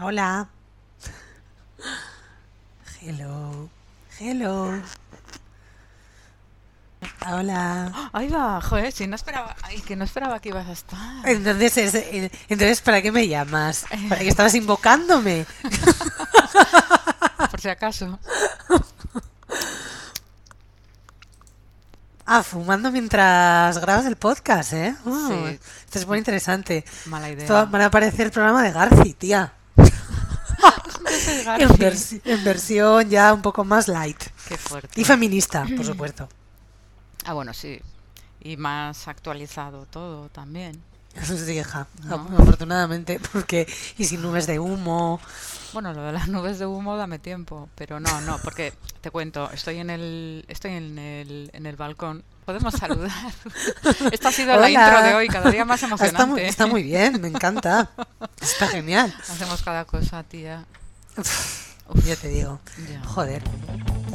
Hola. 0.00 0.48
Hello. 3.00 3.68
Hello. 4.18 4.72
Hola. 7.28 8.10
Ahí 8.12 8.28
va, 8.28 8.60
joder, 8.60 8.92
si 8.92 9.06
no 9.06 9.16
esperaba, 9.16 9.54
ay, 9.62 9.80
que 9.80 9.96
no 9.96 10.04
esperaba 10.04 10.40
que 10.40 10.50
ibas 10.50 10.66
a 10.68 10.72
estar. 10.72 11.28
Entonces, 11.28 11.76
es- 11.76 11.94
eh, 11.94 12.30
entonces 12.48 12.80
¿para 12.80 13.02
qué 13.02 13.10
me 13.12 13.26
llamas? 13.28 13.84
¿Para 14.08 14.20
que 14.20 14.28
estabas 14.28 14.54
invocándome? 14.54 15.46
Por 17.50 17.60
si 17.60 17.68
acaso. 17.68 18.18
Ah, 22.28 22.42
fumando 22.42 22.90
mientras 22.90 23.78
grabas 23.78 24.04
el 24.06 24.16
podcast, 24.16 24.72
¿eh? 24.72 24.96
Uh, 25.04 25.28
Sí. 25.28 25.60
Esto 25.84 25.98
es 26.00 26.06
muy 26.06 26.18
interesante. 26.18 26.84
Mala 27.06 27.30
idea. 27.30 27.42
Esto 27.44 27.66
van 27.68 27.82
a 27.82 27.90
parecer 27.90 28.26
el 28.26 28.32
programa 28.32 28.62
de 28.64 28.72
Garci, 28.72 29.14
tía. 29.14 29.52
En, 31.58 31.68
versi- 31.70 32.20
en 32.24 32.44
versión 32.44 33.08
ya 33.10 33.32
un 33.32 33.42
poco 33.42 33.64
más 33.64 33.88
light. 33.88 34.22
Qué 34.48 34.56
fuerte. 34.56 35.00
Y 35.00 35.04
feminista, 35.04 35.66
por 35.76 35.84
supuesto. 35.84 36.28
Ah, 37.24 37.32
bueno, 37.32 37.52
sí. 37.54 37.80
Y 38.40 38.56
más 38.56 39.08
actualizado 39.08 39.86
todo 39.86 40.28
también. 40.28 40.80
Eso 41.14 41.36
sí, 41.36 41.52
hija. 41.52 41.86
No. 42.04 42.14
Afortunadamente, 42.38 43.18
porque. 43.32 43.66
Y 43.96 44.04
sin 44.04 44.20
nubes 44.22 44.46
de 44.46 44.58
humo. 44.58 45.18
Bueno, 45.72 45.92
lo 45.94 46.02
de 46.02 46.12
las 46.12 46.28
nubes 46.28 46.58
de 46.58 46.66
humo 46.66 46.96
dame 46.96 47.18
tiempo, 47.18 47.68
pero 47.74 47.98
no, 48.00 48.20
no, 48.20 48.38
porque 48.38 48.72
te 49.00 49.10
cuento, 49.10 49.50
estoy 49.50 49.78
en 49.78 49.90
el 49.90 50.44
estoy 50.48 50.72
en 50.72 50.98
el, 50.98 51.50
en 51.54 51.66
el 51.66 51.76
balcón. 51.76 52.22
Podemos 52.44 52.74
saludar. 52.78 53.10
Esta 54.12 54.28
ha 54.28 54.32
sido 54.32 54.48
la 54.52 54.66
Hola. 54.66 54.70
intro 54.70 55.02
de 55.02 55.14
hoy, 55.14 55.28
cada 55.28 55.50
día 55.50 55.64
más 55.64 55.82
Ah, 55.82 55.86
emocionante. 55.86 56.18
Está 56.22 56.26
muy, 56.26 56.40
está 56.42 56.66
muy 56.66 56.82
bien, 56.82 57.20
me 57.20 57.28
encanta. 57.28 57.90
Está 58.40 58.68
genial. 58.68 59.12
Hacemos 59.28 59.62
cada 59.62 59.84
cosa, 59.86 60.22
tía. 60.22 60.64
Ya 62.06 62.16
te 62.16 62.28
digo. 62.28 62.60
Ya. 62.90 63.02
Joder. 63.04 63.42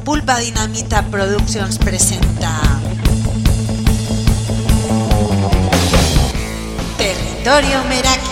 Pulpa 0.06 0.39
Dinamita 0.39 1.03
Productions 1.03 1.78
presenta 1.78 2.59
Territorio 6.98 7.84
Meraki. 7.86 8.31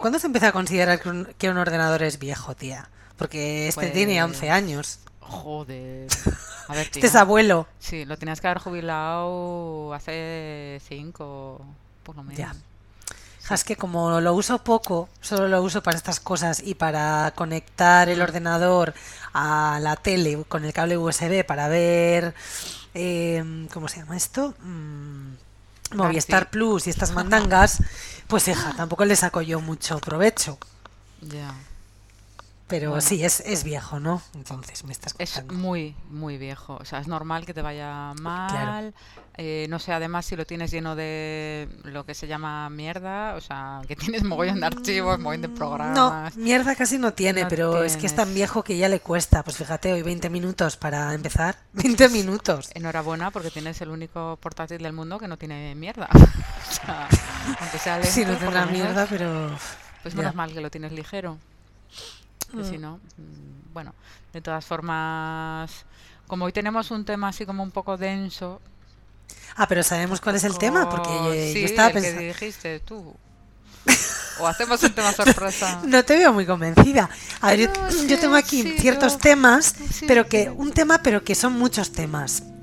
¿Cuándo 0.00 0.18
se 0.18 0.26
empieza 0.26 0.48
a 0.48 0.52
considerar 0.52 1.00
que 1.00 1.08
un, 1.08 1.24
que 1.38 1.50
un 1.50 1.56
ordenador 1.58 2.02
es 2.02 2.18
viejo, 2.18 2.54
tía? 2.54 2.88
Porque 3.16 3.68
este 3.68 3.80
Pues- 3.82 3.92
tiene 3.92 4.22
11 4.22 4.50
años. 4.50 5.00
Joder. 5.20 6.08
A 6.68 6.74
ver, 6.74 6.88
Este 6.92 7.06
es 7.06 7.14
abuelo. 7.14 7.66
Sí, 7.78 8.04
lo 8.04 8.16
tenías 8.18 8.40
que 8.40 8.46
haber 8.46 8.58
jubilado 8.62 9.94
hace 9.94 10.80
cinco, 10.86 11.64
por 12.02 12.16
lo 12.16 12.22
menos. 12.22 12.38
Ya. 12.38 12.54
Es 13.50 13.64
que 13.64 13.76
como 13.76 14.20
lo 14.20 14.34
uso 14.34 14.58
poco, 14.62 15.08
solo 15.22 15.48
lo 15.48 15.62
uso 15.62 15.82
para 15.82 15.96
estas 15.96 16.20
cosas 16.20 16.60
y 16.62 16.74
para 16.74 17.32
conectar 17.34 18.10
el 18.10 18.20
ordenador 18.20 18.92
a 19.32 19.78
la 19.80 19.96
tele 19.96 20.44
con 20.46 20.66
el 20.66 20.74
cable 20.74 20.98
USB 20.98 21.46
para 21.46 21.68
ver, 21.68 22.34
eh, 22.92 23.66
¿cómo 23.72 23.88
se 23.88 24.00
llama 24.00 24.18
esto? 24.18 24.54
Mm, 24.60 25.32
Movistar 25.94 26.40
Garci. 26.42 26.50
Plus 26.52 26.86
y 26.86 26.90
estas 26.90 27.12
mandangas, 27.12 27.82
pues 28.28 28.46
hija, 28.46 28.74
tampoco 28.76 29.04
le 29.04 29.16
saco 29.16 29.42
yo 29.42 29.60
mucho 29.60 29.98
provecho. 29.98 30.58
Ya. 31.22 31.54
Pero 32.68 32.90
Bueno. 32.90 33.00
sí, 33.00 33.24
es, 33.24 33.40
es 33.40 33.64
viejo, 33.64 33.98
¿no? 33.98 34.20
Entonces 34.34 34.84
me 34.84 34.92
estás 34.92 35.14
Es 35.18 35.32
contando. 35.32 35.54
muy, 35.62 35.96
muy 36.10 36.36
viejo. 36.36 36.76
O 36.78 36.84
sea, 36.84 36.98
es 37.00 37.08
normal 37.08 37.46
que 37.46 37.54
te 37.54 37.62
vaya 37.62 38.12
mal. 38.20 38.92
Eh, 39.38 39.66
no 39.70 39.78
sé, 39.78 39.92
además, 39.92 40.26
si 40.26 40.36
lo 40.36 40.44
tienes 40.44 40.70
lleno 40.70 40.94
de 40.96 41.68
lo 41.84 42.04
que 42.04 42.12
se 42.14 42.26
llama 42.26 42.68
mierda, 42.68 43.36
o 43.36 43.40
sea, 43.40 43.80
que 43.88 43.96
tienes 43.96 44.22
mogollón 44.24 44.60
de 44.60 44.66
archivos, 44.66 45.18
mogollón 45.18 45.42
de 45.42 45.48
No, 45.48 45.54
programas. 45.54 46.36
mierda 46.36 46.74
casi 46.74 46.98
no 46.98 47.14
tiene, 47.14 47.42
No 47.44 47.48
pero 47.48 47.84
es 47.84 47.96
que 47.96 48.06
es 48.06 48.14
tan 48.14 48.34
viejo 48.34 48.62
que 48.62 48.76
ya 48.76 48.88
le 48.90 49.00
cuesta. 49.00 49.42
Pues 49.44 49.56
fíjate, 49.56 49.92
hoy 49.92 50.02
20 50.02 50.28
minutos 50.28 50.76
para 50.76 51.14
empezar. 51.14 51.56
20 51.72 52.08
minutos. 52.10 52.68
Enhorabuena, 52.74 53.30
porque 53.30 53.50
tienes 53.50 53.80
el 53.80 53.88
único 53.88 54.36
portátil 54.42 54.82
del 54.82 54.92
mundo 54.92 55.18
que 55.18 55.28
no 55.28 55.38
tiene 55.38 55.74
mierda. 55.74 56.08
o 56.12 56.72
sea, 56.72 57.08
aunque 57.60 57.78
sea 57.78 57.94
lento, 57.96 58.12
Sí, 58.12 58.24
no 58.26 58.36
tendrá 58.36 58.66
mierda, 58.66 59.06
pero... 59.08 59.50
Pues 60.02 60.12
ya. 60.14 60.18
menos 60.18 60.34
mal 60.34 60.52
que 60.52 60.60
lo 60.60 60.70
tienes 60.70 60.92
ligero. 60.92 61.38
Que 62.56 62.64
si 62.64 62.78
Mm. 62.78 62.80
no, 62.80 62.96
mm, 62.96 63.72
bueno, 63.74 63.94
de 64.32 64.40
todas 64.40 64.64
formas, 64.64 65.84
como 66.26 66.44
hoy 66.46 66.52
tenemos 66.52 66.90
un 66.90 67.04
tema 67.04 67.28
así 67.28 67.44
como 67.46 67.62
un 67.62 67.70
poco 67.70 67.96
denso. 67.96 68.60
Ah, 69.56 69.66
pero 69.68 69.82
sabemos 69.82 70.20
cuál 70.20 70.36
es 70.36 70.44
el 70.44 70.56
tema, 70.58 70.88
porque 70.88 71.10
Oh, 71.10 71.32
sí, 71.32 71.60
yo 71.60 71.66
estaba 71.66 71.88
el 71.88 71.94
que 71.94 72.00
pensando... 72.00 72.22
dijiste 72.26 72.80
tú. 72.80 73.14
O 74.40 74.46
hacemos 74.46 74.80
un 74.84 74.92
tema 74.94 75.10
sorpresa. 75.12 75.82
No 75.84 76.04
te 76.04 76.16
veo 76.16 76.32
muy 76.32 76.46
convencida. 76.46 77.10
A 77.40 77.48
ver, 77.48 77.58
yo, 77.60 77.66
No, 77.72 77.90
yo 78.06 78.18
tengo 78.20 78.36
aquí 78.36 78.62
sí, 78.62 78.76
ciertos 78.78 79.14
yo- 79.14 79.18
temas, 79.18 79.74
pero 80.06 80.28
que 80.28 80.48
un 80.48 80.70
tema, 80.72 80.98
pero 81.02 81.24
que 81.24 81.34
son 81.34 81.54
muchos 81.54 81.90
temas 81.90 82.42
Mm, 82.42 82.57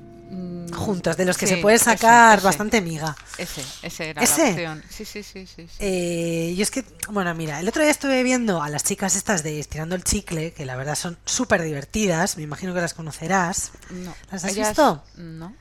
juntos, 0.76 1.16
de 1.16 1.24
los 1.24 1.36
que 1.36 1.46
se 1.46 1.56
puede 1.58 1.78
sacar 1.78 2.38
ese, 2.38 2.44
bastante 2.46 2.80
miga. 2.80 3.16
Ese, 3.38 3.62
ese 3.82 4.10
era 4.10 4.22
¿Ese? 4.22 4.42
la 4.42 4.50
opción. 4.50 4.82
Sí, 4.88 5.04
sí, 5.04 5.22
sí, 5.22 5.46
sí. 5.46 5.66
sí. 5.68 5.76
Eh, 5.80 6.54
yo 6.56 6.62
es 6.62 6.70
que, 6.70 6.84
bueno, 7.10 7.34
mira, 7.34 7.58
el 7.60 7.68
otro 7.68 7.82
día 7.82 7.90
estuve 7.90 8.22
viendo 8.22 8.62
a 8.62 8.68
las 8.68 8.84
chicas 8.84 9.16
estas 9.16 9.42
de 9.42 9.58
Estirando 9.58 9.94
el 9.94 10.04
Chicle, 10.04 10.52
que 10.52 10.64
la 10.64 10.76
verdad 10.76 10.94
son 10.94 11.18
súper 11.24 11.62
divertidas, 11.62 12.36
me 12.36 12.42
imagino 12.44 12.72
que 12.74 12.80
las 12.80 12.94
conocerás. 12.94 13.72
No. 13.90 14.14
¿Las 14.30 14.44
has 14.44 14.52
Ellas- 14.52 14.68
visto? 14.68 15.02
No. 15.16 15.54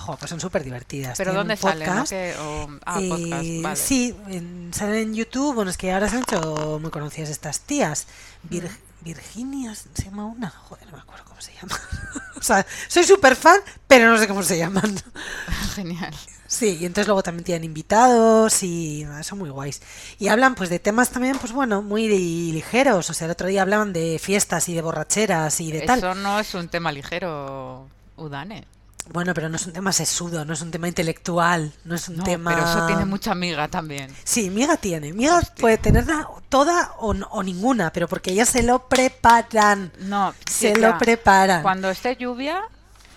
Jo, 0.00 0.16
pues 0.16 0.30
son 0.30 0.40
súper 0.40 0.64
divertidas. 0.64 1.16
Pero 1.18 1.32
Tienen 1.32 1.48
¿dónde 1.48 1.56
salen? 1.56 1.88
podcast. 1.88 2.10
Que- 2.10 2.34
o- 2.38 2.68
ah, 2.86 3.00
podcast, 3.08 3.44
Eh, 3.44 3.60
vale. 3.62 3.76
Sí, 3.76 4.14
en- 4.28 4.70
salen 4.74 4.94
en 4.96 5.14
YouTube. 5.14 5.54
Bueno, 5.54 5.70
es 5.70 5.76
que 5.76 5.92
ahora 5.92 6.08
se 6.08 6.16
han 6.16 6.22
hecho 6.22 6.78
muy 6.80 6.90
conocidas 6.90 7.28
estas 7.30 7.60
tías. 7.60 8.06
Vir- 8.48 8.70
Mm. 8.70 9.04
Virginia 9.04 9.74
se 9.74 9.88
llama 10.04 10.26
una. 10.26 10.50
Joder, 10.50 10.86
no 10.90 10.96
me 10.96 11.02
acuerdo 11.02 11.24
cómo 11.26 11.40
se 11.40 11.52
llama. 11.54 11.78
o 12.38 12.42
sea, 12.42 12.66
soy 12.88 13.04
súper 13.04 13.34
fan, 13.36 13.58
pero 13.86 14.10
no 14.10 14.18
sé 14.18 14.28
cómo 14.28 14.42
se 14.42 14.58
llaman. 14.58 14.94
Genial. 15.74 16.14
Sí, 16.46 16.78
y 16.80 16.84
entonces 16.86 17.06
luego 17.06 17.22
también 17.22 17.44
tienen 17.44 17.64
invitados 17.64 18.62
y 18.64 19.06
son 19.22 19.38
muy 19.38 19.50
guays. 19.50 19.80
Y 20.18 20.28
hablan 20.28 20.54
pues 20.56 20.68
de 20.68 20.80
temas 20.80 21.10
también, 21.10 21.38
pues 21.38 21.52
bueno, 21.52 21.80
muy 21.80 22.08
ligeros. 22.52 23.08
O 23.08 23.14
sea, 23.14 23.26
el 23.26 23.30
otro 23.30 23.46
día 23.46 23.62
hablaban 23.62 23.92
de 23.92 24.18
fiestas 24.18 24.68
y 24.68 24.74
de 24.74 24.82
borracheras 24.82 25.60
y 25.60 25.70
de 25.70 25.82
tal. 25.82 25.98
Eso 25.98 26.14
no 26.16 26.40
es 26.40 26.52
un 26.54 26.68
tema 26.68 26.90
ligero, 26.90 27.86
Udane. 28.16 28.66
Bueno, 29.12 29.34
pero 29.34 29.48
no 29.48 29.56
es 29.56 29.66
un 29.66 29.72
tema 29.72 29.92
sesudo, 29.92 30.44
no 30.44 30.52
es 30.52 30.60
un 30.62 30.70
tema 30.70 30.86
intelectual, 30.88 31.72
no 31.84 31.94
es 31.96 32.08
un 32.08 32.16
No, 32.18 32.24
tema... 32.24 32.54
pero 32.54 32.64
eso 32.68 32.86
tiene 32.86 33.04
mucha 33.04 33.34
miga 33.34 33.66
también. 33.68 34.14
Sí, 34.24 34.50
miga 34.50 34.76
tiene. 34.76 35.12
Miga 35.12 35.38
Hostia. 35.38 35.54
puede 35.60 35.78
tenerla 35.78 36.28
toda 36.48 36.92
o, 36.98 37.42
ninguna, 37.42 37.92
pero 37.92 38.06
porque 38.08 38.30
ellas 38.32 38.48
se 38.48 38.62
lo 38.62 38.86
preparan. 38.88 39.92
No, 40.00 40.32
Se 40.48 40.76
lo 40.76 40.96
preparan. 40.98 41.62
Cuando 41.62 41.90
esté 41.90 42.16
lluvia, 42.16 42.62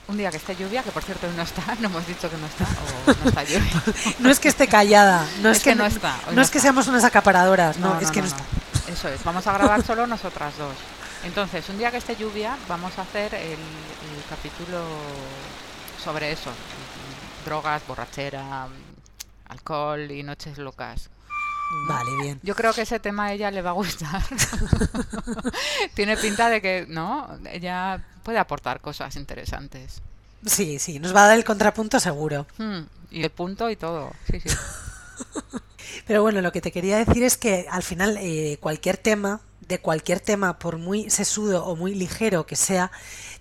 un 0.07 0.17
día 0.17 0.31
que 0.31 0.37
esté 0.37 0.55
lluvia, 0.55 0.81
que 0.83 0.91
por 0.91 1.03
cierto 1.03 1.27
no 1.35 1.43
está, 1.43 1.61
no 1.79 1.87
hemos 1.89 2.07
dicho 2.07 2.29
que 2.29 2.37
no 2.37 2.47
está, 2.47 2.65
o 3.07 3.23
no 3.23 3.29
está 3.29 3.43
lluvia. 3.43 3.83
No 4.19 4.29
es 4.31 4.39
que 4.39 4.47
esté 4.49 4.67
callada, 4.67 5.25
no 5.41 5.49
es, 5.49 5.57
Es 5.57 5.63
que 5.63 5.75
no 5.75 5.85
está, 5.85 6.17
no 6.27 6.31
no 6.33 6.41
es 6.41 6.49
que 6.49 6.57
está. 6.57 6.67
seamos 6.69 6.87
unas 6.87 7.03
acaparadoras, 7.03 7.77
no, 7.77 7.99
es 7.99 8.09
que 8.11 8.21
no, 8.21 8.27
está. 8.27 8.43
Eso 8.91 9.09
es, 9.09 9.23
vamos 9.23 9.45
a 9.47 9.53
grabar 9.53 9.83
solo 9.85 10.07
nosotras 10.07 10.57
dos. 10.57 10.75
Entonces, 11.23 11.69
un 11.69 11.77
día 11.77 11.89
que 11.91 11.97
esté 11.97 12.15
lluvia, 12.17 12.57
vamos 12.67 12.97
a 12.97 13.03
hacer 13.03 13.33
el, 13.35 13.51
el 13.51 14.23
capítulo 14.29 14.79
sobre 16.03 16.31
eso. 16.31 16.51
Drogas, 17.45 17.85
borrachera, 17.87 18.67
alcohol 19.49 20.11
y 20.11 20.23
noches 20.23 20.57
locas. 20.57 21.09
Vale, 21.87 22.11
bien. 22.21 22.39
Yo 22.43 22.55
creo 22.55 22.73
que 22.73 22.81
ese 22.83 22.99
tema 22.99 23.25
a 23.25 23.33
ella 23.33 23.49
le 23.49 23.61
va 23.61 23.71
a 23.71 23.73
gustar. 23.73 24.21
Tiene 25.95 26.17
pinta 26.17 26.49
de 26.49 26.61
que, 26.61 26.85
¿no? 26.87 27.27
Ella 27.51 28.03
puede 28.23 28.37
aportar 28.37 28.79
cosas 28.79 29.15
interesantes. 29.15 30.01
Sí, 30.45 30.77
sí, 30.77 30.99
nos 30.99 31.15
va 31.15 31.23
a 31.25 31.27
dar 31.29 31.37
el 31.37 31.43
contrapunto 31.43 31.99
seguro. 31.99 32.45
Hmm, 32.57 32.81
Y 33.11 33.23
el 33.23 33.29
punto 33.31 33.69
y 33.69 33.75
todo. 33.75 34.11
Sí, 34.29 34.39
sí. 34.39 34.49
Pero 36.07 36.21
bueno, 36.21 36.41
lo 36.41 36.51
que 36.51 36.61
te 36.61 36.71
quería 36.71 36.97
decir 36.97 37.23
es 37.23 37.37
que 37.37 37.65
al 37.69 37.83
final 37.83 38.17
eh, 38.19 38.57
cualquier 38.59 38.97
tema, 38.97 39.41
de 39.67 39.79
cualquier 39.79 40.19
tema, 40.19 40.59
por 40.59 40.77
muy 40.77 41.09
sesudo 41.09 41.65
o 41.65 41.75
muy 41.75 41.95
ligero 41.95 42.45
que 42.45 42.55
sea, 42.55 42.91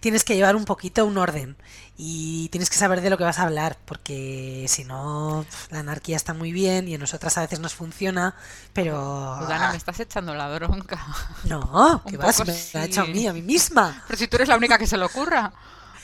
tienes 0.01 0.25
que 0.25 0.35
llevar 0.35 0.57
un 0.57 0.65
poquito 0.65 1.05
un 1.07 1.19
orden 1.19 1.57
y 1.97 2.49
tienes 2.49 2.71
que 2.71 2.77
saber 2.77 3.01
de 3.01 3.11
lo 3.11 3.19
que 3.19 3.25
vas 3.25 3.39
a 3.39 3.43
hablar, 3.43 3.79
porque 3.85 4.65
si 4.69 4.85
no, 4.85 5.45
la 5.71 5.81
anarquía 5.81 6.17
está 6.17 6.35
muy 6.35 6.51
bien 6.51 6.89
y 6.89 6.95
a 6.95 6.99
nosotras 6.99 7.37
a 7.39 7.43
veces 7.43 7.61
nos 7.61 7.75
funciona, 7.75 8.35
pero... 8.73 9.39
Udana, 9.43 9.71
me 9.71 9.77
estás 9.77 10.01
echando 10.01 10.35
la 10.35 10.49
bronca. 10.49 11.05
No, 11.45 12.03
que 12.09 12.17
vas, 12.17 12.45
me 12.47 12.55
la 12.75 12.85
he 12.85 12.87
hecho 12.87 13.03
a 13.03 13.07
mí, 13.07 13.27
a 13.27 13.33
mí 13.33 13.43
misma. 13.43 14.03
Pero 14.07 14.19
si 14.19 14.27
tú 14.27 14.37
eres 14.37 14.49
la 14.49 14.57
única 14.57 14.79
que 14.79 14.87
se 14.87 14.97
le 14.97 15.05
ocurra. 15.05 15.53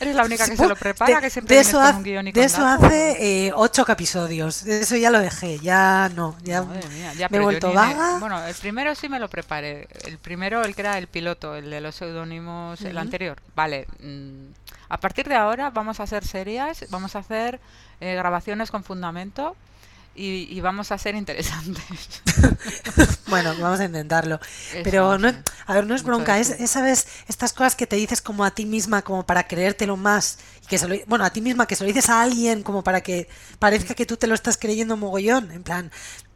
Eres 0.01 0.15
la 0.15 0.25
única 0.25 0.45
que 0.49 0.57
se 0.57 0.63
lo 0.63 0.69
de- 0.71 0.77
prepara, 0.77 1.21
que 1.21 1.29
siempre 1.31 1.57
de 1.57 1.63
eso, 1.63 1.81
con 1.81 1.97
un 1.97 2.03
guion 2.05 2.29
y 2.29 2.33
de 2.33 2.45
eso 2.45 2.63
datos. 2.63 2.85
hace 2.87 3.47
eh, 3.47 3.53
ocho 3.55 3.85
episodios. 3.89 4.65
De 4.65 4.81
Eso 4.81 4.97
ya 4.97 5.11
lo 5.11 5.19
dejé. 5.21 5.59
Ya 5.59 6.09
no. 6.15 6.37
Ya 6.45 6.63
Madre 6.63 6.89
mía, 6.91 7.13
ya, 7.15 7.29
me 7.29 7.39
he 7.39 7.41
vuelto 7.41 7.69
ni- 7.69 7.75
vaga. 7.75 8.19
Bueno, 8.21 8.45
el 8.47 8.55
primero 8.55 8.95
sí 8.95 9.09
me 9.09 9.19
lo 9.19 9.29
preparé. 9.29 9.89
El 10.05 10.19
primero, 10.19 10.63
el 10.63 10.75
que 10.75 10.83
era 10.83 10.99
el 10.99 11.09
piloto, 11.09 11.57
el 11.57 11.69
de 11.71 11.81
los 11.81 11.95
seudónimos, 11.97 12.81
el 12.83 12.97
anterior. 12.99 13.39
Vale. 13.57 13.87
mm, 14.01 14.53
a 14.91 14.99
partir 15.01 15.29
de 15.29 15.35
ahora 15.35 15.71
vamos 15.71 16.01
a 16.01 16.05
hacer 16.05 16.25
serias, 16.25 16.87
vamos 16.91 17.15
a 17.15 17.19
hacer 17.19 17.61
eh, 18.01 18.15
grabaciones 18.15 18.71
con 18.71 18.85
fundamento 18.85 19.55
y, 20.19 20.49
y 20.51 20.61
vamos 20.61 20.91
a 20.93 20.99
ser 20.99 21.15
interesantes. 21.15 21.85
Bueno, 23.29 23.55
vamos 23.61 23.79
a 23.81 23.85
intentarlo. 23.85 24.41
Eso, 24.73 24.81
Pero 24.85 25.19
no, 25.19 25.31
a 25.67 25.75
ver, 25.75 25.87
no 25.87 25.95
es 25.95 26.03
bronca, 26.03 26.39
es, 26.39 26.55
¿sabes? 26.71 27.07
Estas 27.29 27.53
cosas 27.53 27.77
que 27.77 27.87
te 27.87 27.97
dices 27.97 28.23
como 28.23 28.43
a 28.43 28.51
ti 28.53 28.65
misma, 28.65 29.03
como 29.03 29.27
para 29.27 29.47
creértelo 29.47 29.99
más. 29.99 30.39
Y 30.63 30.67
que 30.67 30.79
se 30.79 30.89
lo, 30.89 30.97
bueno, 31.07 31.27
a 31.27 31.31
ti 31.31 31.43
misma, 31.43 31.67
que 31.67 31.77
se 31.77 31.85
lo 31.85 31.89
dices 31.89 32.09
a 32.09 32.23
alguien, 32.23 32.63
como 32.63 32.83
para 32.83 33.03
que 33.03 33.29
parezca 33.59 33.95
que 33.95 34.07
tú 34.07 34.17
te 34.17 34.27
lo 34.29 34.35
estás 34.35 34.57
creyendo 34.57 34.97
mogollón. 34.97 35.51
En 35.53 35.63
plan, 35.63 35.93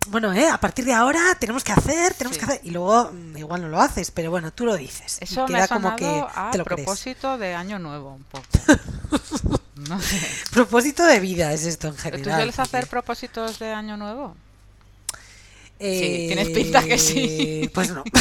bueno, 0.08 0.34
¿eh? 0.34 0.49
A 0.50 0.58
partir 0.61 0.84
de 0.84 0.93
ahora 0.93 1.34
tenemos 1.40 1.64
que 1.64 1.73
hacer, 1.73 2.12
tenemos 2.12 2.37
Sí. 2.37 2.40
que 2.44 2.52
hacer. 2.52 2.61
Y 2.62 2.70
luego 2.73 3.11
mm, 3.11 3.38
igual 3.38 3.62
no 3.62 3.69
lo 3.69 3.81
haces, 3.81 4.11
pero 4.11 4.31
bueno, 4.31 4.52
tú 4.52 4.67
lo 4.67 4.76
dices. 4.76 5.17
y 5.23 5.25
Eso 5.25 5.49
me 5.49 5.55
queda 5.55 5.64
ha 5.64 5.69
como 5.69 5.96
que 5.96 6.25
a 6.34 6.50
te 6.52 6.58
lo 6.58 6.64
crees. 6.67 6.76
propósito 6.84 7.38
de 7.38 7.55
Año 7.55 7.79
Nuevo, 7.79 8.12
un 8.17 8.25
poco. 8.25 8.44
No 9.88 10.00
sé. 10.00 10.20
Propósito 10.52 11.05
de 11.05 11.20
vida 11.20 11.52
es 11.52 11.64
esto 11.64 11.88
en 11.88 11.94
¿Tú 11.96 12.02
general. 12.02 12.37
sueles 12.38 12.56
porque- 12.56 12.76
hacer 12.76 12.87
propósitos 12.88 13.58
de 13.58 13.73
Año 13.73 13.96
Nuevo? 13.96 14.37
Eh, 15.79 16.26
tienes 16.29 16.49
pinta 16.50 16.82
que 16.84 16.99
sí. 16.99 17.70
Pues 17.75 17.90
no. 17.90 18.05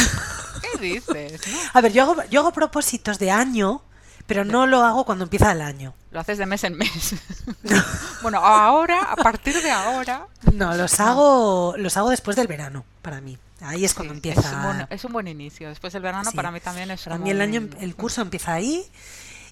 ¿Qué 0.62 0.78
dices? 0.80 1.40
no? 1.46 1.58
A 1.74 1.80
ver, 1.80 1.92
yo 1.92 2.02
hago, 2.02 2.16
yo 2.30 2.40
hago 2.40 2.52
propósitos 2.52 3.18
de 3.18 3.30
año, 3.30 3.82
pero 4.26 4.44
no 4.44 4.66
lo 4.66 4.82
hago 4.84 5.04
cuando 5.04 5.24
empieza 5.24 5.52
el 5.52 5.60
año. 5.60 5.94
Lo 6.10 6.20
haces 6.20 6.38
de 6.38 6.46
mes 6.46 6.64
en 6.64 6.76
mes. 6.76 7.14
bueno, 8.22 8.38
ahora, 8.38 9.02
a 9.04 9.16
partir 9.16 9.62
de 9.62 9.70
ahora, 9.70 10.26
No, 10.52 10.74
los 10.76 10.98
hago, 11.00 11.74
los 11.78 11.96
hago 11.96 12.10
después 12.10 12.36
del 12.36 12.48
verano, 12.48 12.84
para 13.00 13.20
mí. 13.20 13.38
Ahí 13.60 13.84
es 13.84 13.94
cuando 13.94 14.12
Sí, 14.12 14.16
empieza. 14.18 14.40
Es 14.40 14.52
un, 14.52 14.62
buen, 14.62 14.86
es 14.90 15.04
un 15.04 15.12
buen 15.12 15.28
inicio. 15.28 15.68
Después 15.68 15.92
del 15.92 16.02
verano 16.02 16.30
Sí. 16.30 16.36
para 16.36 16.50
mí 16.50 16.58
también 16.58 16.90
es 16.90 17.02
Para 17.04 17.18
mí 17.18 17.30
el 17.30 17.40
año, 17.40 17.68
el 17.80 17.94
curso 17.94 18.20
empieza 18.20 18.54
ahí 18.54 18.84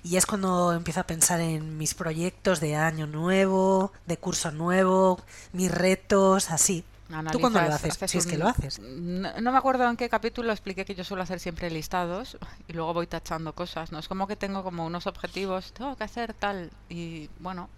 y 0.02 0.16
es 0.16 0.26
cuando 0.26 0.72
empiezo 0.72 1.00
a 1.00 1.04
pensar 1.04 1.40
en 1.40 1.76
mis 1.78 1.94
proyectos 1.94 2.60
de 2.60 2.76
año 2.76 3.06
nuevo, 3.06 3.92
de 4.06 4.16
curso 4.16 4.50
nuevo, 4.50 5.20
mis 5.52 5.70
retos, 5.70 6.50
así. 6.50 6.84
¿Tú 7.32 7.40
cuándo 7.40 7.58
lo 7.58 7.66
analizas, 7.66 7.96
haces? 7.96 8.10
Si 8.10 8.18
es 8.18 8.26
que 8.26 8.38
lo 8.38 8.46
haces. 8.46 8.78
No, 8.78 9.32
no 9.40 9.52
me 9.52 9.58
acuerdo 9.58 9.88
en 9.90 9.96
qué 9.96 10.08
capítulo 10.08 10.52
expliqué 10.52 10.84
que 10.84 10.94
yo 10.94 11.02
suelo 11.02 11.24
hacer 11.24 11.40
siempre 11.40 11.68
listados 11.68 12.38
y 12.68 12.72
luego 12.72 12.94
voy 12.94 13.08
tachando 13.08 13.52
cosas. 13.52 13.90
No 13.90 13.98
es 13.98 14.06
como 14.06 14.28
que 14.28 14.36
tengo 14.36 14.62
como 14.62 14.86
unos 14.86 15.08
objetivos, 15.08 15.72
tengo 15.72 15.96
que 15.96 16.04
hacer 16.04 16.34
tal 16.34 16.70
y 16.88 17.28
bueno, 17.40 17.68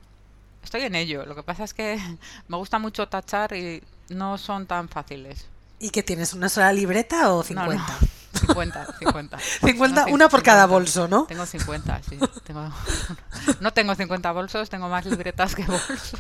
estoy 0.63 0.83
en 0.83 0.95
ello. 0.95 1.25
Lo 1.25 1.35
que 1.35 1.43
pasa 1.43 1.65
es 1.65 1.73
que 1.73 1.99
me 2.49 2.57
gusta 2.59 2.79
mucho 2.79 3.09
tachar 3.09 3.55
y 3.55 3.83
no 4.11 4.37
son 4.37 4.67
tan 4.67 4.89
fáciles. 4.91 5.47
¿Y 5.81 5.89
que 5.91 6.03
tienes 6.03 6.35
una 6.35 6.51
sola 6.51 6.71
libreta 6.73 7.33
o 7.33 7.39
No, 7.39 7.43
50? 7.43 7.75
no, 7.75 8.09
50, 8.33 8.87
50. 8.99 9.39
50, 9.65 10.07
No, 10.07 10.13
una 10.15 10.29
por 10.29 10.43
cada 10.43 10.63
50. 10.63 10.67
bolso, 10.75 11.09
¿no? 11.09 11.25
Tengo 11.25 11.47
50, 11.47 12.01
sí. 12.09 12.19
Tengo... 12.45 12.69
No 13.61 13.73
tengo 13.73 13.95
50 13.95 14.31
bolsos, 14.33 14.71
tengo 14.71 14.89
más 14.89 15.05
libretas 15.05 15.55
que 15.57 15.65
bolsos. 15.65 16.15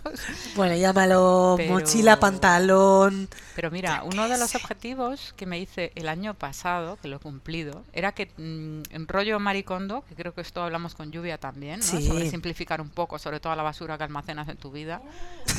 Bueno, 0.56 0.74
llámalo 0.76 1.54
Pero- 1.56 1.72
mochila, 1.74 2.18
pantalón. 2.18 3.28
Pero 3.54 3.70
mira, 3.70 4.02
uno 4.04 4.28
de 4.28 4.38
los 4.38 4.54
objetivos 4.56 5.32
que 5.36 5.46
me 5.46 5.58
hice 5.58 5.92
el 5.94 6.08
año 6.08 6.34
pasado, 6.34 6.98
que 7.00 7.08
lo 7.08 7.16
he 7.16 7.20
cumplido, 7.20 7.84
era 7.92 8.12
que 8.12 8.26
mm, 8.36 8.94
en 8.94 9.08
rollo 9.08 9.38
maricondo, 9.38 10.04
que 10.08 10.14
creo 10.16 10.34
que 10.34 10.40
esto 10.40 10.62
hablamos 10.62 10.94
con 10.94 11.12
lluvia 11.12 11.38
también, 11.38 11.80
¿no? 11.80 11.86
Sí. 11.86 12.06
sobre 12.08 12.28
simplificar 12.30 12.80
un 12.80 12.88
poco, 12.90 13.18
sobre 13.18 13.38
toda 13.40 13.54
la 13.56 13.62
basura 13.62 13.96
que 13.98 14.04
almacenas 14.04 14.48
en 14.48 14.56
tu 14.56 14.70
vida, 14.72 15.00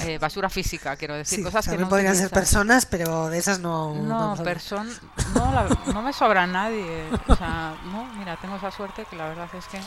eh, 0.01 0.17
basura 0.17 0.49
física, 0.49 0.95
quiero 0.97 1.15
decir, 1.15 1.39
Sí, 1.39 1.43
cosas 1.43 1.67
que 1.67 1.77
no 1.77 1.87
podrían 1.89 2.15
ser 2.15 2.25
utilizas. 2.27 2.39
personas, 2.39 2.85
pero 2.85 3.29
de 3.29 3.37
esas 3.37 3.59
no. 3.59 3.93
No, 3.95 4.35
no, 4.35 5.51
la- 5.53 5.77
no 5.93 6.01
me 6.01 6.13
sobra 6.45 6.47
nadie. 6.47 7.03
O 7.27 7.35
sea, 7.35 7.75
no, 7.91 8.05
mira, 8.15 8.35
tengo 8.37 8.55
esa 8.55 8.71
suerte 8.71 9.05
que 9.09 9.15
la 9.15 9.27
verdad 9.29 9.49
es 9.55 9.65
que 9.67 9.79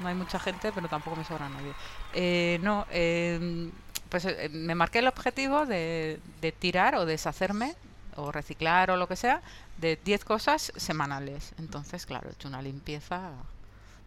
no 0.00 0.08
hay 0.08 0.14
mucha 0.14 0.38
gente, 0.38 0.72
pero 0.72 0.88
tampoco 0.88 1.16
me 1.16 1.24
sobra 1.24 1.48
nadie. 1.48 1.72
Eh, 2.12 2.58
no, 2.62 2.86
eh, 2.90 3.70
pues 4.08 4.24
eh, 4.24 4.48
me 4.52 4.74
marqué 4.74 5.00
el 5.00 5.08
objetivo 5.08 5.66
de, 5.66 6.20
de 6.40 6.52
tirar 6.52 6.94
o 6.96 7.04
deshacerme 7.06 7.74
o 8.16 8.30
reciclar 8.32 8.90
o 8.90 8.96
lo 8.96 9.08
que 9.08 9.16
sea 9.16 9.42
de 9.78 9.98
10 10.04 10.24
cosas 10.24 10.72
semanales. 10.76 11.52
Entonces, 11.58 12.06
claro, 12.06 12.28
he 12.28 12.32
hecho 12.32 12.48
una 12.48 12.62
limpieza 12.62 13.30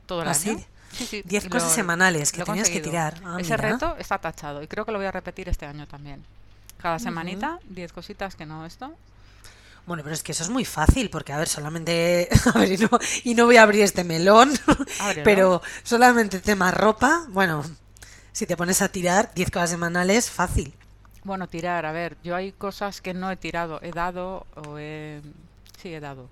todo 0.06 0.22
el 0.22 0.28
¿Ah, 0.30 0.32
año. 0.32 0.40
sí? 0.40 0.66
Sí, 0.94 1.06
sí, 1.06 1.22
10 1.26 1.46
y 1.46 1.50
cosas 1.50 1.68
lo- 1.70 1.76
semanales 1.76 2.32
que 2.32 2.44
tenías 2.46 2.70
que 2.70 2.80
tirar. 2.80 3.16
Ah, 3.26 3.36
Ese 3.40 3.58
mira. 3.58 3.72
reto 3.74 3.96
está 4.00 4.18
tachado 4.20 4.64
y 4.64 4.68
creo 4.68 4.86
que 4.86 4.94
lo 4.94 4.98
voy 5.00 5.08
a 5.08 5.12
repetir 5.12 5.50
este 5.50 5.66
año 5.66 5.86
también. 5.88 6.24
Cada 6.78 6.98
semanita, 7.00 7.60
10 7.68 7.92
cositas 7.92 8.36
que 8.36 8.46
no 8.46 8.66
esto. 8.66 8.94
Bueno, 9.88 10.04
pero 10.04 10.14
es 10.14 10.22
que 10.22 10.34
eso 10.34 10.44
es 10.44 10.50
muy 10.50 10.66
fácil, 10.66 11.10
porque 11.10 11.34
a 11.34 11.38
ver, 11.38 11.48
solamente. 11.48 12.30
A 12.54 12.60
ver, 12.60 12.72
y 12.74 12.78
no, 12.78 12.90
y 13.24 13.34
no 13.36 13.46
voy 13.46 13.58
a 13.58 13.64
abrir 13.64 13.82
este 13.82 14.04
melón, 14.04 14.52
Ábrelo. 15.00 15.24
pero 15.24 15.62
solamente 15.84 16.40
tema 16.40 16.70
ropa. 16.72 17.26
Bueno, 17.30 17.64
si 18.34 18.46
te 18.46 18.56
pones 18.56 18.82
a 18.84 18.90
tirar 18.90 19.32
10 19.34 19.50
cosas 19.50 19.70
semanales, 19.72 20.30
fácil. 20.30 20.74
Bueno, 21.24 21.48
tirar, 21.48 21.86
a 21.86 21.92
ver, 21.92 22.18
yo 22.24 22.36
hay 22.36 22.52
cosas 22.52 23.02
que 23.02 23.14
no 23.14 23.32
he 23.32 23.36
tirado, 23.38 23.80
he 23.82 23.92
dado 23.92 24.46
o 24.56 24.78
he... 24.78 25.22
Sí, 25.82 25.94
he 25.94 26.00
dado. 26.00 26.30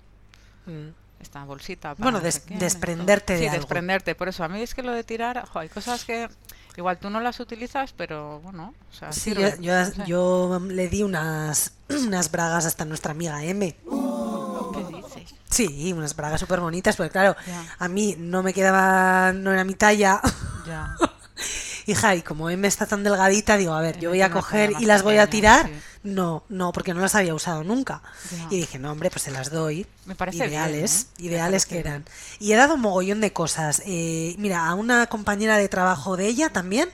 Mm. 0.66 0.88
Esta 1.20 1.44
bolsita. 1.44 1.94
para 1.94 2.02
Bueno, 2.04 2.18
no 2.18 2.24
des- 2.24 2.42
sé 2.46 2.54
desprenderte 2.56 3.32
de 3.34 3.38
Sí, 3.40 3.46
algo. 3.46 3.58
desprenderte. 3.58 4.14
Por 4.14 4.28
eso, 4.28 4.44
a 4.44 4.48
mí 4.48 4.60
es 4.62 4.74
que 4.74 4.82
lo 4.82 4.92
de 4.92 5.02
tirar, 5.02 5.46
jo, 5.48 5.58
hay 5.60 5.68
cosas 5.70 6.04
que 6.04 6.28
igual 6.76 6.98
tú 6.98 7.10
no 7.10 7.20
las 7.20 7.40
utilizas, 7.40 7.92
pero 7.96 8.40
bueno, 8.40 8.74
o 8.90 8.94
sea, 8.94 9.12
Sí, 9.12 9.34
yo, 9.34 9.48
yo, 9.60 9.74
no 9.78 9.84
sé. 9.86 10.02
yo 10.06 10.60
le 10.68 10.88
di 10.88 11.02
unas, 11.02 11.72
unas 11.88 12.30
bragas 12.30 12.66
hasta 12.66 12.84
nuestra 12.84 13.12
amiga 13.12 13.42
M. 13.44 13.76
¿Qué 14.72 14.84
dices? 14.96 15.34
Sí, 15.50 15.92
unas 15.92 16.14
bragas 16.16 16.40
súper 16.40 16.60
bonitas, 16.60 16.96
porque 16.96 17.10
claro, 17.10 17.36
Ya. 17.46 17.64
a 17.78 17.88
mí 17.88 18.14
no 18.18 18.42
me 18.42 18.52
quedaba, 18.52 19.32
no 19.32 19.52
era 19.52 19.64
mi 19.64 19.74
talla. 19.74 20.20
Ya. 20.66 20.96
Hija, 21.88 22.16
y 22.16 22.22
como 22.22 22.50
M 22.50 22.66
está 22.66 22.84
tan 22.86 23.04
delgadita, 23.04 23.56
digo, 23.56 23.72
a 23.72 23.80
ver, 23.80 23.98
yo 24.00 24.10
voy 24.10 24.20
a 24.20 24.30
coger 24.30 24.72
y 24.80 24.86
las 24.86 25.02
voy 25.04 25.18
a 25.18 25.28
tirar. 25.30 25.66
sí. 25.66 25.72
No, 26.06 26.44
no, 26.48 26.72
porque 26.72 26.94
no 26.94 27.00
las 27.00 27.16
había 27.16 27.34
usado 27.34 27.64
nunca. 27.64 28.00
Y 28.48 28.60
dije, 28.60 28.78
no, 28.78 28.92
hombre, 28.92 29.10
pues 29.10 29.22
se 29.22 29.32
las 29.32 29.50
doy. 29.50 29.86
Me 30.04 30.14
parece 30.14 30.38
bien, 30.38 30.50
ideales, 30.50 31.02
¿eh? 31.02 31.06
Me 31.18 31.26
ideales 31.26 31.66
parece 31.66 31.82
que 31.82 31.88
eran. 31.88 32.04
Y 32.38 32.52
he 32.52 32.56
dado 32.56 32.74
un 32.74 32.80
mogollón 32.80 33.20
de 33.20 33.32
cosas. 33.32 33.82
Eh, 33.86 34.36
mira, 34.38 34.68
a 34.68 34.74
una 34.74 35.08
compañera 35.08 35.58
de 35.58 35.68
trabajo 35.68 36.16
de 36.16 36.28
ella 36.28 36.50
también 36.50 36.88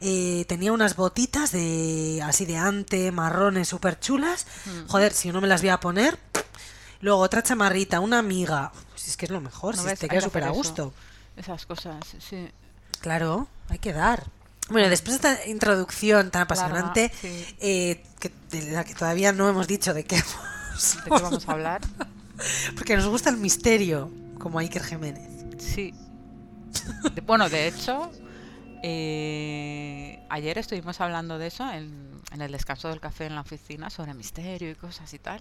eh, 0.00 0.44
tenía 0.48 0.72
unas 0.72 0.96
botitas 0.96 1.52
de 1.52 2.20
así 2.24 2.46
de 2.46 2.56
ante, 2.56 3.12
marrones, 3.12 3.68
súper 3.68 4.00
chulas. 4.00 4.46
Mm. 4.64 4.88
Joder, 4.88 5.12
si 5.12 5.30
no 5.30 5.40
me 5.40 5.46
las 5.46 5.60
voy 5.60 5.70
a 5.70 5.78
poner. 5.78 6.18
Luego 7.00 7.20
otra 7.20 7.44
chamarrita, 7.44 8.00
una 8.00 8.18
amiga. 8.18 8.72
Si 8.96 9.10
es 9.10 9.16
que 9.16 9.26
es 9.26 9.30
lo 9.30 9.40
mejor, 9.40 9.76
¿No 9.76 9.82
si 9.82 9.88
ves? 9.88 10.00
te 10.00 10.08
queda 10.08 10.18
que 10.18 10.24
súper 10.24 10.42
a 10.42 10.50
gusto. 10.50 10.92
Esas 11.36 11.64
cosas, 11.64 11.96
sí. 12.18 12.50
Claro, 13.00 13.46
hay 13.68 13.78
que 13.78 13.92
dar. 13.92 14.24
Bueno, 14.70 14.88
después 14.88 15.20
de 15.20 15.28
esta 15.30 15.46
introducción 15.48 16.30
tan 16.30 16.42
apasionante, 16.42 17.10
sí. 17.20 17.46
eh, 17.60 18.02
que, 18.20 18.30
de 18.50 18.70
la 18.72 18.84
que 18.84 18.94
todavía 18.94 19.32
no 19.32 19.48
hemos 19.48 19.66
dicho 19.66 19.94
de 19.94 20.04
qué 20.04 20.16
¿De 21.04 21.10
qué 21.10 21.22
vamos 21.22 21.48
a 21.48 21.52
hablar? 21.52 21.80
porque 22.76 22.96
nos 22.96 23.06
gusta 23.06 23.30
el 23.30 23.38
misterio, 23.38 24.10
como 24.38 24.58
Iker 24.58 24.84
Jiménez. 24.84 25.28
Sí. 25.58 25.94
Bueno, 27.26 27.48
de 27.48 27.68
hecho, 27.68 28.10
eh, 28.82 30.20
ayer 30.28 30.58
estuvimos 30.58 31.00
hablando 31.00 31.38
de 31.38 31.48
eso 31.48 31.70
en, 31.70 32.08
en 32.32 32.42
el 32.42 32.52
descanso 32.52 32.88
del 32.88 33.00
café 33.00 33.26
en 33.26 33.34
la 33.34 33.40
oficina 33.40 33.90
sobre 33.90 34.14
misterio 34.14 34.70
y 34.70 34.74
cosas 34.74 35.12
y 35.14 35.18
tal. 35.18 35.40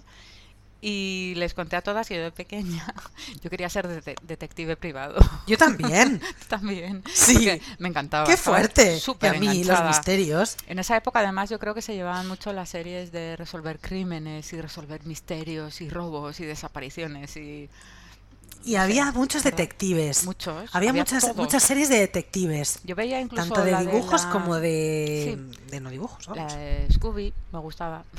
Y 0.80 1.34
les 1.38 1.56
conté 1.56 1.76
a 1.76 1.82
todas 1.82 2.08
que 2.08 2.16
yo 2.16 2.22
de 2.22 2.32
pequeña 2.32 2.94
yo 3.42 3.50
quería 3.50 3.68
ser 3.68 3.88
dete- 3.88 4.16
detective 4.22 4.78
privado. 4.78 5.16
Yo 5.48 5.58
también. 5.58 6.22
También. 6.48 7.04
Sí. 7.12 7.50
Me 7.80 7.90
encantaba. 7.90 8.26
¡Qué 8.28 8.38
fuerte! 8.38 9.00
Súper 9.00 9.36
a 9.36 9.40
mí 9.40 9.64
los 9.64 9.84
misterios. 9.84 10.56
En 10.68 10.78
esa 10.80 10.96
época, 10.96 11.20
además, 11.20 11.50
yo 11.50 11.58
creo 11.60 11.74
que 11.74 11.82
se 11.82 11.96
llevaban 11.96 12.28
mucho 12.28 12.54
las 12.54 12.70
series 12.70 13.12
de 13.12 13.36
resolver 13.36 13.80
crímenes 13.80 14.54
y 14.54 14.62
resolver 14.62 15.04
misterios 15.06 15.82
y 15.82 15.90
robos 15.90 16.40
y 16.40 16.46
desapariciones 16.46 17.36
y 17.38 17.70
Y 18.64 18.76
había 18.76 19.12
muchos 19.14 19.44
detectives. 19.44 20.26
muchos. 20.26 20.70
Había, 20.74 20.94
muchas, 20.94 21.24
todos. 21.24 21.36
muchas 21.38 21.64
series 21.64 21.90
de 21.90 22.00
detectives. 22.00 22.80
Yo 22.84 22.96
veía 22.96 23.20
incluso 23.20 23.44
Tanto 23.46 23.64
de 23.64 23.72
la 23.72 23.82
dibujos 23.82 24.24
la- 24.26 24.30
como 24.32 24.56
de, 24.58 25.38
Sí. 25.54 25.60
de 25.72 25.80
no 25.80 25.90
dibujos. 25.90 26.28
La 26.28 26.34
vamos. 26.36 26.54
de 26.54 26.88
Scooby 26.94 27.34
me 27.52 27.60
gustaba. 27.60 28.04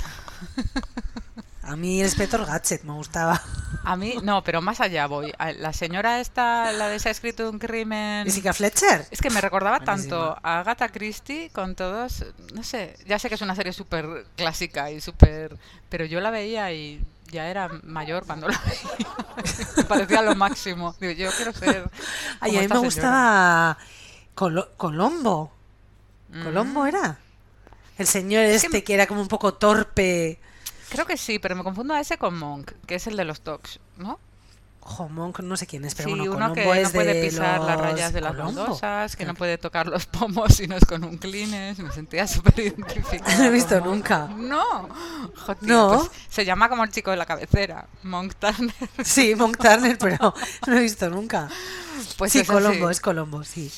A 1.69 1.75
mí 1.75 1.99
el 1.99 2.07
Inspector 2.07 2.45
Gadget 2.45 2.83
me 2.83 2.93
gustaba. 2.93 3.41
A 3.83 3.95
mí, 3.95 4.15
no, 4.23 4.43
pero 4.43 4.59
más 4.61 4.81
allá 4.81 5.05
voy. 5.05 5.31
La 5.59 5.71
señora 5.71 6.19
esta, 6.19 6.71
la 6.71 6.87
de 6.89 6.99
se 6.99 7.09
ha 7.09 7.11
escrito 7.11 7.47
un 7.49 7.59
crimen. 7.59 8.25
Jessica 8.25 8.53
Fletcher. 8.53 9.05
Es 9.11 9.21
que 9.21 9.29
me 9.29 9.39
recordaba 9.39 9.79
tanto 9.79 10.35
a 10.41 10.59
Agatha 10.59 10.89
Christie 10.89 11.51
con 11.51 11.75
todos, 11.75 12.25
no 12.55 12.63
sé, 12.63 12.97
ya 13.05 13.19
sé 13.19 13.29
que 13.29 13.35
es 13.35 13.41
una 13.41 13.55
serie 13.55 13.71
súper 13.73 14.25
clásica 14.35 14.89
y 14.89 14.99
súper... 14.99 15.57
Pero 15.89 16.05
yo 16.05 16.19
la 16.21 16.31
veía 16.31 16.71
y 16.73 17.03
ya 17.31 17.47
era 17.49 17.69
mayor 17.83 18.25
cuando 18.25 18.47
la 18.47 18.59
veía. 18.65 19.07
me 19.77 19.83
parecía 19.87 20.21
lo 20.23 20.33
máximo. 20.35 20.95
Digo, 20.99 21.13
yo 21.13 21.29
quiero 21.35 21.53
ser... 21.53 21.89
Ay, 22.39 22.57
a 22.57 22.61
mí 22.61 22.67
me 22.67 22.67
señora. 22.67 22.79
gustaba 22.79 23.77
Colo- 24.35 24.69
Colombo. 24.75 25.51
Mm. 26.29 26.43
Colombo 26.43 26.85
era. 26.87 27.19
El 27.99 28.07
señor 28.07 28.43
este 28.45 28.83
que 28.83 28.93
era 28.95 29.05
como 29.05 29.21
un 29.21 29.27
poco 29.27 29.53
torpe. 29.53 30.39
Creo 30.89 31.05
que 31.05 31.17
sí, 31.17 31.39
pero 31.39 31.55
me 31.55 31.63
confundo 31.63 31.93
a 31.93 31.99
ese 31.99 32.17
con 32.17 32.37
Monk, 32.37 32.71
que 32.85 32.95
es 32.95 33.07
el 33.07 33.15
de 33.17 33.25
los 33.25 33.41
talks, 33.41 33.79
¿no? 33.97 34.19
Ojo, 34.81 35.07
Monk, 35.09 35.41
no 35.41 35.55
sé 35.55 35.67
quién 35.67 35.85
es, 35.85 35.93
pero 35.93 36.09
sí, 36.09 36.15
bueno, 36.15 36.23
uno 36.35 36.39
Colombo 36.49 36.53
que 36.55 36.81
es 36.81 36.87
no 36.87 36.93
puede 36.93 37.13
de 37.13 37.27
pisar 37.29 37.61
las 37.61 37.79
rayas 37.79 38.11
de 38.11 38.21
las 38.21 38.31
Colombo. 38.33 38.61
baldosas, 38.61 39.15
que 39.15 39.25
no 39.25 39.35
puede 39.35 39.57
tocar 39.59 39.85
los 39.87 40.05
pomos 40.07 40.55
si 40.55 40.65
no 40.67 40.75
es 40.77 40.85
con 40.85 41.03
un 41.03 41.17
clines. 41.17 41.77
Me 41.77 41.91
sentía 41.91 42.25
súper 42.27 42.57
identificada. 42.59 43.31
No 43.37 43.43
lo 43.43 43.49
he 43.49 43.51
visto 43.51 43.75
Monk. 43.75 43.85
nunca. 43.85 44.27
No. 44.35 44.89
Jo, 45.35 45.55
tío, 45.55 45.67
No. 45.67 45.89
pues 45.99 46.11
se 46.29 46.43
llama 46.45 46.69
como 46.69 46.83
el 46.83 46.89
chico 46.91 47.11
de 47.11 47.17
la 47.17 47.25
cabecera, 47.27 47.87
Monk 48.03 48.33
Turner. 48.39 48.73
Sí, 49.03 49.35
Monk 49.35 49.57
Turner, 49.57 49.97
pero 49.99 50.17
no 50.19 50.33
lo 50.73 50.77
he 50.77 50.81
visto 50.81 51.07
nunca. 51.09 51.49
Pues 52.17 52.31
sí, 52.31 52.39
es 52.39 52.49
así. 52.49 52.53
Colombo, 52.53 52.89
es 52.89 52.99
Colombo, 53.01 53.43
sí. 53.43 53.71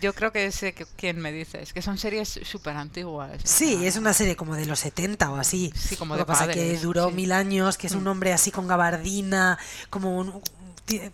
Yo 0.00 0.14
creo 0.14 0.32
que 0.32 0.50
sé 0.52 0.72
que- 0.74 0.86
quién 0.96 1.18
me 1.20 1.32
dices, 1.32 1.72
que 1.72 1.82
son 1.82 1.98
series 1.98 2.40
súper 2.44 2.76
antiguas. 2.76 3.40
Sí, 3.44 3.76
sea, 3.78 3.88
es 3.88 3.96
una 3.96 4.12
serie 4.12 4.36
como 4.36 4.54
de 4.56 4.66
los 4.66 4.78
70 4.80 5.30
o 5.30 5.36
así. 5.36 5.72
Sí, 5.76 5.96
como 5.96 6.14
Lo 6.14 6.18
de 6.20 6.24
que 6.24 6.26
pasa 6.26 6.46
que 6.48 6.52
padres, 6.54 6.82
duró 6.82 7.08
sí. 7.08 7.14
mil 7.14 7.32
años, 7.32 7.76
que 7.76 7.86
es 7.88 7.94
un 7.94 8.04
Mm. 8.04 8.08
hombre 8.08 8.32
así 8.32 8.50
con 8.50 8.66
gabardina, 8.66 9.58
como 9.90 10.16
un, 10.18 10.40
que 10.86 11.12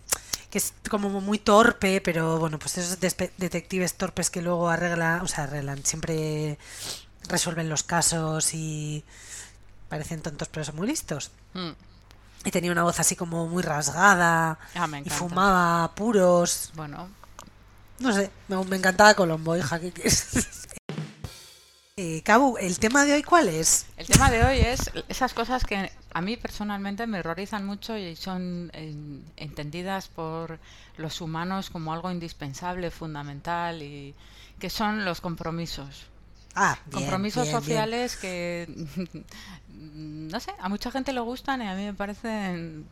es 0.57 0.73
como 0.89 1.09
muy 1.21 1.37
torpe, 1.39 2.01
pero 2.01 2.39
bueno, 2.39 2.57
pues 2.57 2.77
esos 2.77 2.99
detectives 2.99 3.93
torpes 3.95 4.29
que 4.29 4.41
luego 4.41 4.69
arreglan, 4.69 5.21
o 5.21 5.27
sea, 5.27 5.43
arreglan, 5.43 5.83
siempre 5.85 6.57
resuelven 7.27 7.69
los 7.69 7.83
casos 7.83 8.53
y 8.53 9.03
parecen 9.89 10.21
tontos 10.21 10.47
pero 10.49 10.63
son 10.63 10.75
muy 10.77 10.87
listos. 10.87 11.31
mm, 11.53 11.69
Y 12.45 12.51
tenía 12.51 12.71
una 12.71 12.83
voz 12.83 12.99
así 13.01 13.15
como 13.17 13.47
muy 13.47 13.61
rasgada 13.61 14.57
Ah, 14.73 14.87
y 15.03 15.09
fumaba 15.09 15.93
puros. 15.93 16.71
Bueno, 16.73 17.09
No 17.99 18.13
sé, 18.13 18.31
me, 18.47 18.63
me 18.65 18.77
encantaba 18.77 19.13
Colombo, 19.13 19.57
hija. 19.57 19.79
¿qué 19.79 19.91
quieres? 19.91 20.67
eh, 21.97 22.21
Cabu, 22.23 22.57
¿el 22.57 22.79
tema 22.79 23.05
de 23.05 23.13
hoy 23.13 23.23
cuál 23.23 23.49
es? 23.49 23.87
El 23.97 24.07
tema 24.07 24.31
de 24.31 24.43
hoy 24.43 24.59
es 24.59 24.89
esas 25.09 25.33
cosas 25.33 25.65
que 25.65 25.91
a 26.13 26.21
mí 26.21 26.37
personalmente 26.37 27.07
me 27.07 27.19
horrorizan 27.19 27.65
mucho 27.65 27.97
y 27.97 28.15
son 28.15 28.71
eh, 28.73 28.95
entendidas 29.37 30.07
por 30.07 30.59
los 30.97 31.19
humanos 31.21 31.69
como 31.69 31.93
algo 31.93 32.09
indispensable, 32.09 32.89
fundamental 32.89 33.81
y 33.83 34.15
que 34.59 34.69
son 34.69 35.03
los 35.03 35.21
compromisos. 35.21 36.05
Ah, 36.55 36.77
bien, 36.85 37.01
compromisos 37.01 37.43
bien, 37.43 37.55
bien. 37.55 37.61
sociales 37.63 38.15
que 38.17 38.67
no 39.69 40.39
sé, 40.39 40.53
a 40.59 40.69
mucha 40.69 40.89
gente 40.91 41.13
le 41.13 41.19
gustan 41.19 41.61
y 41.61 41.67
a 41.67 41.75
mí 41.75 41.85
me 41.85 41.93
parecen 41.93 42.85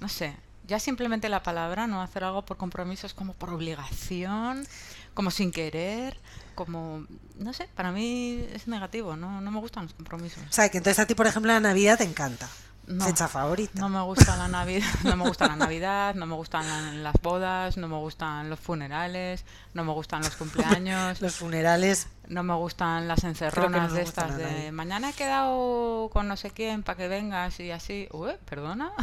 no 0.00 0.08
sé, 0.08 0.34
ya 0.66 0.78
simplemente 0.80 1.28
la 1.28 1.42
palabra, 1.42 1.86
no 1.86 2.00
hacer 2.02 2.24
algo 2.24 2.44
por 2.44 2.56
compromiso 2.56 3.06
es 3.06 3.14
como 3.14 3.32
por 3.34 3.50
obligación, 3.50 4.66
como 5.14 5.30
sin 5.30 5.52
querer, 5.52 6.18
como 6.54 7.06
no 7.38 7.52
sé, 7.52 7.68
para 7.74 7.92
mí 7.92 8.44
es 8.52 8.66
negativo, 8.68 9.16
no 9.16 9.40
no 9.40 9.50
me 9.50 9.60
gustan 9.60 9.84
los 9.84 9.94
compromisos. 9.94 10.42
O 10.48 10.52
sea, 10.52 10.68
que 10.70 10.78
entonces 10.78 10.98
a 11.00 11.06
ti, 11.06 11.14
por 11.14 11.26
ejemplo, 11.26 11.52
la 11.52 11.60
Navidad 11.60 11.98
te 11.98 12.04
encanta. 12.04 12.48
No. 12.86 13.06
Fecha 13.06 13.28
favorita. 13.28 13.80
No 13.80 13.88
me 13.88 14.02
gusta 14.02 14.36
la 14.36 14.46
Navidad, 14.46 14.86
no 15.04 15.16
me 15.16 15.26
gusta 15.26 15.46
la 15.46 15.56
Navidad, 15.56 16.14
no 16.16 16.26
me 16.26 16.34
gustan 16.34 16.68
la- 16.68 16.92
las 16.92 17.14
bodas, 17.22 17.78
no 17.78 17.88
me 17.88 17.96
gustan 17.96 18.50
los 18.50 18.60
funerales, 18.60 19.44
no 19.72 19.84
me 19.84 19.92
gustan 19.92 20.20
los 20.22 20.36
cumpleaños, 20.36 21.18
Los 21.22 21.34
funerales. 21.36 22.08
no 22.28 22.42
me 22.42 22.52
gustan 22.54 23.08
las 23.08 23.24
encerronas 23.24 23.92
de 23.94 24.02
estas 24.02 24.36
de 24.36 24.70
mañana 24.70 25.10
he 25.10 25.12
quedado 25.14 26.10
con 26.12 26.28
no 26.28 26.36
sé 26.36 26.50
quién 26.50 26.82
para 26.82 26.98
que 26.98 27.08
vengas 27.08 27.58
y 27.58 27.70
así. 27.70 28.06
Uy, 28.12 28.32
perdona. 28.44 28.92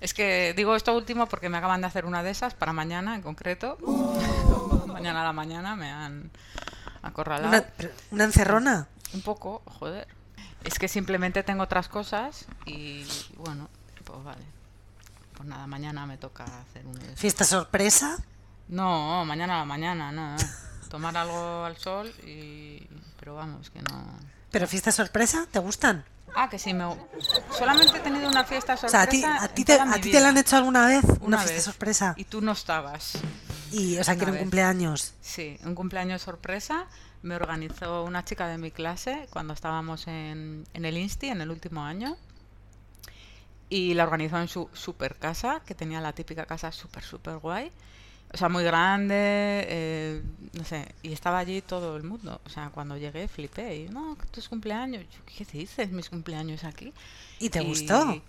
es 0.00 0.14
que 0.14 0.54
digo 0.56 0.76
esto 0.76 0.96
último 0.96 1.26
porque 1.26 1.48
me 1.48 1.58
acaban 1.58 1.80
de 1.80 1.86
hacer 1.86 2.04
una 2.04 2.22
de 2.22 2.30
esas 2.30 2.54
para 2.54 2.72
mañana 2.72 3.14
en 3.14 3.22
concreto. 3.22 3.78
mañana 4.86 5.22
a 5.22 5.24
la 5.24 5.32
mañana 5.32 5.76
me 5.76 5.90
han 5.90 6.30
acorralado. 7.02 7.64
Una, 8.10 8.24
encerrona. 8.24 8.88
Un 9.12 9.22
poco, 9.22 9.62
joder. 9.66 10.08
Es 10.64 10.78
que 10.78 10.88
simplemente 10.88 11.42
tengo 11.42 11.62
otras 11.62 11.88
cosas 11.88 12.46
y 12.64 13.06
bueno, 13.36 13.68
pues 14.04 14.24
vale. 14.24 14.44
Pues 15.36 15.48
nada, 15.48 15.66
mañana 15.66 16.06
me 16.06 16.16
toca 16.16 16.44
hacer 16.44 16.84
esos. 17.02 17.18
Fiesta 17.18 17.44
sorpresa. 17.44 18.18
No, 18.68 19.24
mañana 19.24 19.56
a 19.56 19.58
la 19.58 19.64
mañana, 19.64 20.12
no. 20.12 20.36
Tomar 20.88 21.16
algo 21.16 21.64
al 21.64 21.76
sol 21.76 22.08
y... 22.24 22.86
Pero 23.18 23.34
vamos, 23.34 23.70
que 23.70 23.80
no... 23.82 24.18
Pero 24.50 24.68
fiesta 24.68 24.92
sorpresa, 24.92 25.46
¿te 25.50 25.58
gustan? 25.58 26.04
Ah, 26.34 26.48
que 26.48 26.58
sí, 26.58 26.74
me... 26.74 26.84
Solamente 27.56 27.96
he 27.96 28.00
tenido 28.00 28.28
una 28.28 28.44
fiesta 28.44 28.74
O 28.74 28.76
sorpresa 28.76 28.90
sea, 28.90 29.02
a 29.02 29.06
ti, 29.06 29.24
a 29.24 29.48
ti, 29.54 29.64
te, 29.64 29.72
a 29.74 30.00
ti 30.00 30.12
la 30.12 30.28
han 30.28 30.36
hecho 30.36 30.56
alguna 30.56 30.86
vez 30.86 31.04
una, 31.04 31.26
Una 31.26 31.38
fiesta 31.38 31.54
vez. 31.54 31.64
sorpresa. 31.64 32.14
Y 32.16 32.24
tú 32.24 32.40
no 32.40 32.52
estabas. 32.52 33.18
Y, 33.70 33.98
o 33.98 34.04
sea, 34.04 34.16
que 34.16 34.22
era 34.24 34.32
un 34.32 34.38
cumpleaños. 34.38 35.14
Sí, 35.20 35.58
un 35.64 35.74
cumpleaños 35.74 36.22
sorpresa 36.22 36.86
me 37.22 37.36
organizó 37.36 38.04
una 38.04 38.24
chica 38.24 38.48
de 38.48 38.58
mi 38.58 38.70
clase 38.70 39.26
cuando 39.30 39.54
estábamos 39.54 40.06
en, 40.08 40.64
en 40.74 40.84
el 40.84 40.98
Insti, 40.98 41.28
en 41.28 41.40
el 41.40 41.50
último 41.50 41.82
año. 41.82 42.16
Y 43.70 43.94
la 43.94 44.04
organizó 44.04 44.38
en 44.38 44.48
su 44.48 44.68
super 44.72 45.16
casa, 45.16 45.62
que 45.64 45.74
tenía 45.74 46.00
la 46.00 46.12
típica 46.12 46.44
casa 46.46 46.70
súper, 46.70 47.02
súper 47.02 47.38
guay. 47.38 47.72
O 48.34 48.36
sea, 48.36 48.48
muy 48.48 48.64
grande, 48.64 49.14
eh, 49.16 50.22
no 50.54 50.64
sé, 50.64 50.86
y 51.02 51.12
estaba 51.12 51.38
allí 51.38 51.62
todo 51.62 51.96
el 51.96 52.02
mundo. 52.02 52.40
O 52.44 52.48
sea, 52.50 52.70
cuando 52.70 52.96
llegué 52.96 53.28
flipé 53.28 53.76
y, 53.76 53.88
no, 53.88 54.16
tus 54.32 54.48
cumpleaños. 54.48 55.04
¿Qué 55.38 55.44
dices, 55.44 55.90
mis 55.90 56.10
cumpleaños 56.10 56.64
aquí? 56.64 56.92
¿Y 57.38 57.48
te 57.50 57.62
Y- 57.62 57.66
gustó? 57.66 58.20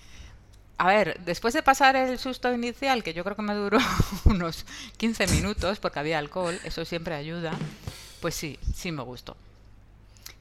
A 0.78 0.88
ver, 0.88 1.20
después 1.26 1.54
de 1.54 1.64
pasar 1.64 1.96
el 1.96 2.20
susto 2.20 2.54
inicial, 2.54 3.02
que 3.04 3.14
yo 3.14 3.24
creo 3.24 3.36
que 3.36 3.42
me 3.42 3.54
duró 3.56 3.80
unos 4.26 4.66
15 4.98 5.26
minutos, 5.28 5.80
porque 5.80 6.00
había 6.00 6.20
alcohol, 6.20 6.60
eso 6.66 6.86
siempre 6.86 7.16
ayuda, 7.16 7.52
pues 8.22 8.36
sí, 8.36 8.60
sí 8.76 8.92
me 8.92 9.02
gustó. 9.02 9.36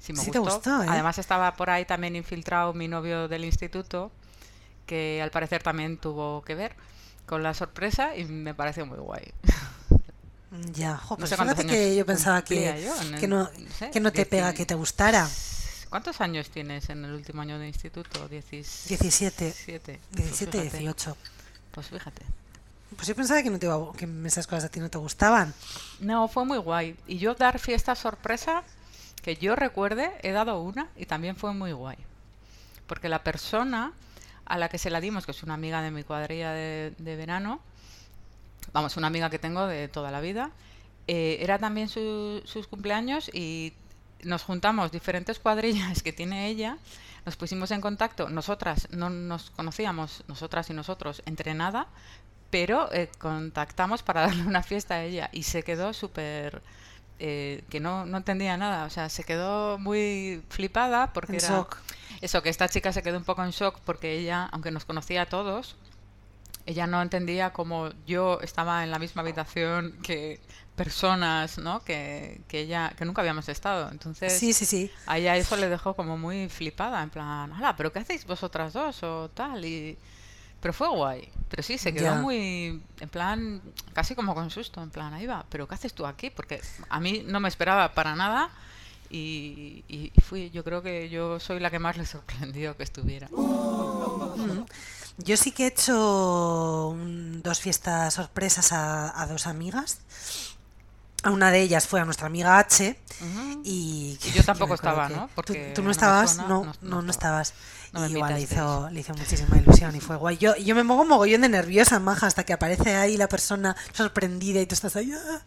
Sí 0.01 0.13
me 0.13 0.19
Sí 0.19 0.31
te 0.31 0.39
gustó. 0.41 0.57
gustó, 0.57 0.83
¿eh? 0.83 0.87
Además 0.91 1.19
estaba 1.19 1.55
por 1.55 1.71
ahí 1.71 1.85
también 1.87 2.17
infiltrado 2.17 2.75
mi 2.75 2.89
novio 2.89 3.29
del 3.29 3.45
instituto, 3.45 4.11
que 4.87 5.23
al 5.23 5.31
parecer 5.31 5.63
también 5.63 5.97
tuvo 5.97 6.43
que 6.43 6.55
ver 6.55 6.75
con 7.27 7.43
la 7.43 7.55
sorpresa 7.55 8.17
y 8.17 8.25
me 8.25 8.55
pareció 8.55 8.87
muy 8.87 8.99
guay. 8.99 9.33
Ya, 10.73 10.97
jo, 10.99 11.15
No 11.15 11.19
pues 11.19 11.31
sé 11.31 11.37
fíjate 11.37 11.67
que 11.67 11.97
yo 11.97 12.07
pensaba 12.07 12.43
que, 12.45 12.81
yo 12.85 13.01
en 13.03 13.15
que, 13.19 13.25
el- 13.25 13.31
no, 13.31 13.51
no 13.59 13.71
sé, 13.77 13.91
que 13.91 13.99
no 14.01 14.13
te 14.13 14.25
pega 14.25 14.53
que 14.55 14.65
te 14.65 14.75
gustara. 14.75 15.29
¿Cuántos 15.91 16.21
años 16.21 16.49
tienes 16.51 16.89
en 16.91 17.05
el 17.05 17.13
último 17.13 17.43
año 17.43 17.59
de 17.59 17.67
instituto? 17.69 18.29
17. 18.29 19.45
17, 19.45 20.01
Pues 20.13 20.17
17, 20.17 20.59
fíjate. 20.61 20.79
18. 20.79 21.17
Pues 21.73 21.89
fíjate. 21.89 22.23
Pues 22.97 23.09
yo 23.09 23.17
pensaba 23.17 23.43
que, 23.43 23.51
no 23.51 23.59
te 23.59 23.67
iba, 23.67 23.93
que 23.97 24.09
esas 24.27 24.47
cosas 24.47 24.65
a 24.65 24.69
ti 24.69 24.79
no 24.79 24.89
te 24.91 24.99
gustaban. 24.99 25.53
No, 25.99 26.29
fue 26.29 26.45
muy 26.45 26.59
guay. 26.59 26.97
Y 27.09 27.19
yo 27.19 27.35
dar 27.35 27.59
fiesta 27.59 27.97
sorpresa, 27.97 28.63
que 29.23 29.35
yo 29.37 29.57
recuerde, 29.57 30.13
he 30.23 30.31
dado 30.31 30.61
una 30.61 30.89
y 30.97 31.07
también 31.07 31.35
fue 31.35 31.53
muy 31.53 31.73
guay. 31.73 31.97
Porque 32.87 33.09
la 33.09 33.25
persona 33.25 33.93
a 34.47 34.59
la 34.59 34.69
que 34.69 34.79
se 34.79 34.91
la 34.91 35.01
dimos, 35.01 35.25
que 35.27 35.33
es 35.33 35.43
una 35.43 35.55
amiga 35.55 35.83
de 35.83 35.91
mi 35.91 36.05
cuadrilla 36.05 36.53
de, 36.53 36.93
verano, 36.99 37.61
vamos, 38.73 38.97
una 38.97 39.07
amiga 39.07 39.31
que 39.31 39.39
tengo 39.39 39.67
de 39.67 39.89
toda 39.89 40.11
la 40.11 40.21
vida, 40.21 40.51
eh, 41.07 41.39
era 41.41 41.59
también 41.59 41.89
su- 41.89 42.43
sus 42.45 42.67
cumpleaños 42.67 43.31
y 43.33 43.73
nos 44.23 44.43
juntamos 44.43 44.91
diferentes 44.91 45.39
cuadrillas 45.39 46.03
que 46.03 46.13
tiene 46.13 46.49
ella, 46.49 46.79
nos 47.27 47.37
pusimos 47.37 47.71
en 47.71 47.81
contacto, 47.81 48.29
nosotras 48.29 48.89
no 48.91 49.11
nos 49.11 49.51
conocíamos, 49.51 50.25
nosotras 50.29 50.71
y 50.71 50.75
nosotros, 50.75 51.23
entre 51.27 51.55
nada, 51.55 51.87
pero 52.51 52.93
eh, 52.93 53.11
contactamos 53.19 54.03
para 54.03 54.23
darle 54.23 54.45
una 54.45 54.63
fiesta 54.63 54.95
a 54.97 55.05
ella 55.05 55.31
y 55.33 55.43
se 55.45 55.63
quedó 55.63 55.93
súper... 55.93 56.63
eh, 57.19 57.63
que 57.71 57.81
no, 57.81 58.07
no 58.07 58.17
entendía 58.19 58.57
nada, 58.57 58.85
o 58.87 58.91
sea, 58.91 59.09
se 59.09 59.25
quedó 59.25 59.79
muy 59.79 60.43
flipada 60.49 61.13
porque 61.13 61.33
En 61.33 61.39
era... 61.39 61.49
shock. 61.49 61.77
Eso, 62.21 62.43
que 62.43 62.49
esta 62.49 62.69
chica 62.69 62.93
se 62.93 63.03
quedó 63.03 63.19
un 63.19 63.25
poco 63.25 63.45
en 63.45 63.51
shock 63.51 63.81
porque 63.85 64.13
ella, 64.19 64.49
aunque 64.53 64.71
nos 64.71 64.85
conocía 64.85 65.23
a 65.23 65.27
todos, 65.27 65.77
ella 66.67 66.87
no 66.87 67.03
entendía 67.03 67.53
cómo 67.53 67.91
yo 68.07 68.41
estaba 68.41 68.83
en 68.85 68.91
la 68.91 68.99
misma 68.99 69.21
habitación 69.23 69.99
que 70.03 70.41
personas, 70.77 71.59
¿no? 71.59 71.85
Que, 71.85 72.41
que 72.49 72.61
ella, 72.61 72.93
que 72.97 73.05
nunca 73.05 73.21
habíamos 73.21 73.49
estado. 73.49 73.91
Entonces, 73.91 74.33
Sí, 74.39 74.53
sí, 74.55 74.65
sí. 74.65 74.91
a 75.07 75.19
ella 75.19 75.37
eso 75.37 75.57
le 75.57 75.69
dejó 75.69 75.95
como 75.95 76.17
muy 76.17 76.49
flipada, 76.49 77.03
en 77.03 77.11
plan, 77.11 77.53
hala, 77.53 77.77
pero 77.77 77.93
¿qué 77.93 77.99
hacéis 78.01 78.25
vosotras 78.27 78.73
dos 78.73 79.03
o 79.03 79.29
tal? 79.29 79.65
Y 79.65 79.99
pero 80.65 80.73
fue 80.73 80.89
guay. 80.89 81.29
Pero 81.51 81.63
sí, 81.63 81.77
se 81.77 81.93
quedó 81.93 82.05
Ya. 82.07 82.15
muy, 82.15 82.83
en 82.99 83.09
plan, 83.11 83.61
casi 83.93 84.15
como 84.15 84.35
con 84.35 84.49
susto, 84.49 84.83
en 84.83 84.89
plan, 84.89 85.13
ahí 85.13 85.27
va, 85.27 85.45
pero 85.51 85.69
¿qué 85.69 85.75
haces 85.75 85.93
tú 85.93 86.07
aquí? 86.07 86.31
Porque 86.31 86.63
a 86.89 87.01
mí 87.01 87.23
no 87.27 87.39
me 87.39 87.49
esperaba 87.49 87.93
para 87.93 88.15
nada 88.15 88.49
y, 89.11 89.85
y 89.89 90.11
fui, 90.23 90.49
yo 90.51 90.65
creo 90.65 90.81
que 90.83 91.11
yo 91.11 91.39
soy 91.39 91.61
la 91.61 91.71
que 91.71 91.79
más 91.79 91.99
le 91.99 92.07
sorprendió 92.15 92.79
que 92.79 92.83
estuviera. 92.83 93.29
Mm. 93.29 94.65
Yo 95.19 95.37
sí 95.37 95.53
que 95.53 95.65
he 95.65 95.67
hecho 95.67 96.89
un- 96.89 97.43
dos 97.43 97.61
fiestas 97.61 98.15
sorpresas 98.15 98.73
a, 98.73 99.21
a 99.21 99.27
dos 99.27 99.47
amigas. 99.47 99.99
Una 101.31 101.51
de 101.51 101.61
ellas 101.61 101.87
fue 101.87 102.01
a 102.01 102.05
nuestra 102.05 102.27
amiga 102.27 102.59
H 102.59 102.99
y... 103.65 104.19
Yo 104.35 104.43
tampoco 104.45 104.75
estaba, 104.75 105.09
que- 105.09 105.15
¿no? 105.15 105.27
¿Tú- 105.27 105.33
Porque 105.35 105.73
¿Tú, 105.75 105.83
no 105.83 105.91
estabas? 105.91 106.37
no, 106.39 106.49
no- 106.49 106.65
no, 106.65 106.75
no 106.83 107.03
no, 107.03 107.11
estaba. 107.11 107.41
estabas. 107.43 107.55
No 107.93 108.07
y 108.09 108.13
igual 108.13 108.35
le 108.35 108.41
hizo, 108.41 108.89
le 108.91 109.01
hizo 109.01 109.15
muchísima 109.15 109.57
ilusión 109.57 109.95
y 109.95 110.01
fue 110.01 110.17
guay. 110.17 110.37
Yo, 110.37 110.57
yo 110.57 110.75
me 110.75 110.85
pongo 110.85 111.05
mogollón 111.05 111.43
de 111.43 111.49
nerviosa, 111.49 112.01
maja, 112.01 112.27
hasta 112.27 112.43
que 112.45 112.53
aparece 112.53 112.97
ahí 112.97 113.17
la 113.17 113.29
persona 113.29 113.77
sorprendida 113.93 114.61
y 114.61 114.67
tú 114.67 114.75
estás 114.75 114.97
ahí. 114.97 115.13
¡ah! 115.13 115.41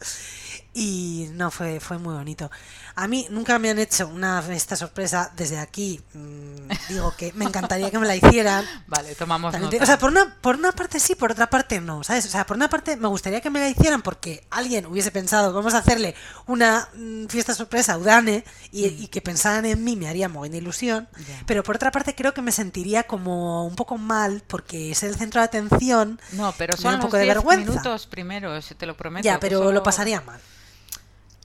Y 0.79 1.29
no, 1.33 1.49
fue, 1.49 1.79
fue 1.79 1.97
muy 1.97 2.13
bonito. 2.13 2.51
A 2.97 3.07
mí 3.07 3.25
nunca 3.31 3.57
me 3.57 3.71
han 3.71 3.79
hecho 3.79 4.07
una 4.07 4.43
fiesta 4.43 4.75
sorpresa 4.75 5.31
desde 5.35 5.57
aquí. 5.57 5.99
mm, 6.13 6.69
digo 6.89 7.15
que 7.17 7.33
me 7.33 7.45
encantaría 7.45 7.89
que 7.89 7.97
me 7.97 8.05
la 8.05 8.15
hicieran. 8.15 8.63
Vale, 8.87 9.15
tomamos 9.15 9.51
También 9.51 9.71
nota. 9.71 9.77
te- 9.77 9.83
O 9.83 9.87
sea, 9.87 9.97
por 9.97 10.11
una, 10.11 10.35
por 10.39 10.55
una 10.55 10.71
parte 10.73 10.99
sí, 10.99 11.15
por 11.15 11.31
otra 11.31 11.49
parte 11.49 11.81
no, 11.81 12.03
¿sabes? 12.03 12.27
O 12.27 12.29
sea, 12.29 12.45
por 12.45 12.57
una 12.57 12.69
parte 12.69 12.95
me 12.95 13.07
gustaría 13.07 13.41
que 13.41 13.49
me 13.49 13.59
la 13.59 13.69
hicieran 13.69 14.03
porque 14.03 14.45
alguien 14.51 14.85
hubiese 14.85 15.09
pensado, 15.09 15.51
vamos 15.51 15.73
a 15.73 15.79
hacerle 15.79 16.13
una 16.45 16.87
mm, 16.95 17.25
fiesta 17.25 17.55
sorpresa 17.55 17.93
a 17.93 17.97
Udane 17.97 18.43
y, 18.71 18.85
y 18.85 19.07
que 19.07 19.21
pensaran 19.21 19.65
en 19.65 19.83
mí 19.83 19.95
me 19.95 20.07
haría 20.07 20.29
muy 20.29 20.49
ilusión. 20.49 21.07
Pero 21.47 21.63
por 21.63 21.77
otra 21.77 21.89
parte 21.91 22.13
creo 22.13 22.35
que 22.35 22.43
me 22.43 22.51
sentiría 22.51 23.01
como 23.03 23.65
un 23.65 23.75
poco 23.75 23.97
mal 23.97 24.43
porque 24.45 24.93
ser 24.93 25.09
el 25.09 25.15
centro 25.15 25.41
de 25.41 25.45
atención 25.45 26.21
No, 26.33 26.53
pero 26.55 26.77
son 26.77 26.93
un 26.93 26.97
los 26.97 27.05
poco 27.07 27.17
de 27.17 27.23
10 27.23 27.35
vergüenza. 27.35 27.71
minutos 27.71 28.05
primeros, 28.05 28.75
te 28.77 28.85
lo 28.85 28.95
prometo. 28.95 29.25
ya, 29.25 29.39
pero 29.39 29.57
solo 29.57 29.71
lo 29.71 29.81
pasaría 29.81 30.21
mal. 30.21 30.39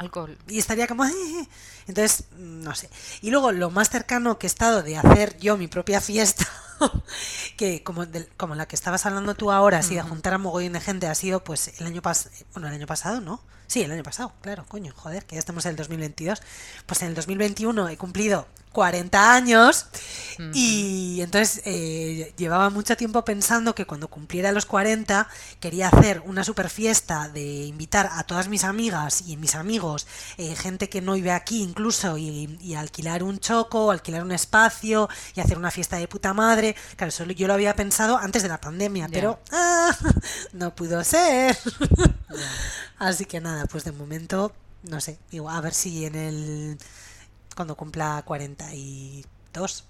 Alcohol. 0.02 0.36
Y 0.48 0.58
estaría 0.58 0.86
como... 0.86 1.04
"Eh, 1.06 1.10
eh". 1.10 1.48
Entonces, 1.88 2.24
mm, 2.38 2.62
no 2.62 2.74
sé. 2.74 2.88
Y 3.22 3.30
luego 3.30 3.52
lo 3.52 3.70
más 3.70 3.90
cercano 3.90 4.38
que 4.38 4.46
he 4.46 4.48
estado 4.48 4.82
de 4.82 4.96
hacer 4.96 5.38
yo 5.38 5.56
mi 5.56 5.68
propia 5.68 6.00
fiesta, 6.00 6.46
que 7.56 7.82
como, 7.82 8.06
como 8.36 8.54
la 8.54 8.66
que 8.66 8.76
estabas 8.76 9.06
hablando 9.06 9.34
tú 9.34 9.50
ahora, 9.50 9.78
así 9.78 9.94
de 9.94 10.02
juntar 10.02 10.34
a 10.34 10.38
mogollón 10.38 10.74
de 10.74 10.80
gente, 10.80 11.06
ha 11.06 11.14
sido 11.14 11.44
pues 11.44 11.80
el 11.80 11.86
año 11.86 12.02
pasado, 12.02 12.34
bueno, 12.52 12.68
el 12.68 12.74
año 12.74 12.86
pasado, 12.86 13.20
¿no? 13.20 13.40
Sí, 13.66 13.82
el 13.82 13.90
año 13.90 14.02
pasado, 14.02 14.34
claro, 14.42 14.66
coño, 14.68 14.92
joder, 14.94 15.24
que 15.24 15.36
ya 15.36 15.38
estamos 15.38 15.64
en 15.64 15.70
el 15.70 15.76
2022. 15.76 16.42
Pues 16.84 17.00
en 17.00 17.08
el 17.08 17.14
2021 17.14 17.88
he 17.88 17.96
cumplido 17.96 18.46
40 18.72 19.34
años 19.34 19.86
y 20.54 21.20
entonces 21.20 21.62
eh, 21.66 22.32
llevaba 22.36 22.70
mucho 22.70 22.96
tiempo 22.96 23.24
pensando 23.24 23.74
que 23.74 23.86
cuando 23.86 24.08
cumpliera 24.08 24.50
los 24.50 24.66
40 24.66 25.28
quería 25.60 25.88
hacer 25.88 26.22
una 26.24 26.42
super 26.42 26.70
fiesta 26.70 27.28
de 27.28 27.66
invitar 27.66 28.08
a 28.12 28.24
todas 28.24 28.48
mis 28.48 28.64
amigas 28.64 29.24
y 29.26 29.36
mis 29.36 29.54
amigos, 29.54 30.06
eh, 30.38 30.56
gente 30.56 30.88
que 30.88 31.00
no 31.00 31.12
vive 31.12 31.32
aquí 31.32 31.62
incluso, 31.62 32.18
y, 32.18 32.58
y 32.60 32.74
alquilar 32.74 33.22
un 33.22 33.38
choco, 33.38 33.90
alquilar 33.90 34.22
un 34.22 34.32
espacio 34.32 35.08
y 35.34 35.40
hacer 35.40 35.58
una 35.58 35.70
fiesta 35.70 35.96
de 35.96 36.08
puta 36.08 36.34
madre. 36.34 36.71
Claro, 36.96 37.08
eso 37.08 37.24
yo 37.24 37.46
lo 37.46 37.54
había 37.54 37.74
pensado 37.76 38.16
antes 38.18 38.42
de 38.42 38.48
la 38.48 38.60
pandemia, 38.60 39.08
pero 39.12 39.40
ah, 39.52 39.96
no 40.52 40.74
pudo 40.74 41.02
ser. 41.04 41.56
Así 42.98 43.24
que 43.24 43.40
nada, 43.40 43.66
pues 43.66 43.84
de 43.84 43.92
momento, 43.92 44.52
no 44.84 45.00
sé, 45.00 45.18
digo, 45.30 45.50
a 45.50 45.60
ver 45.60 45.74
si 45.74 46.04
en 46.06 46.14
el... 46.14 46.78
cuando 47.56 47.76
cumpla 47.76 48.22
42. 48.24 49.84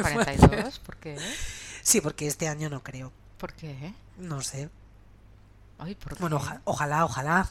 42, 0.00 0.78
¿por 0.86 0.96
qué? 0.96 1.18
Sí, 1.82 2.00
porque 2.00 2.26
este 2.26 2.48
año 2.48 2.68
no 2.70 2.82
creo. 2.82 3.12
¿Por 3.38 3.52
qué? 3.54 3.92
No 4.18 4.40
sé. 4.42 4.70
Ay, 5.78 5.94
¿por 5.96 6.14
qué? 6.14 6.20
Bueno, 6.20 6.36
oja- 6.36 6.60
ojalá, 6.64 7.04
ojalá. 7.04 7.50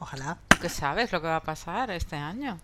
Ojalá. 0.00 0.38
¿Tú 0.48 0.58
qué 0.60 0.68
sabes 0.68 1.10
lo 1.10 1.20
que 1.20 1.26
va 1.26 1.36
a 1.36 1.42
pasar 1.42 1.90
este 1.90 2.14
año? 2.14 2.60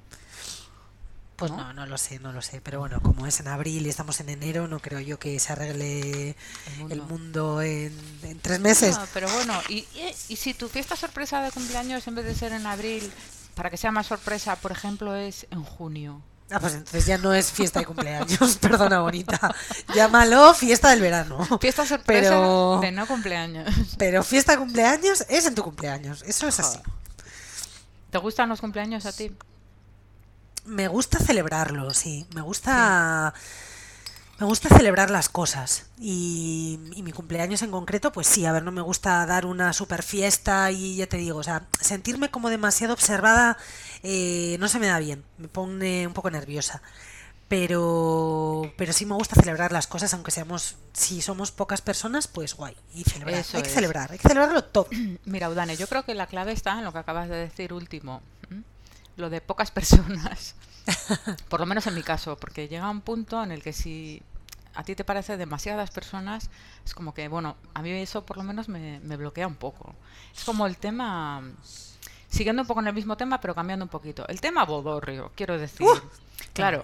Pues 1.36 1.50
¿No? 1.50 1.56
no, 1.58 1.72
no 1.74 1.86
lo 1.86 1.98
sé, 1.98 2.20
no 2.20 2.32
lo 2.32 2.40
sé. 2.42 2.60
Pero 2.60 2.78
bueno, 2.78 3.00
como 3.02 3.26
es 3.26 3.40
en 3.40 3.48
abril 3.48 3.84
y 3.86 3.88
estamos 3.90 4.20
en 4.20 4.28
enero, 4.28 4.68
no 4.68 4.78
creo 4.78 5.00
yo 5.00 5.18
que 5.18 5.38
se 5.40 5.52
arregle 5.52 6.30
El 6.30 6.92
el 6.92 6.98
mundo. 7.02 7.04
mundo 7.08 7.62
en, 7.62 7.92
en 8.22 8.38
tres 8.40 8.60
meses. 8.60 8.96
No, 8.96 9.04
pero 9.12 9.28
bueno, 9.30 9.60
y, 9.68 9.78
y, 9.78 10.14
y 10.28 10.36
si 10.36 10.54
tu 10.54 10.68
fiesta 10.68 10.94
sorpresa 10.96 11.42
de 11.42 11.50
cumpleaños 11.50 12.06
en 12.06 12.14
vez 12.14 12.24
de 12.24 12.34
ser 12.36 12.52
en 12.52 12.66
abril, 12.66 13.10
para 13.56 13.68
que 13.70 13.76
sea 13.76 13.90
más 13.90 14.06
sorpresa, 14.06 14.54
por 14.56 14.70
ejemplo, 14.70 15.14
es 15.16 15.46
en 15.50 15.64
junio? 15.64 16.22
Ah, 16.50 16.60
pues 16.60 16.74
entonces 16.74 17.06
ya 17.06 17.18
no 17.18 17.32
es 17.34 17.50
fiesta 17.50 17.80
de 17.80 17.86
cumpleaños, 17.86 18.56
perdona 18.60 19.00
bonita. 19.00 19.52
Llámalo 19.94 20.54
fiesta 20.54 20.90
del 20.90 21.00
verano. 21.00 21.44
Fiesta 21.60 21.84
sorpresa 21.86 22.30
Pero- 22.30 22.78
de 22.80 22.92
no 22.92 23.06
cumpleaños. 23.08 23.74
Pero 23.98 24.22
fiesta 24.22 24.52
de 24.52 24.58
cumpleaños 24.58 25.24
es 25.28 25.46
en 25.46 25.54
tu 25.56 25.64
cumpleaños. 25.64 26.22
Eso 26.22 26.46
es 26.46 26.60
así. 26.60 26.78
¿Te 28.10 28.18
gustan 28.18 28.48
los 28.50 28.60
cumpleaños 28.60 29.06
a 29.06 29.12
ti? 29.12 29.32
Me 30.64 30.88
gusta 30.88 31.18
celebrarlo, 31.18 31.92
sí. 31.92 32.26
Me 32.34 32.40
gusta. 32.40 33.34
Me 34.38 34.46
gusta 34.46 34.68
celebrar 34.68 35.10
las 35.10 35.28
cosas. 35.28 35.86
Y, 35.98 36.80
y 36.96 37.02
mi 37.02 37.12
cumpleaños 37.12 37.62
en 37.62 37.70
concreto, 37.70 38.12
pues 38.12 38.26
sí, 38.26 38.44
a 38.46 38.52
ver, 38.52 38.64
no 38.64 38.72
me 38.72 38.80
gusta 38.80 39.24
dar 39.26 39.46
una 39.46 39.72
super 39.72 40.02
fiesta 40.02 40.72
y 40.72 40.96
ya 40.96 41.06
te 41.06 41.18
digo, 41.18 41.38
o 41.38 41.42
sea, 41.42 41.66
sentirme 41.80 42.30
como 42.30 42.50
demasiado 42.50 42.94
observada 42.94 43.56
eh, 44.02 44.56
no 44.58 44.68
se 44.68 44.78
me 44.80 44.86
da 44.86 44.98
bien. 44.98 45.24
Me 45.38 45.48
pone 45.48 46.06
un 46.06 46.12
poco 46.12 46.30
nerviosa. 46.30 46.82
Pero, 47.48 48.72
pero 48.76 48.92
sí 48.92 49.06
me 49.06 49.14
gusta 49.14 49.36
celebrar 49.36 49.70
las 49.70 49.86
cosas, 49.86 50.12
aunque 50.14 50.30
seamos, 50.30 50.76
si 50.92 51.20
somos 51.22 51.52
pocas 51.52 51.82
personas, 51.82 52.26
pues 52.26 52.54
guay. 52.54 52.74
Y 52.94 53.04
celebrar. 53.04 53.38
Eso 53.38 53.58
hay 53.58 53.62
que 53.62 53.68
celebrar, 53.68 54.10
hay 54.10 54.18
que 54.18 54.28
celebrarlo 54.28 54.64
todo. 54.64 54.88
Mira, 55.24 55.48
Udane, 55.48 55.76
yo 55.76 55.86
creo 55.86 56.04
que 56.04 56.14
la 56.14 56.26
clave 56.26 56.52
está 56.52 56.78
en 56.78 56.84
lo 56.84 56.92
que 56.92 56.98
acabas 56.98 57.28
de 57.28 57.36
decir 57.36 57.72
último. 57.72 58.22
Lo 59.16 59.30
de 59.30 59.40
pocas 59.40 59.70
personas. 59.70 60.54
Por 61.48 61.60
lo 61.60 61.66
menos 61.66 61.86
en 61.86 61.94
mi 61.94 62.02
caso, 62.02 62.36
porque 62.36 62.68
llega 62.68 62.90
un 62.90 63.00
punto 63.00 63.42
en 63.42 63.52
el 63.52 63.62
que 63.62 63.72
si 63.72 64.22
a 64.74 64.82
ti 64.82 64.94
te 64.94 65.04
parece 65.04 65.36
demasiadas 65.36 65.90
personas, 65.90 66.50
es 66.84 66.94
como 66.94 67.14
que, 67.14 67.28
bueno, 67.28 67.56
a 67.72 67.80
mí 67.80 67.90
eso 67.90 68.26
por 68.26 68.36
lo 68.36 68.42
menos 68.42 68.68
me, 68.68 69.00
me 69.00 69.16
bloquea 69.16 69.46
un 69.46 69.54
poco. 69.54 69.94
Es 70.36 70.44
como 70.44 70.66
el 70.66 70.76
tema, 70.76 71.42
siguiendo 72.28 72.62
un 72.62 72.68
poco 72.68 72.80
en 72.80 72.88
el 72.88 72.94
mismo 72.94 73.16
tema, 73.16 73.40
pero 73.40 73.54
cambiando 73.54 73.84
un 73.84 73.88
poquito. 73.88 74.26
El 74.28 74.40
tema 74.40 74.64
bodorrio, 74.64 75.32
quiero 75.34 75.56
decir. 75.56 75.86
claro. 76.52 76.82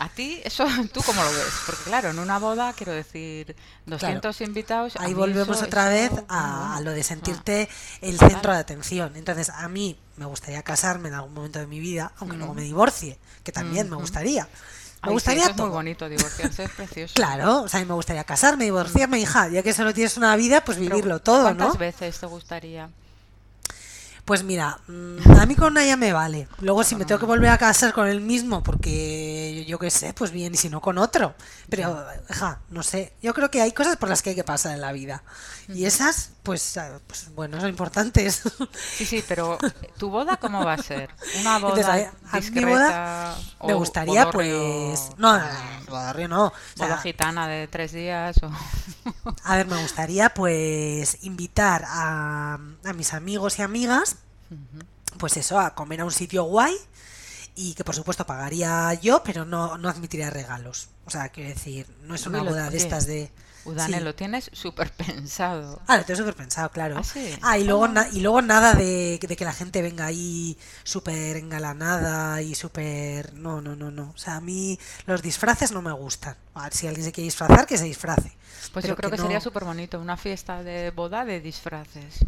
A 0.00 0.08
ti, 0.08 0.40
eso, 0.44 0.64
¿tú 0.92 1.00
cómo 1.04 1.22
lo 1.22 1.30
ves? 1.30 1.52
Porque 1.66 1.82
claro, 1.84 2.10
en 2.10 2.18
una 2.18 2.38
boda, 2.38 2.72
quiero 2.72 2.92
decir, 2.92 3.56
200 3.86 4.40
invitados. 4.42 4.94
Ahí 4.96 5.12
volvemos 5.14 5.56
eso- 5.56 5.66
otra 5.66 5.92
eso, 5.96 6.14
vez 6.16 6.24
a, 6.28 6.80
lo 6.82 6.92
de 6.92 7.00
ah. 7.00 7.04
sentirte 7.04 7.68
el 8.00 8.18
centro 8.18 8.52
de 8.52 8.58
atención. 8.58 9.16
Entonces, 9.16 9.50
a 9.50 9.68
mí 9.68 9.98
me 10.16 10.26
gustaría 10.26 10.62
casarme 10.62 11.08
en 11.08 11.14
algún 11.14 11.34
momento 11.34 11.58
de 11.58 11.66
mi 11.66 11.80
vida, 11.80 12.12
aunque 12.18 12.36
luego 12.36 12.54
me 12.54 12.62
divorcie, 12.62 13.18
que 13.42 13.50
también 13.52 13.90
me 13.90 13.96
gustaría. 13.96 14.44
Me 14.44 14.48
Ay, 15.02 15.08
sí, 15.10 15.12
gustaría 15.14 15.42
es 15.44 15.48
muy 15.50 15.56
todo. 15.56 15.70
bonito, 15.70 16.08
divorciarse 16.08 16.64
es 16.64 16.70
precioso. 16.70 17.14
Claro, 17.16 17.62
o 17.62 17.68
sea, 17.68 17.84
me 17.84 17.94
gustaría 17.94 18.24
casarme, 18.24 18.64
divorciarme, 18.64 19.18
hija, 19.20 19.48
ya 19.48 19.62
que 19.62 19.72
solo 19.72 19.94
tienes 19.94 20.16
una 20.16 20.34
vida, 20.36 20.64
pues 20.64 20.78
Pero, 20.78 20.90
vivirlo 20.90 21.20
todo, 21.20 21.42
¿Cuántas 21.42 21.68
¿no? 21.68 21.74
veces 21.74 22.18
te 22.18 22.26
gustaría? 22.26 22.90
Pues 24.28 24.44
mira, 24.44 24.78
mm, 24.88 25.38
a 25.40 25.46
mí 25.46 25.56
con 25.56 25.72
una 25.72 25.86
ya 25.86 25.96
me 25.96 26.12
vale. 26.12 26.48
Luego 26.60 26.84
si 26.84 26.94
me 26.96 27.06
tengo 27.06 27.18
que 27.18 27.24
volver 27.24 27.48
a 27.48 27.56
casar 27.56 27.94
con 27.94 28.06
el 28.06 28.20
mismo, 28.20 28.62
porque 28.62 29.64
yo 29.66 29.78
qué 29.78 29.90
sé, 29.90 30.12
pues 30.12 30.30
bien, 30.32 30.52
y 30.52 30.58
si 30.58 30.68
no 30.68 30.82
con 30.82 30.98
otro. 30.98 31.34
Pero, 31.70 32.04
hija, 32.28 32.60
no 32.68 32.82
sé. 32.82 33.14
Yo 33.22 33.32
creo 33.32 33.50
que 33.50 33.62
hay 33.62 33.72
cosas 33.72 33.96
por 33.96 34.10
las 34.10 34.20
que 34.20 34.30
hay 34.30 34.36
que 34.36 34.44
pasar 34.44 34.72
en 34.74 34.82
la 34.82 34.92
vida. 34.92 35.22
Y 35.68 35.86
esas, 35.86 36.32
pues, 36.42 36.76
ah, 36.76 37.00
pues 37.06 37.30
bueno, 37.34 37.58
son 37.58 37.70
importantes. 37.70 38.42
Sí, 38.96 39.06
sí, 39.06 39.24
pero 39.26 39.56
¿tu 39.96 40.10
boda 40.10 40.36
cómo 40.36 40.62
va 40.64 40.74
a 40.74 40.82
ser? 40.82 41.08
¿Una 41.40 41.58
boda 41.58 41.80
Entonces, 41.80 41.86
a- 41.86 42.36
a 42.36 42.40
mí 42.40 42.50
mi 42.50 42.50
discreta? 42.50 42.68
boda 42.68 43.38
me 43.66 43.72
gustaría, 43.74 44.30
pues... 44.30 45.08
No, 45.16 45.38
no, 45.38 46.28
no. 46.28 46.44
O 46.46 46.52
sea, 46.76 46.86
boda 46.86 46.98
gitana 46.98 47.48
de 47.48 47.66
tres 47.66 47.92
días 47.92 48.36
o... 48.42 48.50
A 49.44 49.56
ver, 49.56 49.66
me 49.66 49.80
gustaría 49.80 50.28
pues 50.34 51.18
invitar 51.22 51.84
a, 51.86 52.58
a 52.84 52.92
mis 52.92 53.14
amigos 53.14 53.58
y 53.58 53.62
amigas, 53.62 54.16
pues 55.18 55.36
eso, 55.36 55.58
a 55.58 55.74
comer 55.74 56.00
a 56.00 56.04
un 56.04 56.12
sitio 56.12 56.44
guay 56.44 56.74
y 57.54 57.74
que 57.74 57.84
por 57.84 57.94
supuesto 57.94 58.24
pagaría 58.26 58.94
yo, 58.94 59.22
pero 59.24 59.44
no, 59.44 59.78
no 59.78 59.88
admitiría 59.88 60.30
regalos. 60.30 60.88
O 61.06 61.10
sea, 61.10 61.28
quiero 61.30 61.50
decir, 61.50 61.86
no 62.02 62.14
es 62.14 62.26
una 62.26 62.42
boda 62.42 62.70
de 62.70 62.76
estas 62.76 63.06
de... 63.06 63.30
Udane, 63.68 63.98
Sí. 63.98 64.04
lo 64.04 64.14
tienes 64.14 64.50
súper 64.52 64.90
pensado. 64.92 65.80
Ah, 65.86 65.96
lo 65.98 66.04
tengo 66.04 66.18
súper 66.18 66.34
pensado, 66.34 66.70
claro. 66.70 66.96
¿Ah, 66.98 67.04
sí? 67.04 67.36
y 67.60 67.64
luego, 67.64 67.86
na- 67.88 68.08
y 68.12 68.20
luego 68.20 68.40
nada 68.42 68.74
de, 68.74 69.18
de 69.20 69.36
que 69.36 69.44
la 69.44 69.52
gente 69.52 69.82
venga 69.82 70.06
ahí 70.06 70.56
súper 70.84 71.36
engalanada 71.36 72.40
y 72.42 72.54
súper... 72.54 73.34
No, 73.34 73.60
no, 73.60 73.76
no, 73.76 73.90
no. 73.90 74.12
O 74.14 74.18
sea, 74.18 74.36
a 74.36 74.40
mí 74.40 74.78
los 75.06 75.22
disfraces 75.22 75.72
no 75.72 75.82
me 75.82 75.92
gustan. 75.92 76.36
A 76.54 76.64
ver, 76.64 76.74
si 76.74 76.86
alguien 76.86 77.04
se 77.04 77.12
quiere 77.12 77.26
disfrazar, 77.26 77.66
que 77.66 77.78
se 77.78 77.84
disfrace. 77.84 78.36
Pues 78.72 78.82
Pero 78.84 78.88
yo 78.88 78.96
creo 78.96 79.10
que, 79.10 79.16
sería 79.18 79.36
no- 79.38 79.40
súper 79.44 79.64
bonito, 79.64 79.98
una 80.00 80.16
fiesta 80.16 80.62
de 80.62 80.90
boda 80.90 81.24
de 81.24 81.40
disfraces. 81.40 82.24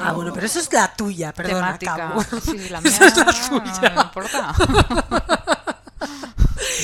Ah, 0.00 0.12
bueno, 0.12 0.32
pero 0.32 0.46
eso 0.46 0.60
es 0.60 0.72
la 0.72 0.94
tuya. 0.94 1.32
Cabo. 1.32 2.22
Sí, 2.44 2.68
la 2.68 2.80
mía 2.82 2.92
es 2.92 3.16
la 3.16 3.24
no 3.24 3.32
suya. 3.32 3.90
me 3.96 4.02
importa. 4.02 4.54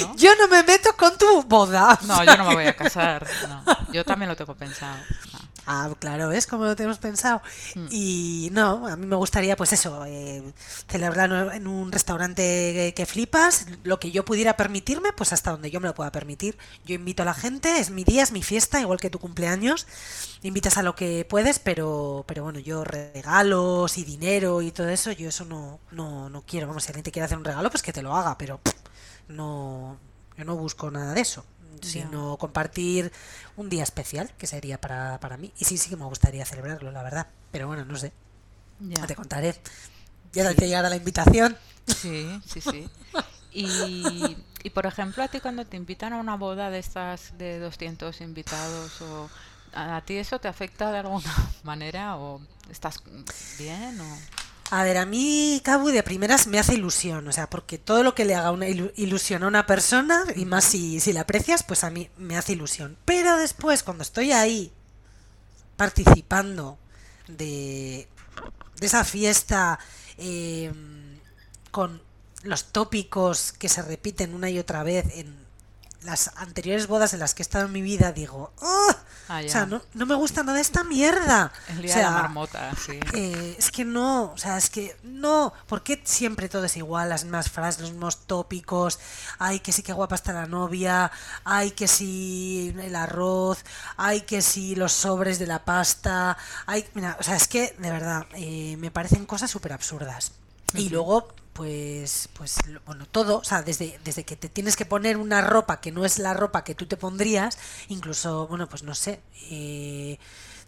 ¿No? 0.01 0.17
Yo 0.17 0.35
no 0.37 0.49
me 0.49 0.63
meto 0.63 0.97
con 0.97 1.17
tu 1.19 1.43
boda. 1.45 1.99
No, 2.05 2.25
yo 2.25 2.37
no 2.37 2.49
me 2.49 2.55
voy 2.55 2.67
a 2.67 2.77
casar. 2.77 3.27
no. 3.49 3.65
Yo 3.93 4.05
también 4.05 4.29
lo 4.29 4.37
tengo 4.37 4.55
pensado. 4.55 4.97
no. 5.33 5.45
Ah, 5.67 5.91
claro, 5.99 6.29
¿ves 6.29 6.47
cómo 6.47 6.65
lo 6.65 6.77
tenemos 6.77 6.99
pensado? 6.99 7.41
Mm. 7.75 7.87
Y 7.91 8.49
no, 8.53 8.87
a 8.87 8.97
mí 8.97 9.07
me 9.07 9.17
gustaría, 9.17 9.57
pues 9.57 9.73
eso, 9.73 10.05
eh, 10.07 10.43
celebrarlo 10.91 11.53
en 11.53 11.67
un 11.67 11.91
restaurante 11.91 12.43
que, 12.43 12.93
que 12.95 13.07
flipas, 13.07 13.67
lo 13.83 13.99
que 13.99 14.11
yo 14.11 14.27
pudiera 14.27 14.57
permitirme, 14.59 15.13
pues 15.15 15.33
hasta 15.33 15.53
donde 15.53 15.71
yo 15.71 15.81
me 15.81 15.89
lo 15.89 15.95
pueda 15.95 16.13
permitir. 16.13 16.59
Yo 16.85 16.95
invito 16.95 17.23
a 17.23 17.27
la 17.27 17.35
gente, 17.35 17.79
es 17.79 17.91
mi 17.91 18.05
día, 18.05 18.23
es 18.23 18.33
mi 18.33 18.43
fiesta, 18.43 18.81
igual 18.81 19.01
que 19.01 19.09
tu 19.09 19.19
cumpleaños. 19.19 19.87
Invitas 20.43 20.77
a 20.77 20.83
lo 20.83 20.95
que 20.95 21.25
puedes, 21.29 21.59
pero, 21.59 22.25
pero 22.27 22.43
bueno, 22.43 22.59
yo 22.59 22.85
regalos 22.85 23.97
y 23.97 24.05
dinero 24.05 24.61
y 24.61 24.71
todo 24.71 24.89
eso, 24.91 25.13
yo 25.13 25.31
eso 25.31 25.47
no, 25.47 25.81
no, 25.91 26.29
no 26.29 26.43
quiero. 26.43 26.67
Vamos, 26.67 26.85
si 26.85 26.89
alguien 26.91 27.05
te 27.05 27.13
quiere 27.13 27.25
hacer 27.25 27.39
un 27.39 27.45
regalo, 27.45 27.71
pues 27.71 27.83
que 27.83 27.93
te 27.93 28.03
lo 28.03 28.15
haga, 28.15 28.37
pero 28.37 28.59
pff, 28.59 28.75
no, 29.29 29.99
yo 30.37 30.45
no 30.45 30.57
busco 30.57 30.91
nada 30.91 31.15
de 31.15 31.21
eso 31.21 31.45
sino 31.83 32.37
compartir 32.37 33.13
un 33.57 33.69
día 33.69 33.83
especial 33.83 34.31
que 34.39 34.47
sería 34.47 34.81
para, 34.81 35.19
para 35.21 35.37
mí. 35.37 35.53
Y 35.59 35.65
sí, 35.65 35.79
sí 35.79 35.91
que 35.91 35.97
me 35.97 36.05
gustaría 36.05 36.45
celebrarlo, 36.45 36.91
la 36.91 37.03
verdad. 37.03 37.27
Pero 37.51 37.67
bueno, 37.67 37.85
no 37.85 37.97
sé. 37.97 38.13
Ya. 38.81 39.07
Te 39.07 39.15
contaré. 39.15 39.55
Ya 40.33 40.53
te 40.55 40.67
llegará 40.67 40.89
la 40.89 40.97
invitación. 40.97 41.57
Sí, 41.87 42.41
sí, 42.47 42.61
sí. 42.61 42.89
Y, 43.53 44.37
y 44.63 44.71
por 44.71 44.87
ejemplo, 44.87 45.23
a 45.23 45.29
ti 45.29 45.41
cuando 45.41 45.65
te 45.65 45.77
invitan 45.77 46.13
a 46.13 46.17
una 46.17 46.37
boda 46.37 46.71
de 46.71 46.79
estas 46.79 47.39
de 47.39 47.61
200 47.61 48.21
invitados, 48.21 49.01
o 49.01 49.31
¿a 49.75 50.01
ti 50.05 50.17
eso 50.17 50.41
te 50.41 50.49
afecta 50.49 50.91
de 50.91 50.99
alguna 50.99 51.33
manera 51.63 52.17
o 52.17 52.41
estás 52.71 53.03
bien 53.59 54.01
o...? 54.01 54.44
A 54.71 54.83
ver, 54.83 54.97
a 54.99 55.07
mí 55.07 55.61
Cabu 55.65 55.89
de 55.89 56.03
primeras 56.03 56.47
me 56.47 56.59
hace 56.59 56.75
ilusión, 56.75 57.29
o 57.29 57.33
sea, 57.33 57.49
porque 57.49 57.79
todo 57.79 58.03
lo 58.03 58.15
que 58.15 58.25
le 58.25 58.35
haga 58.35 58.51
una 58.51 58.67
ilu- 58.69 58.93
ilusión 58.97 59.43
a 59.45 59.49
una 59.49 59.67
persona, 59.67 60.25
y 60.35 60.47
más 60.47 60.65
si, 60.65 61.01
la 61.13 61.21
aprecias, 61.23 61.63
pues 61.63 61.85
a 61.85 61.91
mí 61.91 62.11
me 62.17 62.37
hace 62.37 62.53
ilusión. 62.53 62.97
Pero 63.05 63.37
después, 63.37 63.83
cuando 63.83 64.03
estoy 64.03 64.33
ahí 64.33 64.73
participando 65.77 66.79
de, 67.29 68.09
de 68.81 68.87
esa 68.87 69.05
fiesta 69.05 69.79
eh, 70.19 70.73
con 71.71 72.03
los 72.43 72.67
tópicos 72.73 73.53
que 73.53 73.69
se 73.69 73.83
repiten 73.83 74.35
una 74.35 74.51
y 74.51 74.59
otra 74.59 74.83
vez 74.83 75.07
en 75.17 75.44
las 76.05 76.31
anteriores 76.37 76.87
bodas 76.87 77.15
en 77.15 77.21
las 77.21 77.35
que 77.35 77.43
he 77.43 77.45
estado 77.45 77.67
en 77.67 77.73
mi 77.73 77.83
vida, 77.83 78.13
digo, 78.13 78.53
¡oh! 78.61 78.95
Ah, 79.29 79.41
o 79.45 79.49
sea, 79.49 79.65
no, 79.65 79.81
no 79.95 80.05
me 80.05 80.15
gusta 80.15 80.43
nada 80.43 80.61
esta 80.61 80.85
mierda. 80.85 81.51
El 81.69 81.79
O 81.79 81.83
de 81.83 82.03
la 82.03 82.11
marmota, 82.11 82.71
sí. 82.77 83.01
eh, 83.15 83.57
es 83.59 83.71
que 83.71 83.85
no, 83.87 84.33
o 84.33 84.37
sea, 84.37 84.59
es 84.59 84.69
que 84.69 84.97
no, 85.03 85.55
¿por 85.67 85.83
qué 85.83 86.03
siempre 86.05 86.51
todo 86.51 86.65
es 86.65 86.77
igual? 86.77 87.09
Las 87.09 87.25
mismas 87.25 87.51
frases, 87.51 87.81
los 87.81 87.93
mismos 87.93 88.27
tópicos, 88.27 88.99
ay, 89.39 89.61
que 89.61 89.73
sí 89.73 89.83
que 89.83 89.95
guapa 89.95 90.15
está 90.15 90.35
la 90.35 90.47
novia, 90.47 91.11
ay, 91.45 91.71
que 91.71 91.89
sí 91.89 92.75
el 92.79 92.95
arroz, 92.97 93.65
ay, 93.97 94.21
que 94.23 94.43
sí 94.43 94.75
los 94.75 94.93
sobres 94.93 95.39
de 95.39 95.47
la 95.47 95.65
pasta, 95.65 96.37
ay, 96.67 96.87
mira, 96.93 97.17
o 97.19 97.23
sea, 97.23 97.37
es 97.37 97.49
que 97.49 97.75
de 97.79 97.91
verdad, 97.91 98.27
eh, 98.35 98.77
me 98.79 98.91
parecen 98.91 99.25
cosas 99.25 99.51
súper 99.51 99.73
absurdas. 99.73 100.33
Y 100.75 100.89
luego, 100.91 101.29
pues, 101.55 102.29
pues, 102.35 102.57
bueno, 102.85 103.07
todo, 103.07 103.39
o 103.39 103.45
sea, 103.45 103.63
desde, 103.63 103.99
desde 104.05 104.25
que 104.25 104.37
te 104.37 104.49
tienes 104.49 104.77
que 104.77 104.85
poner 104.85 105.17
una 105.17 105.41
ropa 105.41 105.81
que 105.81 105.93
no 105.93 106.05
es 106.05 106.19
la 106.19 106.35
ropa 106.35 106.65
que 106.65 106.75
tú 106.75 106.87
te 106.87 106.97
pondrías, 106.97 107.59
incluso, 107.89 108.49
bueno, 108.49 108.69
pues 108.69 108.83
no 108.83 108.95
sé, 108.95 109.21
eh, 109.51 110.19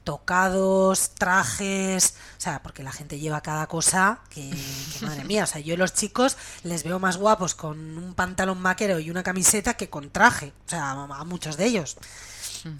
tocados, 0.04 1.10
trajes, 1.10 2.14
o 2.38 2.40
sea, 2.40 2.62
porque 2.62 2.84
la 2.84 2.92
gente 2.92 3.18
lleva 3.18 3.40
cada 3.40 3.66
cosa 3.66 4.20
que, 4.30 4.48
que, 4.48 5.04
madre 5.04 5.24
mía, 5.24 5.42
o 5.42 5.46
sea, 5.48 5.60
yo 5.60 5.76
los 5.76 5.92
chicos 5.92 6.36
les 6.62 6.84
veo 6.84 7.00
más 7.00 7.16
guapos 7.16 7.56
con 7.56 7.98
un 7.98 8.14
pantalón 8.14 8.62
vaquero 8.62 9.00
y 9.00 9.10
una 9.10 9.24
camiseta 9.24 9.74
que 9.74 9.90
con 9.90 10.10
traje, 10.10 10.52
o 10.66 10.70
sea, 10.70 10.92
a 10.92 11.24
muchos 11.24 11.56
de 11.56 11.66
ellos. 11.66 11.96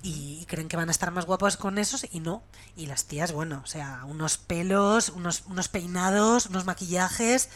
Y, 0.03 0.39
y 0.41 0.47
creen 0.47 0.67
que 0.69 0.77
van 0.77 0.89
a 0.89 0.93
estar 0.93 1.13
más 1.13 1.27
guapos 1.27 1.57
con 1.57 1.79
esos 1.79 2.07
y 2.11 2.19
no. 2.19 2.43
Y 2.77 2.87
las 2.87 3.05
tías, 3.05 3.31
bueno, 3.31 3.61
o 3.63 3.67
sea, 3.69 4.03
unos 4.05 4.37
pelos, 4.37 5.11
unos, 5.11 5.45
unos 5.47 5.69
peinados, 5.69 6.47
unos 6.47 6.65
maquillajes, 6.65 7.49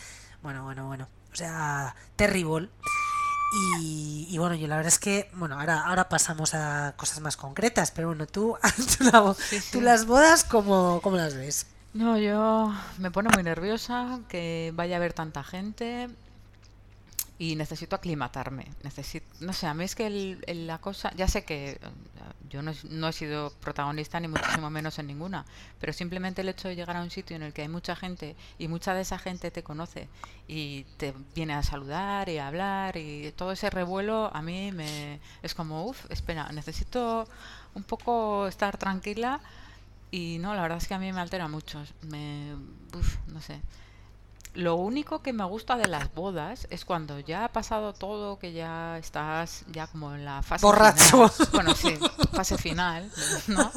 bueno, 0.42 0.64
bueno, 0.64 0.86
bueno, 0.86 1.08
o 1.32 1.36
sea, 1.36 1.94
terrible. 2.16 2.68
Y, 3.80 4.28
y 4.30 4.38
bueno, 4.38 4.54
yo 4.54 4.68
la 4.68 4.76
verdad 4.76 4.92
es 4.92 4.98
que, 5.00 5.28
bueno, 5.34 5.58
ahora, 5.58 5.80
ahora 5.84 6.08
pasamos 6.08 6.54
a 6.54 6.94
cosas 6.96 7.20
más 7.20 7.36
concretas, 7.36 7.90
pero 7.90 8.08
bueno, 8.08 8.26
tú, 8.26 8.56
tú, 8.98 9.04
la 9.12 9.20
bo- 9.20 9.34
Sí, 9.34 9.58
sí. 9.60 9.68
tú 9.72 9.80
las 9.80 10.06
bodas, 10.06 10.44
¿cómo, 10.44 11.00
cómo 11.02 11.16
las 11.16 11.34
ves? 11.34 11.66
No, 11.92 12.16
yo 12.16 12.72
me 12.98 13.10
pone 13.10 13.28
muy 13.34 13.42
nerviosa 13.42 14.20
que 14.28 14.70
vaya 14.76 14.94
a 14.94 14.98
haber 14.98 15.12
tanta 15.12 15.42
gente 15.42 16.08
y 17.40 17.56
necesito 17.56 17.96
aclimatarme. 17.96 18.66
Necesito, 18.84 19.26
no 19.40 19.54
sé, 19.54 19.66
a 19.66 19.74
mí 19.74 19.84
es 19.84 19.94
que 19.96 20.06
el- 20.06 20.66
la 20.68 20.78
cosa, 20.78 21.10
ya 21.16 21.26
sé 21.28 21.44
que 21.44 21.70
eh, 21.72 21.78
yo 22.50 22.62
no, 22.62 22.72
no 22.90 23.08
he 23.08 23.12
sido 23.14 23.50
protagonista 23.60 24.20
ni 24.20 24.28
muchísimo 24.28 24.68
menos 24.70 24.98
en 24.98 25.06
ninguna, 25.06 25.46
pero 25.80 25.92
simplemente 25.94 26.42
el 26.42 26.50
hecho 26.50 26.68
de 26.68 26.76
llegar 26.76 26.96
a 26.96 27.02
un 27.02 27.10
sitio 27.10 27.36
en 27.36 27.42
el 27.42 27.52
que 27.54 27.62
hay 27.62 27.68
mucha 27.68 27.96
gente 27.96 28.36
y 28.58 28.68
mucha 28.68 28.92
de 28.94 29.02
esa 29.02 29.18
gente 29.18 29.50
te 29.50 29.62
conoce 29.62 30.08
y 30.48 30.84
te 30.98 31.14
viene 31.34 31.54
a 31.54 31.62
saludar 31.62 32.28
y 32.28 32.38
a 32.38 32.48
hablar 32.48 32.96
y 32.98 33.32
todo 33.36 33.52
ese 33.52 33.70
revuelo 33.70 34.30
a 34.34 34.42
mí 34.42 34.70
me 34.72 35.20
es 35.42 35.54
como, 35.54 35.86
uff, 35.86 36.10
espera, 36.10 36.50
necesito 36.52 37.26
un 37.74 37.84
poco 37.84 38.46
estar 38.48 38.76
tranquila 38.76 39.40
y 40.10 40.38
no, 40.40 40.54
la 40.54 40.62
verdad 40.62 40.78
es 40.78 40.88
que 40.88 40.94
a 40.94 40.98
mí 40.98 41.12
me 41.12 41.20
altera 41.20 41.48
mucho. 41.48 41.82
Me, 42.02 42.54
uf, 42.94 43.16
no 43.28 43.40
sé. 43.40 43.60
Lo 44.54 44.74
único 44.74 45.22
que 45.22 45.32
me 45.32 45.44
gusta 45.44 45.76
de 45.76 45.86
las 45.86 46.12
bodas 46.14 46.66
es 46.70 46.84
cuando 46.84 47.20
ya 47.20 47.44
ha 47.44 47.48
pasado 47.52 47.92
todo, 47.92 48.38
que 48.38 48.52
ya 48.52 48.98
estás 48.98 49.64
ya 49.70 49.86
como 49.86 50.12
en 50.14 50.24
la 50.24 50.42
fase 50.42 50.66
Borracho. 50.66 51.28
final. 51.28 51.48
Bueno, 51.52 51.74
sí, 51.74 51.96
fase 52.32 52.58
final, 52.58 53.10
¿no? 53.46 53.70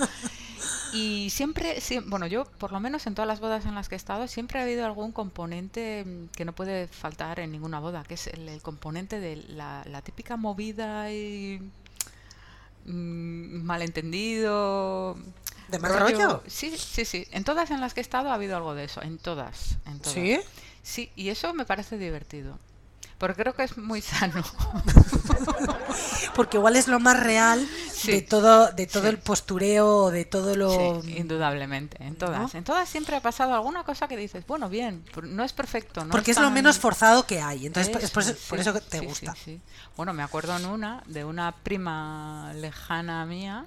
Y 0.93 1.29
siempre, 1.31 1.77
siem- 1.79 2.05
bueno, 2.07 2.25
yo 2.27 2.45
por 2.45 2.71
lo 2.71 2.79
menos 2.79 3.05
en 3.07 3.15
todas 3.15 3.27
las 3.27 3.39
bodas 3.39 3.65
en 3.65 3.75
las 3.75 3.89
que 3.89 3.95
he 3.95 3.97
estado, 3.97 4.27
siempre 4.27 4.59
ha 4.59 4.63
habido 4.63 4.85
algún 4.85 5.11
componente 5.11 6.03
mm, 6.05 6.27
que 6.35 6.45
no 6.45 6.53
puede 6.53 6.87
faltar 6.87 7.39
en 7.39 7.51
ninguna 7.51 7.79
boda, 7.79 8.03
que 8.03 8.13
es 8.15 8.27
el, 8.27 8.47
el 8.49 8.61
componente 8.61 9.19
de 9.19 9.37
la, 9.49 9.83
la 9.89 10.01
típica 10.01 10.37
movida 10.37 11.11
y 11.11 11.59
mm, 12.85 13.61
malentendido. 13.63 15.17
¿De 15.69 15.79
mal 15.79 15.97
rollo? 15.99 16.43
Sí, 16.47 16.75
sí, 16.77 17.05
sí. 17.05 17.27
En 17.31 17.43
todas 17.43 17.71
en 17.71 17.81
las 17.81 17.93
que 17.93 18.01
he 18.01 18.03
estado 18.03 18.29
ha 18.29 18.35
habido 18.35 18.55
algo 18.57 18.75
de 18.75 18.83
eso. 18.83 19.01
En 19.01 19.17
todas. 19.17 19.77
En 19.85 19.97
todas. 19.99 20.13
¿Sí? 20.13 20.39
Sí, 20.83 21.11
y 21.15 21.29
eso 21.29 21.53
me 21.53 21.65
parece 21.65 21.97
divertido. 21.97 22.59
Porque 23.17 23.41
creo 23.41 23.55
que 23.55 23.63
es 23.63 23.77
muy 23.77 24.01
sano. 24.01 24.43
Porque 26.35 26.57
igual 26.57 26.75
es 26.75 26.87
lo 26.87 26.99
más 26.99 27.19
real 27.19 27.65
Sí. 27.93 28.11
de 28.11 28.21
todo, 28.21 28.71
de 28.71 28.85
todo 28.87 29.03
Sí. 29.03 29.09
el 29.09 29.17
postureo, 29.19 30.09
de 30.11 30.25
todo 30.25 30.55
lo... 30.57 31.01
Sí, 31.01 31.15
indudablemente. 31.17 32.03
En 32.03 32.15
todas. 32.15 32.53
¿No? 32.53 32.57
En 32.57 32.63
todas 32.65 32.89
siempre 32.89 33.15
ha 33.15 33.21
pasado 33.21 33.53
alguna 33.53 33.83
cosa 33.83 34.07
que 34.09 34.17
dices, 34.17 34.45
bueno, 34.45 34.67
bien, 34.67 35.05
no 35.23 35.43
es 35.45 35.53
perfecto. 35.53 36.03
No 36.03 36.11
Porque 36.11 36.31
es 36.31 36.35
tan- 36.35 36.45
lo 36.45 36.51
menos 36.51 36.79
forzado 36.79 37.25
que 37.25 37.39
hay. 37.41 37.65
Entonces, 37.67 37.95
es 38.03 38.11
por, 38.11 38.23
eso- 38.23 38.35
por 38.49 38.59
eso 38.59 38.73
que 38.73 38.81
te 38.81 38.99
gusta. 38.99 39.33
sí, 39.35 39.41
sí. 39.45 39.61
Bueno, 39.95 40.11
me 40.13 40.23
acuerdo 40.23 40.57
en 40.57 40.65
una 40.65 41.01
de 41.05 41.23
una 41.23 41.53
prima 41.53 42.51
lejana 42.55 43.25
mía 43.25 43.65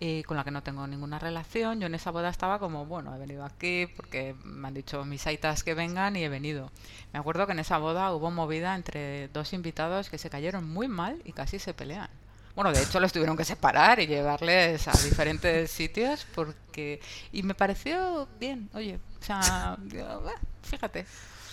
eh, 0.00 0.22
con 0.26 0.36
la 0.36 0.44
que 0.44 0.50
no 0.50 0.62
tengo 0.62 0.86
ninguna 0.86 1.18
relación. 1.18 1.78
Yo 1.80 1.86
en 1.86 1.94
esa 1.94 2.10
boda 2.10 2.30
estaba 2.30 2.58
como, 2.58 2.86
bueno, 2.86 3.14
he 3.14 3.18
venido 3.18 3.44
aquí 3.44 3.86
porque 3.96 4.34
me 4.44 4.68
han 4.68 4.74
dicho 4.74 5.04
mis 5.04 5.26
aitas 5.26 5.62
que 5.62 5.74
vengan 5.74 6.16
y 6.16 6.24
he 6.24 6.28
venido. 6.28 6.72
Me 7.12 7.18
acuerdo 7.18 7.46
que 7.46 7.52
en 7.52 7.58
esa 7.58 7.78
boda 7.78 8.12
hubo 8.14 8.30
movida 8.30 8.74
entre 8.74 9.28
dos 9.28 9.52
invitados 9.52 10.08
que 10.08 10.18
se 10.18 10.30
cayeron 10.30 10.68
muy 10.68 10.88
mal 10.88 11.20
y 11.24 11.32
casi 11.32 11.58
se 11.58 11.74
pelean. 11.74 12.08
Bueno, 12.54 12.72
de 12.72 12.82
hecho 12.82 12.98
los 12.98 13.12
tuvieron 13.12 13.36
que 13.36 13.44
separar 13.44 14.00
y 14.00 14.06
llevarles 14.06 14.88
a 14.88 14.92
diferentes 15.04 15.70
sitios 15.70 16.26
porque... 16.34 17.00
Y 17.30 17.42
me 17.42 17.54
pareció 17.54 18.26
bien, 18.40 18.68
oye, 18.74 18.98
o 19.20 19.24
sea, 19.24 19.76
digo, 19.80 20.04
"Ah, 20.26 20.40
fíjate. 20.62 21.06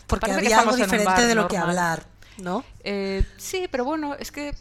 Porque 0.08 0.26
que 0.28 0.32
había 0.32 0.60
algo 0.60 0.76
diferente 0.76 1.06
bar 1.06 1.22
de 1.28 1.36
lo 1.36 1.48
que 1.48 1.58
normal. 1.58 1.78
hablar, 1.78 2.06
¿no? 2.40 2.64
Eh, 2.84 3.24
sí, 3.38 3.68
pero 3.70 3.84
bueno, 3.86 4.16
es 4.16 4.32
que 4.32 4.56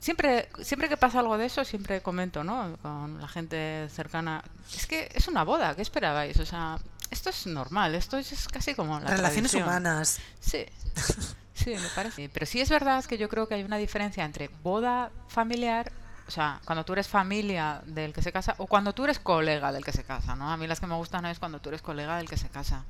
siempre, 0.00 0.48
siempre 0.62 0.88
que 0.88 0.96
pasa 0.96 1.20
algo 1.20 1.38
de 1.38 1.46
eso, 1.46 1.64
siempre 1.64 2.00
comento, 2.00 2.44
¿no? 2.44 2.76
Con 2.82 3.20
la 3.20 3.28
gente 3.28 3.88
cercana. 3.90 4.42
Es 4.74 4.86
que 4.86 5.10
es 5.14 5.28
una 5.28 5.44
boda, 5.44 5.74
¿qué 5.74 5.82
esperabais? 5.82 6.38
O 6.40 6.46
sea, 6.46 6.78
esto 7.10 7.30
es 7.30 7.46
normal, 7.46 7.94
esto 7.94 8.18
es, 8.18 8.48
casi 8.48 8.74
como 8.74 8.98
la 9.00 9.08
Relaciones 9.08 9.50
tradición. 9.50 9.62
humanas. 9.64 10.18
Sí, 10.40 10.66
sí, 11.54 11.70
me 11.70 11.88
parece. 11.94 12.28
Pero 12.28 12.46
sí 12.46 12.60
es 12.60 12.68
verdad 12.68 13.04
que 13.04 13.18
yo 13.18 13.28
creo 13.28 13.48
que 13.48 13.54
hay 13.54 13.62
una 13.64 13.76
diferencia 13.76 14.24
entre 14.24 14.48
boda 14.62 15.10
familiar, 15.28 15.90
o 16.26 16.30
sea, 16.30 16.60
cuando 16.64 16.84
tú 16.84 16.92
eres 16.92 17.08
familia 17.08 17.80
del 17.86 18.12
que 18.12 18.22
se 18.22 18.32
casa, 18.32 18.54
o 18.58 18.66
cuando 18.66 18.92
tú 18.92 19.04
eres 19.04 19.18
colega 19.18 19.72
del 19.72 19.84
que 19.84 19.92
se 19.92 20.04
casa, 20.04 20.36
¿no? 20.36 20.50
A 20.50 20.56
mí 20.56 20.66
las 20.66 20.80
que 20.80 20.86
me 20.86 20.94
gustan 20.94 21.24
es 21.26 21.38
cuando 21.38 21.60
tú 21.60 21.70
eres 21.70 21.80
colega 21.80 22.18
del 22.18 22.28
que 22.28 22.36
se 22.36 22.48
casa. 22.48 22.84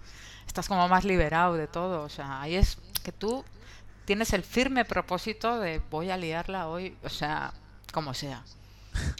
Estás 0.46 0.66
como 0.66 0.88
más 0.88 1.04
liberado 1.04 1.54
de 1.54 1.68
todo, 1.68 2.02
o 2.02 2.08
sea, 2.08 2.40
ahí 2.40 2.56
es 2.56 2.78
que 3.04 3.12
tú 3.12 3.44
tienes 4.08 4.32
el 4.32 4.42
firme 4.42 4.86
propósito 4.86 5.60
de 5.60 5.82
voy 5.90 6.08
a 6.10 6.16
liarla 6.16 6.66
hoy, 6.66 6.96
o 7.04 7.10
sea, 7.10 7.52
como 7.92 8.14
sea. 8.14 8.42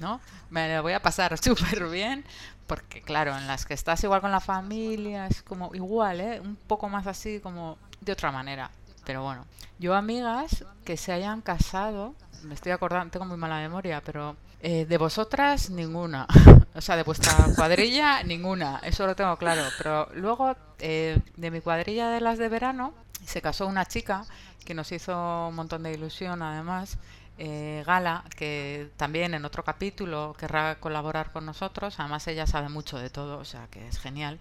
¿no? 0.00 0.18
Me 0.48 0.74
lo 0.74 0.82
voy 0.82 0.94
a 0.94 1.02
pasar 1.02 1.36
súper 1.44 1.90
bien, 1.90 2.24
porque 2.66 3.02
claro, 3.02 3.36
en 3.36 3.46
las 3.46 3.66
que 3.66 3.74
estás 3.74 4.02
igual 4.04 4.22
con 4.22 4.32
la 4.32 4.40
familia, 4.40 5.26
es 5.26 5.42
como 5.42 5.74
igual, 5.74 6.22
¿eh? 6.22 6.40
Un 6.40 6.56
poco 6.56 6.88
más 6.88 7.06
así, 7.06 7.38
como 7.38 7.76
de 8.00 8.12
otra 8.12 8.32
manera. 8.32 8.70
Pero 9.04 9.22
bueno, 9.22 9.44
yo 9.78 9.94
amigas 9.94 10.64
que 10.86 10.96
se 10.96 11.12
hayan 11.12 11.42
casado, 11.42 12.14
me 12.44 12.54
estoy 12.54 12.72
acordando, 12.72 13.10
tengo 13.10 13.26
muy 13.26 13.36
mala 13.36 13.58
memoria, 13.58 14.00
pero 14.02 14.36
Eh, 14.60 14.86
de 14.86 14.98
vosotras, 14.98 15.68
ninguna. 15.70 16.26
O 16.74 16.80
sea, 16.80 16.96
de 16.96 17.02
vuestra 17.02 17.32
cuadrilla, 17.56 18.22
ninguna. 18.22 18.78
Eso 18.84 19.04
lo 19.06 19.16
tengo 19.16 19.36
claro. 19.36 19.62
Pero 19.78 20.08
luego, 20.14 20.54
eh, 20.78 21.18
de 21.36 21.50
mi 21.50 21.60
cuadrilla 21.60 22.10
de 22.10 22.20
las 22.20 22.38
de 22.38 22.48
verano, 22.48 22.94
se 23.26 23.42
casó 23.42 23.66
una 23.66 23.86
chica 23.86 24.24
que 24.64 24.74
nos 24.74 24.90
hizo 24.92 25.48
un 25.48 25.54
montón 25.54 25.82
de 25.82 25.92
ilusión, 25.92 26.42
además. 26.42 26.98
eh, 27.40 27.84
Gala, 27.86 28.24
que 28.36 28.90
también 28.96 29.32
en 29.32 29.44
otro 29.44 29.62
capítulo 29.62 30.34
querrá 30.36 30.74
colaborar 30.80 31.30
con 31.30 31.46
nosotros. 31.46 31.94
Además, 32.00 32.26
ella 32.26 32.48
sabe 32.48 32.68
mucho 32.68 32.98
de 32.98 33.10
todo, 33.10 33.38
o 33.38 33.44
sea 33.44 33.68
que 33.68 33.86
es 33.86 33.98
genial. 34.00 34.40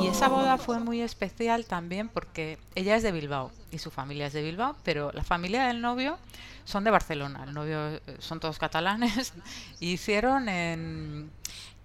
Y 0.00 0.06
esa 0.06 0.28
boda 0.28 0.56
fue 0.56 0.78
muy 0.80 1.02
especial 1.02 1.66
también 1.66 2.08
porque 2.08 2.58
ella 2.74 2.96
es 2.96 3.02
de 3.02 3.12
Bilbao 3.12 3.52
y 3.70 3.78
su 3.78 3.90
familia 3.90 4.26
es 4.28 4.32
de 4.32 4.42
Bilbao, 4.42 4.74
pero 4.84 5.12
la 5.12 5.22
familia 5.22 5.66
del 5.66 5.82
novio 5.82 6.18
son 6.64 6.82
de 6.84 6.90
Barcelona. 6.90 7.44
El 7.44 7.52
novio 7.52 7.88
eh, 7.90 8.00
son 8.20 8.40
todos 8.40 8.58
catalanes 8.58 9.34
y 9.80 9.92
hicieron 9.92 10.48
en 10.48 11.30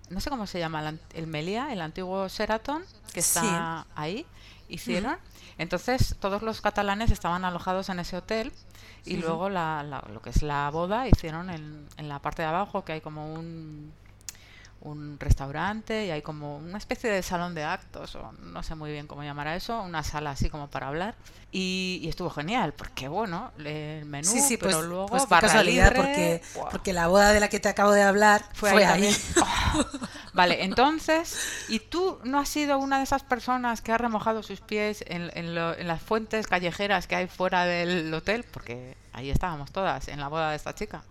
no 0.10 0.19
sé 0.21 0.29
cómo 0.29 0.47
se 0.47 0.58
llama 0.60 0.88
el, 0.88 0.99
el 1.15 1.27
Meliá, 1.27 1.73
el 1.73 1.82
antiguo 1.82 2.27
Sheraton 2.29 2.82
que 3.13 3.21
Sí. 3.21 3.39
está 3.39 3.86
ahí. 3.95 4.25
Hicieron. 4.69 5.17
Entonces 5.60 6.15
todos 6.19 6.41
los 6.41 6.62
catalanes 6.62 7.12
estaban 7.12 7.45
alojados 7.45 7.89
en 7.89 8.00
ese 8.00 8.17
hotel 8.17 8.52
y 9.06 9.17
luego 9.17 9.50
la, 9.50 9.84
la- 9.84 10.04
lo 10.12 10.22
que 10.24 10.32
es 10.32 10.41
la 10.43 10.69
boda 10.72 11.08
hicieron 11.08 11.52
en, 11.52 11.88
en 11.98 12.10
la 12.10 12.19
parte 12.19 12.41
de 12.41 12.48
abajo 12.48 12.84
que 12.86 12.93
hay 12.93 13.02
como 13.02 13.34
un 13.36 13.93
un 14.82 15.20
restaurante 15.20 16.06
y 16.06 16.12
hay 16.12 16.22
como 16.22 16.58
una 16.58 16.78
especie 16.78 17.10
de 17.10 17.22
salón 17.22 17.54
de 17.54 17.63
actos 17.63 18.15
o 18.15 18.32
no 18.32 18.63
sé 18.63 18.76
muy 18.76 18.92
bien 18.92 19.08
cómo 19.08 19.24
llamar 19.24 19.48
a 19.48 19.56
eso, 19.56 19.82
una 19.82 20.04
sala 20.04 20.32
así 20.32 20.50
como 20.50 20.70
para 20.70 20.88
hablar 20.88 21.15
y, 21.52 22.00
y 22.02 22.08
estuvo 22.08 22.30
genial 22.30 22.74
porque 22.74 23.08
bueno, 23.10 23.52
el 23.58 24.06
menú, 24.06 24.30
Sí, 24.30 24.39
sí, 24.39 24.56
pues, 24.58 24.74
pero 24.76 24.88
luego 24.88 25.08
pues 25.08 25.28
barra 25.28 25.48
casualidad, 25.48 25.89
libre, 25.94 25.96
porque, 26.02 26.42
porque 26.72 26.94
la 26.94 27.08
boda 27.08 27.34
de 27.34 27.39
la 27.42 27.50
que 27.50 27.60
te 27.60 27.68
acabo 27.68 27.92
de 27.92 28.04
hablar 28.04 28.44
Fue, 28.54 28.72
fue, 28.72 28.86
ahí. 28.86 29.15
Oh. 29.76 29.84
Vale, 30.34 30.63
entonces, 30.63 31.38
¿y 31.70 31.80
tú 31.80 32.20
no 32.24 32.39
has 32.39 32.50
sido 32.50 32.78
una 32.80 32.98
de 32.98 33.04
esas 33.04 33.24
personas 33.24 33.82
que 33.82 33.92
ha 33.92 33.98
remojado 33.98 34.42
sus 34.44 34.62
pies 34.62 35.04
en, 35.08 35.30
en 35.36 35.54
lo- 35.56 35.76
en 35.78 35.88
las 35.88 36.02
fuentes 36.02 36.48
callejeras 36.48 37.08
que 37.08 37.15
hay 37.15 37.28
fuera 37.28 37.65
del 37.65 38.13
hotel? 38.13 38.46
Porque 38.52 38.96
ahí 39.13 39.30
estábamos 39.30 39.72
todas, 39.72 40.08
en 40.08 40.20
la 40.20 40.28
boda 40.28 40.52
de 40.52 40.56
esta 40.56 40.74
chica. 40.74 41.04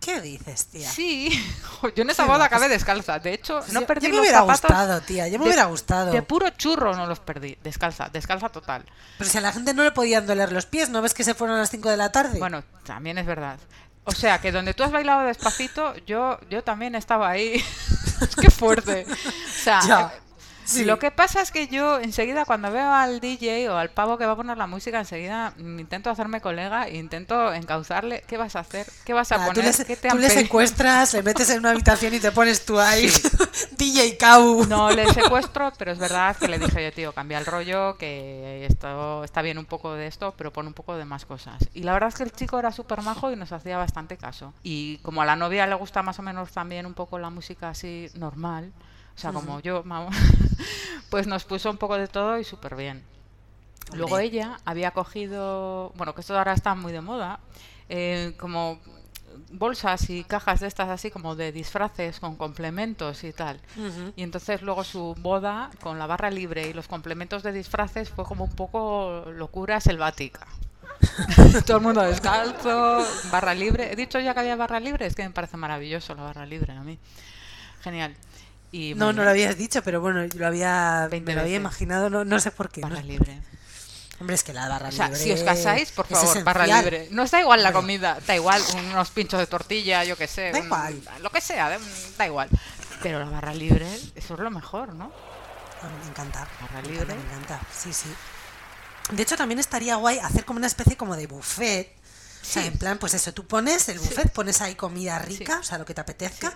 ¿Qué 0.00 0.20
dices, 0.20 0.66
tía? 0.66 0.88
Sí, 0.90 1.28
yo 1.96 2.02
en 2.02 2.10
esa 2.10 2.24
boda 2.24 2.44
acabé 2.46 2.68
descalza. 2.68 3.18
De 3.18 3.34
hecho, 3.34 3.60
no 3.72 3.80
yo- 3.80 3.86
perdí 3.86 4.06
yo 4.06 4.10
me 4.10 4.16
los 4.16 4.22
hubiera 4.22 4.38
zapatos 4.40 4.60
gustado, 4.62 5.00
tía, 5.02 5.26
yo 5.28 5.38
me 5.38 5.44
de- 5.44 5.50
hubiera 5.50 5.64
gustado. 5.66 6.12
De 6.12 6.22
puro 6.22 6.48
churro 6.50 6.94
no 6.96 7.06
los 7.06 7.18
perdí, 7.20 7.58
descalza, 7.62 8.08
descalza 8.08 8.48
total. 8.48 8.84
Pero 9.18 9.28
si 9.30 9.38
a 9.38 9.40
la 9.40 9.52
gente 9.52 9.74
no 9.74 9.82
le 9.84 9.90
podían 9.92 10.26
doler 10.26 10.52
los 10.52 10.66
pies, 10.66 10.88
¿no 10.88 11.02
ves 11.02 11.14
que 11.14 11.24
se 11.24 11.34
fueron 11.34 11.56
a 11.56 11.60
las 11.60 11.70
5 11.70 11.90
de 11.90 11.96
la 11.96 12.10
tarde? 12.12 12.38
Bueno, 12.38 12.62
también 12.84 13.18
es 13.18 13.26
verdad. 13.26 13.58
O 14.04 14.12
sea, 14.12 14.40
que 14.40 14.52
donde 14.52 14.72
tú 14.72 14.84
has 14.84 14.90
bailado 14.92 15.26
despacito, 15.26 15.94
yo, 16.06 16.38
yo 16.48 16.62
también 16.64 16.94
estaba 16.94 17.28
ahí. 17.28 17.62
Qué 18.40 18.50
fuerte. 18.50 19.04
O 19.10 19.62
sea, 19.62 19.80
Ya, 19.86 20.12
eh, 20.16 20.20
sí. 20.68 20.84
lo 20.84 20.98
que 20.98 21.10
pasa 21.10 21.40
es 21.40 21.50
que 21.50 21.68
yo 21.68 21.98
enseguida 21.98 22.44
cuando 22.44 22.70
veo 22.70 22.92
al 22.92 23.20
DJ 23.20 23.68
o 23.70 23.76
al 23.76 23.90
pavo 23.90 24.18
que 24.18 24.26
va 24.26 24.32
a 24.32 24.36
poner 24.36 24.56
la 24.58 24.66
música, 24.66 24.98
enseguida 24.98 25.52
mm, 25.56 25.80
intento 25.80 26.10
hacerme 26.10 26.40
colega 26.40 26.86
e 26.88 26.96
intento 26.96 27.52
encauzarle. 27.52 28.24
¿Qué 28.26 28.36
vas 28.36 28.56
a 28.56 28.60
hacer? 28.60 28.86
¿Qué 29.04 29.12
vas 29.12 29.32
a 29.32 29.38
tú 29.38 29.44
poner? 29.46 29.64
le, 29.78 29.84
¿Qué 29.84 29.96
te 29.96 30.08
tú 30.08 30.16
han 30.16 30.20
le 30.20 30.28
pedido? 30.28 30.42
secuestras, 30.42 31.14
le 31.14 31.22
metes 31.22 31.50
en 31.50 31.60
una 31.60 31.70
habitación 31.70 32.14
y 32.14 32.20
te 32.20 32.32
pones 32.32 32.64
tú 32.64 32.78
ahí. 32.78 33.08
Sí. 33.08 33.28
DJ 33.76 34.16
Cau. 34.16 34.66
No 34.66 34.90
le 34.90 35.06
secuestro, 35.12 35.72
pero 35.78 35.92
es 35.92 35.98
verdad 35.98 36.36
que 36.36 36.48
le 36.48 36.58
dije 36.58 36.82
yo, 36.84 36.92
tío, 36.92 37.12
cambia 37.12 37.38
el 37.38 37.46
rollo, 37.46 37.96
que 37.96 38.66
esto 38.66 39.24
está 39.24 39.42
bien 39.42 39.58
un 39.58 39.66
poco 39.66 39.94
de 39.94 40.06
esto, 40.06 40.34
pero 40.36 40.52
pon 40.52 40.66
un 40.66 40.74
poco 40.74 40.96
de 40.96 41.04
más 41.04 41.24
cosas. 41.24 41.56
Y 41.74 41.82
la 41.82 41.92
verdad 41.92 42.08
es 42.10 42.14
que 42.16 42.22
el 42.24 42.32
chico 42.32 42.58
era 42.58 42.72
súper 42.72 43.02
majo 43.02 43.30
y 43.32 43.36
nos 43.36 43.52
hacía 43.52 43.78
bastante 43.78 44.16
caso. 44.16 44.52
Y 44.62 44.98
como 44.98 45.22
a 45.22 45.26
la 45.26 45.36
novia 45.36 45.66
le 45.66 45.74
gusta 45.74 46.02
más 46.02 46.18
o 46.18 46.22
menos 46.22 46.52
también 46.52 46.86
un 46.86 46.94
poco 46.94 47.18
la 47.18 47.30
música 47.30 47.70
así 47.70 48.10
normal, 48.14 48.72
o 49.18 49.20
sea, 49.20 49.32
como 49.32 49.58
yo, 49.58 49.82
vamos, 49.82 50.14
pues 51.10 51.26
nos 51.26 51.42
puso 51.42 51.68
un 51.72 51.76
poco 51.76 51.96
de 51.96 52.06
todo 52.06 52.38
y 52.38 52.44
súper 52.44 52.76
bien. 52.76 53.02
Luego 53.92 54.20
ella 54.20 54.60
había 54.64 54.92
cogido, 54.92 55.92
bueno, 55.96 56.14
que 56.14 56.20
esto 56.20 56.38
ahora 56.38 56.52
está 56.52 56.76
muy 56.76 56.92
de 56.92 57.00
moda, 57.00 57.40
eh, 57.88 58.36
como 58.38 58.78
bolsas 59.50 60.08
y 60.08 60.22
cajas 60.22 60.60
de 60.60 60.68
estas 60.68 60.88
así 60.88 61.10
como 61.10 61.34
de 61.34 61.50
disfraces 61.50 62.20
con 62.20 62.36
complementos 62.36 63.24
y 63.24 63.32
tal. 63.32 63.60
Y 64.14 64.22
entonces 64.22 64.62
luego 64.62 64.84
su 64.84 65.16
boda 65.18 65.70
con 65.80 65.98
la 65.98 66.06
barra 66.06 66.30
libre 66.30 66.68
y 66.68 66.72
los 66.72 66.86
complementos 66.86 67.42
de 67.42 67.50
disfraces 67.50 68.10
fue 68.10 68.24
como 68.24 68.44
un 68.44 68.54
poco 68.54 69.24
locura 69.32 69.80
selvática. 69.80 70.46
Todo 71.66 71.78
el 71.78 71.82
mundo 71.82 72.02
descalzo, 72.02 73.04
barra 73.32 73.52
libre. 73.52 73.92
He 73.92 73.96
dicho 73.96 74.20
ya 74.20 74.32
que 74.32 74.40
había 74.40 74.54
barra 74.54 74.78
libre, 74.78 75.06
es 75.06 75.16
que 75.16 75.24
me 75.24 75.30
parece 75.30 75.56
maravilloso 75.56 76.14
la 76.14 76.22
barra 76.22 76.46
libre 76.46 76.72
a 76.72 76.84
mí. 76.84 77.00
Genial. 77.80 78.14
Y 78.70 78.94
No, 78.94 79.12
no 79.12 79.24
lo 79.24 79.30
habías 79.30 79.56
dicho, 79.56 79.82
pero 79.82 80.00
bueno, 80.00 80.26
lo 80.34 80.46
había, 80.46 81.08
me 81.10 81.34
lo 81.34 81.40
había 81.40 81.56
imaginado, 81.56 82.10
no, 82.10 82.24
no 82.24 82.38
sé 82.40 82.50
por 82.50 82.70
qué. 82.70 82.80
no 82.82 82.88
barra 82.88 83.00
sé. 83.02 83.06
libre. 83.08 83.40
Hombre, 84.20 84.34
es 84.34 84.42
que 84.42 84.52
la 84.52 84.68
barra 84.68 84.88
O 84.88 84.92
sea, 84.92 85.06
libre 85.08 85.22
si 85.22 85.30
os 85.32 85.42
casáis, 85.42 85.92
por 85.92 86.04
es 86.06 86.18
favor, 86.18 86.42
barra 86.44 86.64
esencial. 86.64 86.84
libre. 86.84 87.08
No 87.12 87.24
da 87.24 87.40
igual 87.40 87.62
la 87.62 87.68
Hombre. 87.68 87.80
comida, 87.82 88.18
da 88.26 88.34
igual 88.34 88.60
unos 88.90 89.10
pinchos 89.10 89.38
de 89.38 89.46
tortilla, 89.46 90.02
yo 90.04 90.16
qué 90.16 90.26
sé. 90.26 90.50
Da 90.52 90.58
un- 90.58 90.66
igual. 90.66 91.02
Lo 91.22 91.30
que 91.30 91.40
sea, 91.40 91.78
da, 92.18 92.26
igual. 92.26 92.48
Pero 93.02 93.20
la 93.20 93.26
barra 93.30 93.54
libre, 93.54 93.86
eso 94.16 94.34
es 94.34 94.40
lo 94.40 94.50
mejor, 94.50 94.92
¿no? 94.94 95.12
Me 96.02 96.10
encanta. 96.10 96.48
Barra 96.60 96.82
libre. 96.82 97.06
me 97.14 97.22
encanta. 97.22 97.60
Sí, 97.72 97.92
sí. 97.92 98.08
De 99.12 99.22
hecho, 99.22 99.36
también 99.36 99.60
estaría 99.60 99.94
guay 99.96 100.18
hacer 100.18 100.44
como 100.44 100.58
una 100.58 100.66
especie 100.66 100.96
como 100.96 101.16
de 101.16 101.26
buffet. 101.28 101.94
O 102.42 102.44
sea, 102.44 102.62
Sí. 102.62 102.68
en 102.68 102.76
plan, 102.78 102.98
pues 102.98 103.14
eso, 103.14 103.32
tú 103.32 103.46
pones 103.46 103.88
el 103.88 103.98
buffet, 104.00 104.32
pones 104.32 104.60
ahí 104.62 104.74
comida 104.74 105.18
rica, 105.20 105.54
Sí. 105.54 105.60
o 105.60 105.62
sea, 105.62 105.78
lo 105.78 105.84
que 105.84 105.94
te 105.94 106.00
apetezca, 106.00 106.52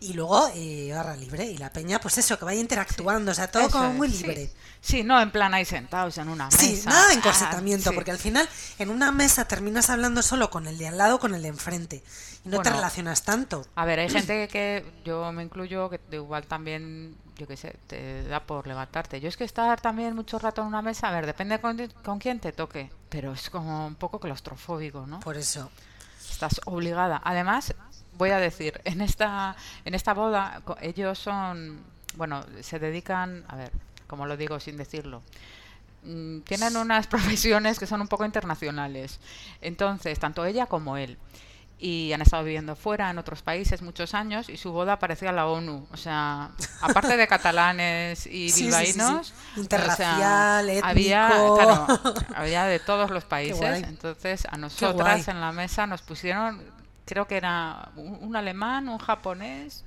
y 0.00 0.12
luego 0.14 0.48
eh, 0.54 0.90
barra 0.94 1.16
libre. 1.16 1.44
Y 1.46 1.58
la 1.58 1.72
peña, 1.72 2.00
pues 2.00 2.18
eso, 2.18 2.38
que 2.38 2.44
vaya 2.44 2.60
interactuando, 2.60 3.30
o 3.32 3.34
sea, 3.34 3.50
todo 3.50 3.68
como 3.70 3.88
es, 3.88 3.94
muy 3.94 4.10
sí. 4.10 4.22
libre. 4.22 4.50
Sí, 4.80 5.02
no 5.02 5.20
en 5.20 5.30
plan 5.30 5.54
ahí 5.54 5.64
sentados 5.64 6.18
en 6.18 6.28
una 6.28 6.46
mesa. 6.46 6.58
Sí, 6.58 6.82
nada 6.84 7.06
de 7.08 7.14
Ah, 7.14 7.16
encorsetamiento, 7.16 7.90
sí. 7.90 7.94
porque 7.94 8.10
al 8.10 8.18
final 8.18 8.48
en 8.78 8.90
una 8.90 9.12
mesa 9.12 9.46
terminas 9.46 9.88
hablando 9.90 10.20
solo 10.22 10.50
con 10.50 10.66
el 10.66 10.76
de 10.78 10.88
al 10.88 10.98
lado 10.98 11.18
con 11.18 11.34
el 11.34 11.42
de 11.42 11.48
enfrente. 11.48 12.02
Y 12.44 12.48
no 12.50 12.58
te 12.58 12.68
Bueno. 12.68 12.76
relacionas 12.76 13.22
tanto. 13.22 13.66
A 13.74 13.84
ver, 13.86 13.98
hay 14.00 14.08
gente 14.10 14.48
que 14.48 14.84
yo 15.04 15.32
me 15.32 15.42
incluyo 15.42 15.88
que 15.88 15.98
de 16.10 16.16
igual 16.16 16.46
también, 16.46 17.16
yo 17.36 17.46
qué 17.46 17.56
sé, 17.56 17.76
te 17.86 18.24
da 18.24 18.40
por 18.44 18.66
levantarte. 18.66 19.20
Yo 19.20 19.28
es 19.28 19.36
que 19.38 19.44
estar 19.44 19.80
también 19.80 20.14
mucho 20.14 20.38
rato 20.38 20.60
en 20.60 20.66
una 20.68 20.82
mesa, 20.82 21.08
a 21.08 21.12
ver, 21.12 21.24
depende 21.24 21.58
con, 21.60 21.78
con 22.04 22.18
quién 22.18 22.40
te 22.40 22.52
toque, 22.52 22.90
pero 23.08 23.32
es 23.32 23.48
como 23.48 23.86
un 23.86 23.94
poco 23.94 24.20
claustrofóbico, 24.20 25.06
¿no? 25.06 25.20
Por 25.20 25.36
eso. 25.38 25.70
Estás 26.30 26.60
obligada. 26.66 27.22
Además, 27.24 27.72
voy 28.18 28.30
a 28.30 28.38
decir, 28.38 28.80
en 28.84 29.00
esta 29.00 29.56
en 29.84 29.94
esta 29.94 30.14
boda 30.14 30.62
ellos 30.80 31.18
son, 31.18 31.80
bueno, 32.16 32.44
se 32.60 32.78
dedican, 32.78 33.44
a 33.48 33.56
ver, 33.56 33.72
como 34.06 34.26
lo 34.26 34.36
digo 34.36 34.60
sin 34.60 34.76
decirlo. 34.76 35.22
mm, 36.04 36.40
Tienen 36.40 36.76
unas 36.76 37.06
profesiones 37.14 37.78
que 37.78 37.86
son 37.86 38.00
un 38.00 38.08
poco 38.08 38.24
internacionales. 38.24 39.20
Entonces, 39.60 40.18
tanto 40.18 40.44
ella 40.44 40.66
como 40.66 40.96
él. 40.96 41.18
Y 41.78 42.12
han 42.14 42.22
estado 42.22 42.44
viviendo 42.44 42.76
fuera, 42.76 43.10
en 43.10 43.18
otros 43.18 43.42
países, 43.42 43.82
muchos 43.82 44.14
años, 44.14 44.48
y 44.48 44.56
su 44.56 44.72
boda 44.72 44.98
parecía 44.98 45.32
la 45.32 45.46
ONU. 45.48 45.86
O 45.92 45.96
sea, 45.96 46.52
aparte 46.80 47.16
de 47.16 47.26
catalanes 47.26 48.26
y 48.26 48.50
Sí, 48.52 48.70
sí, 48.72 48.72
sí, 48.72 48.92
sí. 48.92 49.02
bilbaínos, 49.02 49.34
o 49.86 49.90
sea, 49.90 50.24
Interracial, 50.24 50.70
había, 50.82 51.28
claro, 51.56 51.86
había 52.36 52.64
de 52.66 52.78
todos 52.80 53.10
los 53.10 53.24
países. 53.26 53.82
Entonces, 53.82 54.46
a 54.50 54.56
nosotras 54.56 55.28
en 55.28 55.40
la 55.40 55.52
mesa 55.52 55.86
nos 55.86 56.02
pusieron, 56.02 56.62
creo 57.04 57.26
que 57.26 57.36
era 57.36 57.90
un, 57.96 58.18
un 58.20 58.36
alemán, 58.36 58.88
un 58.88 58.98
japonés 58.98 59.84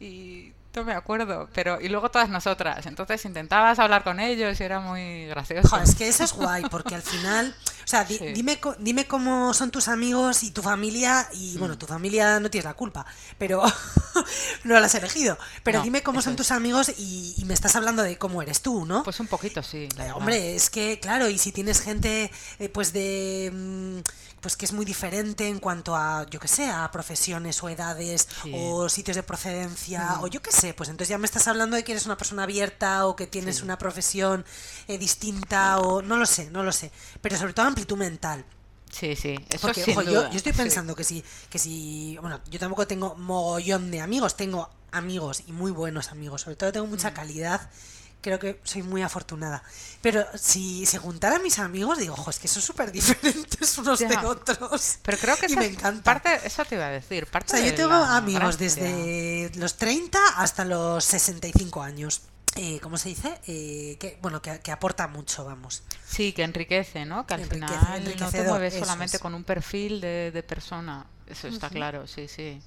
y 0.00 0.52
no 0.74 0.84
me 0.84 0.94
acuerdo, 0.94 1.50
pero 1.52 1.78
y 1.82 1.88
luego 1.90 2.10
todas 2.10 2.30
nosotras. 2.30 2.86
Entonces 2.86 3.22
intentabas 3.26 3.78
hablar 3.78 4.02
con 4.04 4.18
ellos 4.20 4.58
y 4.58 4.62
era 4.64 4.80
muy 4.80 5.26
gracioso. 5.26 5.68
Joder, 5.68 5.84
es 5.84 5.94
que 5.94 6.08
eso 6.08 6.24
es 6.24 6.32
guay, 6.32 6.62
porque 6.70 6.94
al 6.94 7.02
final, 7.02 7.54
o 7.84 7.86
sea, 7.86 8.04
di- 8.04 8.16
Sí. 8.16 8.32
dime, 8.32 8.58
dime 8.78 9.06
cómo 9.06 9.52
son 9.52 9.70
tus 9.70 9.88
amigos 9.88 10.42
y 10.42 10.50
tu 10.50 10.62
familia, 10.62 11.28
y 11.34 11.56
Mm. 11.56 11.58
bueno, 11.58 11.76
tu 11.76 11.84
familia 11.86 12.40
no 12.40 12.48
tienes 12.50 12.64
la 12.64 12.72
culpa, 12.72 13.04
pero 13.36 13.62
no 14.64 14.80
la 14.80 14.86
has 14.86 14.94
elegido. 14.94 15.36
Pero 15.62 15.78
No, 15.80 15.84
dime 15.84 16.02
cómo 16.02 16.22
son 16.22 16.32
es. 16.32 16.36
tus 16.38 16.50
amigos 16.52 16.90
y, 16.96 17.34
y 17.36 17.44
me 17.44 17.52
estás 17.52 17.76
hablando 17.76 18.02
de 18.02 18.16
cómo 18.16 18.40
eres 18.40 18.62
tú, 18.62 18.86
¿no? 18.86 19.02
Pues 19.02 19.20
un 19.20 19.26
poquito, 19.26 19.62
sí. 19.62 19.90
Eh. 19.98 20.12
Hombre, 20.14 20.56
es 20.56 20.70
que, 20.70 20.98
claro, 21.00 21.28
y 21.28 21.36
si 21.36 21.52
tienes 21.52 21.82
gente, 21.82 22.30
eh, 22.58 22.68
pues 22.70 22.94
de. 22.94 23.50
mm, 23.52 23.98
Pues 24.42 24.56
que 24.56 24.64
es 24.66 24.72
muy 24.72 24.84
diferente 24.84 25.46
en 25.48 25.58
cuanto 25.60 25.96
a, 25.96 26.26
yo 26.28 26.38
que 26.40 26.48
sé, 26.48 26.68
a 26.68 26.90
profesiones 26.90 27.62
o 27.62 27.68
edades 27.70 28.28
Sí. 28.42 28.52
o 28.54 28.88
sitios 28.88 29.16
de 29.16 29.22
procedencia 29.22 30.18
o 30.20 30.26
yo 30.26 30.42
que 30.42 30.50
sé, 30.52 30.74
pues 30.74 30.88
entonces 30.90 31.08
ya 31.10 31.16
me 31.18 31.26
estás 31.26 31.46
hablando 31.48 31.76
de 31.76 31.84
que 31.84 31.92
eres 31.92 32.06
una 32.06 32.16
persona 32.16 32.42
abierta 32.42 33.06
o 33.06 33.14
que 33.16 33.26
tienes 33.28 33.58
Sí. 33.58 33.62
una 33.62 33.78
profesión 33.78 34.44
eh, 34.88 34.98
distinta 34.98 35.78
o 35.78 36.02
no 36.02 36.16
lo 36.16 36.26
sé, 36.26 36.50
no 36.50 36.62
lo 36.64 36.72
sé, 36.72 36.90
pero 37.20 37.38
sobre 37.38 37.52
todo 37.54 37.66
amplitud 37.66 37.96
mental. 37.96 38.44
Sí, 38.90 39.16
sí, 39.16 39.36
eso 39.48 39.60
Porque, 39.62 39.84
sin 39.84 39.92
ojo, 39.94 40.02
yo, 40.02 40.10
duda, 40.10 40.30
yo 40.30 40.36
estoy 40.36 40.52
sí. 40.52 40.58
pensando 40.58 40.94
que 40.94 41.04
si, 41.04 41.24
que 41.48 41.58
si, 41.58 42.18
bueno, 42.20 42.40
yo 42.50 42.58
tampoco 42.58 42.86
tengo 42.86 43.14
mogollón 43.14 43.90
de 43.90 44.00
amigos, 44.02 44.36
tengo 44.36 44.68
amigos 44.90 45.44
y 45.46 45.52
muy 45.52 45.70
buenos 45.70 46.08
amigos, 46.10 46.42
sobre 46.42 46.56
todo 46.56 46.72
tengo 46.72 46.86
Mm. 46.86 46.90
mucha 46.90 47.14
calidad 47.14 47.70
creo 48.22 48.38
que 48.38 48.58
soy 48.64 48.82
muy 48.82 49.02
afortunada. 49.02 49.62
Pero 50.00 50.24
si 50.34 50.86
se 50.86 50.96
juntara 50.98 51.36
a 51.36 51.38
mis 51.40 51.58
amigos, 51.58 51.98
digo, 51.98 52.14
ojo, 52.14 52.30
es 52.30 52.38
que 52.38 52.48
son 52.48 52.62
súper 52.62 52.90
diferentes 52.92 53.76
unos 53.78 53.98
de 53.98 54.08
Ya. 54.08 54.26
otros. 54.26 54.98
Pero 55.02 55.18
creo 55.18 55.36
que 55.36 55.46
Y 55.52 55.56
me 55.56 55.66
encanta. 55.66 56.02
parte, 56.02 56.40
eso 56.44 56.64
te 56.64 56.76
iba 56.76 56.86
a 56.86 56.90
decir, 56.90 57.24
O 57.24 57.30
parte 57.30 57.50
sea, 57.50 57.60
yo 57.60 57.66
de 57.66 57.72
tengo 57.72 57.90
la 57.90 58.16
amigos 58.16 58.56
gracia. 58.56 58.82
desde 58.82 59.50
los 59.56 59.76
30 59.76 60.18
hasta 60.36 60.64
los 60.64 61.04
65 61.04 61.82
años. 61.82 62.22
Eh, 62.54 62.80
¿Cómo 62.80 62.98
se 62.98 63.08
dice? 63.08 63.40
Eh, 63.46 63.96
que, 63.98 64.18
bueno, 64.20 64.42
que, 64.42 64.60
que 64.60 64.72
aporta 64.72 65.08
mucho, 65.08 65.44
vamos. 65.44 65.82
Sí, 66.06 66.32
que 66.34 66.42
enriquece, 66.42 67.06
¿no? 67.06 67.26
Que 67.26 67.32
al 67.34 67.40
Enriquece, 67.42 67.78
final 67.78 68.14
no 68.20 68.30
te 68.30 68.42
mueves 68.42 68.74
solamente 68.74 69.16
es. 69.16 69.22
con 69.22 69.34
un 69.34 69.42
perfil 69.42 70.00
de, 70.02 70.30
de 70.32 70.42
persona. 70.42 71.06
Eso 71.26 71.48
está 71.48 71.70
claro, 71.70 72.06
sí, 72.06 72.28
sí. 72.28 72.60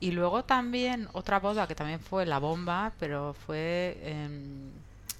Y 0.00 0.12
luego 0.12 0.44
también 0.44 1.08
otra 1.12 1.38
boda 1.40 1.66
que 1.66 1.74
también 1.74 2.00
fue 2.00 2.24
la 2.26 2.38
bomba, 2.38 2.92
pero 2.98 3.34
fue 3.46 3.98
en- 4.02 4.72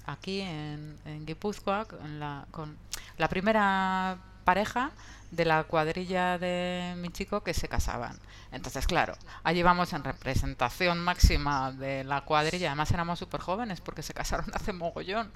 aquí 0.07 0.41
en, 0.41 0.97
en 1.05 1.25
Guipúzcoa, 1.25 1.85
en 2.03 2.19
la, 2.19 2.45
con 2.51 2.75
la 3.17 3.27
primera 3.29 4.17
pareja 4.41 4.91
de 5.31 5.45
la 5.45 5.63
cuadrilla 5.63 6.37
de 6.37 6.93
mi 6.97 7.09
chico 7.09 7.41
que 7.41 7.53
se 7.53 7.69
casaban. 7.69 8.19
Entonces, 8.51 8.85
claro, 8.85 9.13
allí 9.43 9.63
vamos 9.63 9.93
en 9.93 10.03
representación 10.03 10.99
máxima 10.99 11.71
de 11.71 12.03
la 12.03 12.19
cuadrilla. 12.25 12.67
Además 12.67 12.91
éramos 12.91 13.17
súper 13.19 13.39
jóvenes 13.39 13.79
porque 13.79 14.03
se 14.03 14.13
casaron 14.21 14.47
hace 14.53 14.73
mogollón. 14.73 15.31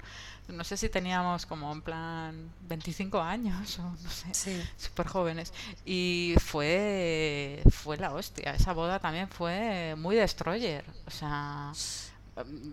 No 0.48 0.64
sé 0.64 0.76
si 0.76 0.90
teníamos 0.90 1.46
como 1.46 1.72
en 1.72 1.80
plan 1.80 2.50
25 2.68 3.20
años 3.22 3.78
o 3.78 3.82
no 3.84 4.10
sé 4.10 4.34
Sí. 4.34 4.62
súper 4.76 5.06
jóvenes 5.08 5.52
y 5.86 6.34
fue 6.44 7.62
fue 7.70 7.96
la 7.96 8.12
hostia 8.12 8.52
esa 8.54 8.72
boda 8.72 8.98
también 9.00 9.28
fue 9.28 9.94
muy 9.98 10.14
destroyer 10.14 10.84
o 11.06 11.10
sea 11.10 11.72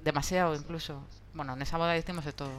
demasiado 0.04 0.56
incluso 0.56 1.02
bueno 1.34 1.54
en 1.54 1.62
esa 1.62 1.78
boda 1.78 1.98
hicimos 1.98 2.26
de 2.26 2.34
todo 2.34 2.52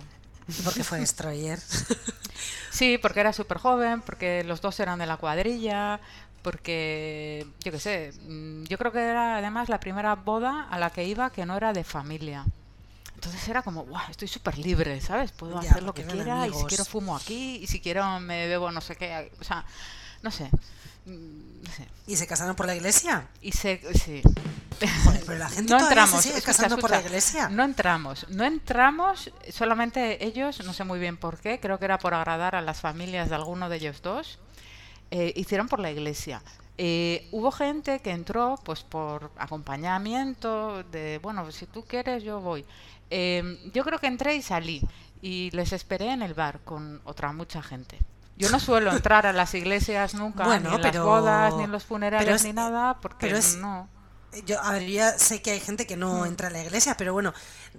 Porque 0.64 0.84
fue 0.84 0.98
Destroyer. 1.00 1.58
sí 2.70 2.98
porque 2.98 3.20
era 3.20 3.32
súper 3.32 3.58
joven 3.58 4.02
porque 4.02 4.44
los 4.44 4.60
dos 4.60 4.78
eran 4.80 4.98
de 4.98 5.06
la 5.06 5.16
cuadrilla 5.16 6.00
porque 6.42 7.46
yo 7.60 7.72
qué 7.72 7.78
sé 7.80 8.12
mm, 8.26 8.64
yo 8.64 8.76
creo 8.76 8.92
que 8.92 9.00
era 9.00 9.36
además 9.38 9.68
la 9.68 9.80
primera 9.80 10.14
boda 10.16 10.66
a 10.70 10.78
la 10.78 10.90
que 10.90 11.04
iba 11.04 11.30
que 11.30 11.46
no 11.46 11.56
era 11.56 11.72
de 11.72 11.84
familia 11.84 12.44
entonces 13.14 13.48
era 13.48 13.62
como, 13.62 13.84
guau, 13.84 14.10
estoy 14.10 14.28
súper 14.28 14.58
libre, 14.58 15.00
¿sabes? 15.00 15.32
Puedo 15.32 15.58
Ya, 15.62 15.70
hacer 15.70 15.82
lo 15.82 15.94
que 15.94 16.02
quiera 16.04 16.46
y 16.46 16.50
si 16.50 16.54
amigos. 16.56 16.64
quiero 16.68 16.84
fumo 16.84 17.16
aquí 17.16 17.56
y 17.62 17.66
si 17.66 17.80
quiero 17.80 18.20
me 18.20 18.46
bebo 18.48 18.70
no 18.70 18.82
sé 18.82 18.96
qué. 18.96 19.32
O 19.40 19.44
sea, 19.44 19.64
no 20.22 20.30
sé. 20.30 20.50
¿Y 22.06 22.16
se 22.16 22.26
casaron 22.26 22.56
por 22.56 22.66
la 22.66 22.74
iglesia? 22.74 23.28
Y 23.40 23.52
se, 23.52 23.80
sí. 23.94 24.22
Joder, 25.04 25.22
pero 25.26 25.38
la 25.38 25.48
gente 25.48 25.72
no 25.72 25.80
entramos. 25.80 26.16
se 26.16 26.22
sigue 26.22 26.38
escucha, 26.38 26.56
casando 26.56 26.78
por 26.78 26.90
la 26.90 26.96
escucha, 26.96 27.10
iglesia. 27.10 27.48
No 27.48 27.64
entramos. 27.64 28.26
No 28.28 28.44
entramos. 28.44 29.30
Solamente 29.50 30.24
ellos, 30.24 30.64
no 30.64 30.72
sé 30.72 30.84
muy 30.84 30.98
bien 30.98 31.16
por 31.16 31.38
qué, 31.38 31.60
creo 31.60 31.78
que 31.78 31.84
era 31.84 31.98
por 31.98 32.14
agradar 32.14 32.56
a 32.56 32.62
las 32.62 32.80
familias 32.80 33.28
de 33.28 33.34
alguno 33.34 33.68
de 33.68 33.76
ellos 33.76 34.02
dos, 34.02 34.38
eh, 35.10 35.32
hicieron 35.36 35.68
por 35.68 35.80
la 35.80 35.90
iglesia. 35.90 36.42
Eh, 36.76 37.28
hubo 37.30 37.52
gente 37.52 38.00
que 38.00 38.10
entró 38.10 38.58
pues 38.64 38.82
por 38.82 39.30
acompañamiento 39.36 40.82
de, 40.84 41.20
bueno, 41.22 41.50
si 41.52 41.66
tú 41.66 41.84
quieres 41.84 42.22
yo 42.22 42.40
voy. 42.40 42.64
Eh, 43.10 43.70
yo 43.72 43.84
creo 43.84 43.98
que 43.98 44.08
entré 44.08 44.34
y 44.34 44.42
salí 44.42 44.82
y 45.22 45.50
les 45.52 45.72
esperé 45.72 46.10
en 46.10 46.22
el 46.22 46.34
bar 46.34 46.60
con 46.64 47.00
otra 47.04 47.32
mucha 47.32 47.62
gente. 47.62 47.98
Yo 48.36 48.50
no 48.50 48.58
suelo 48.60 48.92
entrar 48.92 49.26
a 49.26 49.32
las 49.32 49.54
iglesias 49.54 50.14
nunca, 50.14 50.44
Bueno, 50.44 50.70
ni 50.70 50.76
en 50.76 50.82
pero- 50.82 50.98
las 50.98 51.04
bodas, 51.04 51.54
ni 51.56 51.64
en 51.64 51.72
los 51.72 51.84
funerales, 51.84 52.34
es- 52.36 52.44
ni 52.44 52.52
nada, 52.52 53.00
porque 53.00 53.26
pero 53.26 53.38
es- 53.38 53.56
no. 53.56 53.88
Yo, 54.46 54.60
a 54.60 54.72
ver, 54.72 54.88
ya 54.90 55.16
sé 55.16 55.40
que 55.42 55.52
hay 55.52 55.60
gente 55.60 55.86
que 55.86 55.96
no 55.96 56.26
entra 56.26 56.48
a 56.48 56.50
la 56.50 56.60
iglesia, 56.60 56.96
pero 56.96 57.12
bueno, 57.12 57.32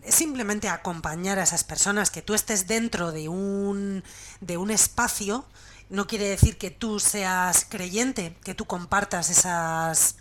es 0.03 0.15
simplemente 0.15 0.69
acompañar 0.69 1.37
a 1.37 1.43
esas 1.43 1.65
personas, 1.65 2.09
que 2.11 2.21
tú 2.21 2.33
estés 2.33 2.65
dentro 2.65 3.11
de 3.11 3.27
un, 3.27 4.05
de 4.39 4.55
un 4.55 4.71
espacio, 4.71 5.45
no 5.89 6.07
quiere 6.07 6.29
decir 6.29 6.57
que 6.57 6.71
tú 6.71 7.01
seas 7.01 7.65
creyente, 7.69 8.37
que 8.41 8.55
tú 8.55 8.63
compartas 8.65 9.29
esas 9.29 10.15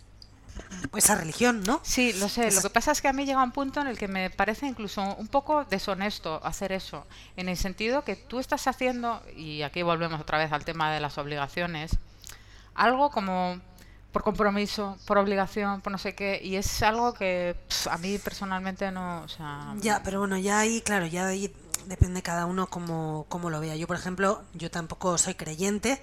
esa 0.97 1.14
religión, 1.14 1.62
¿no? 1.64 1.81
Sí, 1.83 2.12
lo 2.14 2.29
sé. 2.29 2.51
Lo 2.53 2.62
que 2.62 2.71
pasa 2.71 2.93
es 2.93 3.01
que 3.03 3.09
a 3.09 3.12
mí 3.12 3.25
llega 3.27 3.43
un 3.43 3.53
punto 3.53 3.81
en 3.81 3.87
el 3.87 3.99
que 3.99 4.09
me 4.09 4.31
parece 4.31 4.67
incluso 4.67 5.03
un 5.17 5.29
poco 5.29 5.64
deshonesto 5.64 6.40
hacer 6.45 6.73
eso, 6.73 7.07
en 7.37 7.49
el 7.49 7.57
sentido 7.57 8.05
que 8.05 8.17
tú 8.17 8.38
estás 8.38 8.67
haciendo, 8.67 9.23
y 9.37 9.62
aquí 9.62 9.83
volvemos 9.83 10.21
otra 10.21 10.38
vez 10.38 10.53
al 10.53 10.64
tema 10.64 10.93
de 10.93 11.01
las 11.01 11.19
obligaciones, 11.19 11.97
algo 12.75 13.11
como 13.11 13.61
por 14.12 14.23
compromiso, 14.23 14.97
por 15.07 15.19
obligación, 15.19 15.81
por 15.81 15.90
no 15.90 15.99
sé 15.99 16.14
qué, 16.14 16.40
y 16.43 16.55
es 16.55 16.83
algo 16.85 17.14
que 17.14 17.57
pf, 17.69 17.90
a 17.90 17.99
mí 17.99 18.19
personalmente 18.19 18.90
no, 18.93 19.23
o 19.23 19.29
sea, 19.29 19.75
Ya, 19.79 20.03
pero 20.05 20.21
bueno, 20.21 20.38
ya 20.38 20.61
ahí, 20.61 20.81
claro, 20.83 21.07
ya 21.07 21.27
ahí 21.27 21.53
depende 21.87 22.23
cada 22.23 22.47
uno 22.47 22.69
como, 22.69 23.27
como 23.29 23.51
lo 23.51 23.61
vea. 23.61 23.77
Yo, 23.77 23.87
por 23.87 23.97
ejemplo, 23.97 24.43
yo 24.55 24.71
tampoco 24.71 25.19
soy 25.19 25.35
creyente, 25.35 26.01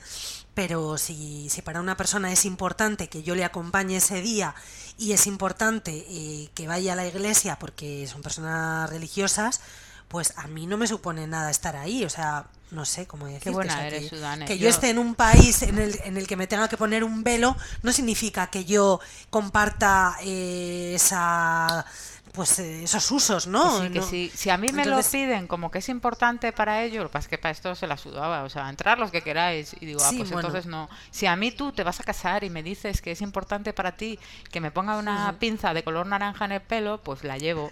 pero 0.53 0.97
si, 0.97 1.49
si 1.49 1.61
para 1.61 1.79
una 1.79 1.97
persona 1.97 2.31
es 2.31 2.45
importante 2.45 3.07
que 3.09 3.23
yo 3.23 3.35
le 3.35 3.43
acompañe 3.45 3.97
ese 3.97 4.21
día 4.21 4.53
y 4.97 5.13
es 5.13 5.27
importante 5.27 6.05
eh, 6.09 6.49
que 6.53 6.67
vaya 6.67 6.93
a 6.93 6.95
la 6.95 7.07
iglesia 7.07 7.57
porque 7.59 8.07
son 8.07 8.21
personas 8.21 8.89
religiosas, 8.89 9.61
pues 10.07 10.33
a 10.37 10.47
mí 10.47 10.67
no 10.67 10.77
me 10.77 10.87
supone 10.87 11.25
nada 11.25 11.49
estar 11.49 11.75
ahí. 11.77 12.03
O 12.03 12.09
sea, 12.09 12.45
no 12.69 12.85
sé 12.85 13.07
cómo 13.07 13.25
decirte. 13.27 13.49
o 13.49 13.53
buena 13.53 13.73
sea, 13.75 13.87
eres, 13.87 14.03
que, 14.09 14.09
Sudane. 14.17 14.45
que 14.45 14.57
yo 14.57 14.63
Yo- 14.63 14.69
esté 14.69 14.89
en 14.89 14.99
un 14.99 15.15
país 15.15 15.61
en 15.61 15.77
el, 15.79 15.99
en 16.03 16.17
el 16.17 16.27
que 16.27 16.35
me 16.35 16.47
tenga 16.47 16.67
que 16.67 16.77
poner 16.77 17.03
un 17.03 17.23
velo 17.23 17.55
no 17.81 17.91
significa 17.93 18.47
que 18.47 18.65
yo 18.65 18.99
comparta 19.29 20.15
eh, 20.21 20.93
esa 20.95 21.85
pues 22.33 22.59
eh, 22.59 22.83
esos 22.83 23.11
usos, 23.11 23.47
¿no? 23.47 23.81
Que 23.81 23.87
sí, 23.87 23.93
que 23.93 23.99
No- 23.99 24.05
sí. 24.05 24.31
Si 24.33 24.49
a 24.49 24.57
mí 24.57 24.67
me 24.71 24.83
Entonces- 24.83 25.05
lo 25.05 25.11
piden 25.11 25.47
como 25.47 25.69
que 25.71 25.79
es 25.79 25.89
importante 25.89 26.51
para 26.53 26.83
ellos, 26.83 27.03
lo 27.03 27.09
que 27.09 27.13
pasa 27.13 27.25
es 27.25 27.29
que 27.29 27.37
para 27.37 27.51
esto 27.51 27.75
se 27.75 27.87
la 27.87 27.97
sudaba, 27.97 28.43
o 28.43 28.49
sea, 28.49 28.69
entrar 28.69 28.97
los 28.99 29.11
que 29.11 29.21
queráis. 29.21 29.75
Y 29.79 29.85
digo, 29.85 29.99
ah, 30.03 30.09
pues 30.15 30.29
bueno. 30.31 30.47
entonces 30.47 30.65
no. 30.69 30.89
Si 31.11 31.25
a 31.25 31.35
mí 31.35 31.51
tú 31.51 31.71
te 31.71 31.83
vas 31.83 31.99
a 31.99 32.03
casar 32.03 32.43
y 32.43 32.49
me 32.49 32.63
dices 32.63 33.01
que 33.01 33.11
es 33.11 33.21
importante 33.21 33.73
para 33.73 33.93
ti 33.93 34.17
que 34.51 34.61
me 34.61 34.71
ponga 34.71 34.97
una 34.97 35.35
pinza 35.39 35.73
de 35.73 35.83
color 35.83 36.05
naranja 36.07 36.45
en 36.45 36.53
el 36.53 36.61
pelo, 36.61 36.99
pues 37.01 37.23
la 37.23 37.37
llevo. 37.37 37.69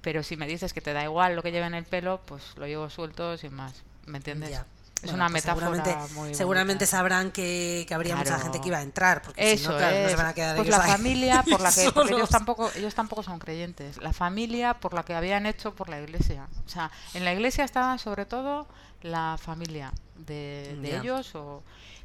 Pero 0.00 0.22
si 0.22 0.36
me 0.36 0.46
dices 0.46 0.72
que 0.72 0.80
te 0.80 0.92
da 0.92 1.02
igual 1.04 1.34
lo 1.36 1.42
que 1.42 1.50
lleve 1.52 1.66
en 1.66 1.74
el 1.74 1.84
pelo, 1.84 2.20
pues 2.24 2.42
lo 2.56 2.66
llevo 2.66 2.88
suelto 2.88 3.36
sin 3.36 3.52
más. 3.54 3.82
¿Me 4.06 4.18
entiendes? 4.18 4.50
Ya. 4.50 4.64
Es 4.98 5.02
Bueno, 5.02 5.16
una 5.16 5.30
pues 5.30 5.44
metáfora 5.44 5.66
seguramente, 5.66 6.14
muy 6.14 6.34
seguramente 6.34 6.86
sabrán 6.86 7.30
que, 7.30 7.84
que 7.86 7.94
habría 7.94 8.16
mucha 8.16 8.36
gente 8.40 8.60
que 8.60 8.66
iba 8.66 8.78
a 8.78 8.82
entrar, 8.82 9.22
porque 9.22 9.56
si 9.56 9.62
Eso 9.62 9.70
no, 9.70 9.78
claro, 9.78 9.96
no 9.96 10.02
es. 10.02 10.10
se 10.10 10.16
van 10.16 10.26
a 10.26 10.34
quedar 10.34 10.56
pues 10.56 10.68
ellos 10.68 10.78
la 10.78 10.84
ahí 10.84 10.90
familia 10.90 11.42
por 11.50 11.60
la 11.60 11.72
que 11.72 11.90
porque 11.92 12.14
ellos 12.14 12.28
tampoco 12.28 12.70
ellos 12.74 12.94
tampoco 12.94 13.22
son 13.22 13.38
creyentes. 13.38 13.98
La 13.98 14.12
familia 14.12 14.74
por 14.74 14.94
la 14.94 15.04
que 15.04 15.14
habían 15.14 15.46
hecho 15.46 15.72
por 15.72 15.88
la 15.88 16.00
iglesia. 16.00 16.48
O 16.66 16.68
sea, 16.68 16.90
en 17.14 17.24
la 17.24 17.32
iglesia 17.32 17.64
estaba 17.64 17.96
sobre 17.98 18.26
todo 18.26 18.66
la 19.02 19.38
familia 19.40 19.92
de, 20.16 20.76
ellos 20.82 21.32
o 21.36 21.62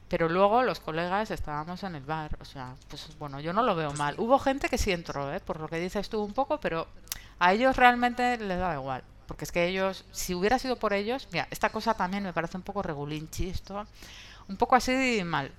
pero 0.08 0.30
luego 0.30 0.62
los 0.62 0.80
colegas 0.80 1.32
estábamos 1.32 1.82
en 1.82 1.96
el 1.96 2.04
bar, 2.04 2.38
o 2.40 2.46
sea, 2.46 2.76
pues 2.88 3.10
bueno, 3.18 3.40
yo 3.40 3.52
no 3.52 3.64
lo 3.64 3.74
Pues 3.74 3.88
veo 3.88 3.98
mal. 3.98 4.14
Hubo 4.20 4.38
gente 4.38 4.70
que 4.70 4.78
sí 4.78 4.92
entró, 4.92 5.34
¿eh? 5.34 5.40
por 5.40 5.60
lo 5.60 5.68
que 5.68 5.80
dices 5.80 6.08
tú 6.10 6.22
un 6.22 6.34
poco, 6.34 6.60
pero 6.60 6.88
a 7.40 7.54
ellos 7.54 7.76
realmente 7.76 8.38
les 8.38 8.60
daba 8.60 8.76
igual. 8.76 9.04
Porque 9.34 9.46
es 9.46 9.52
que 9.52 9.68
ellos, 9.68 10.06
si 10.12 10.36
hubiera 10.36 10.60
sido 10.60 10.76
por 10.76 10.94
ellos, 10.94 11.28
mira, 11.32 11.48
esta 11.50 11.70
cosa 11.72 11.96
también 11.96 12.22
me 12.22 12.34
parece 12.34 12.56
un 12.56 12.62
poco 12.62 12.84
regulinchi, 12.84 13.50
esto, 13.50 13.84
un 14.48 14.58
poco 14.58 14.76
así 14.76 15.24
mal. 15.26 15.52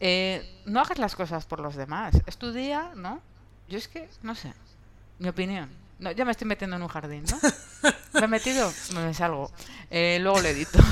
Eh, 0.00 0.62
no 0.66 0.80
hagas 0.82 0.98
las 0.98 1.16
cosas 1.16 1.46
por 1.46 1.60
los 1.60 1.76
demás, 1.76 2.14
es 2.26 2.36
tu 2.36 2.52
día, 2.52 2.92
¿no? 2.94 3.22
Yo 3.70 3.78
es 3.78 3.88
que, 3.88 4.06
no 4.20 4.34
sé, 4.34 4.52
mi 5.18 5.30
opinión. 5.30 5.70
No, 5.98 6.10
ya 6.10 6.26
me 6.26 6.32
estoy 6.32 6.46
metiendo 6.46 6.76
en 6.76 6.82
un 6.82 6.88
jardín, 6.88 7.24
¿no? 7.24 7.38
¿Me 8.20 8.26
he 8.26 8.28
metido? 8.28 8.70
Me 8.92 9.14
salgo. 9.14 9.50
Eh, 9.88 10.18
luego 10.20 10.42
lo 10.42 10.48
edito. 10.48 10.78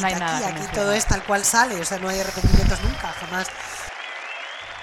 No 0.00 0.06
hay 0.06 0.12
aquí, 0.12 0.20
nada. 0.20 0.48
aquí 0.48 0.62
todo 0.72 0.92
es 0.92 1.04
tal 1.06 1.24
cual 1.24 1.44
sale, 1.44 1.80
o 1.80 1.84
sea, 1.84 1.98
no 1.98 2.08
hay 2.08 2.20
arrepentimientos 2.20 2.80
nunca, 2.84 3.08
jamás. 3.08 3.48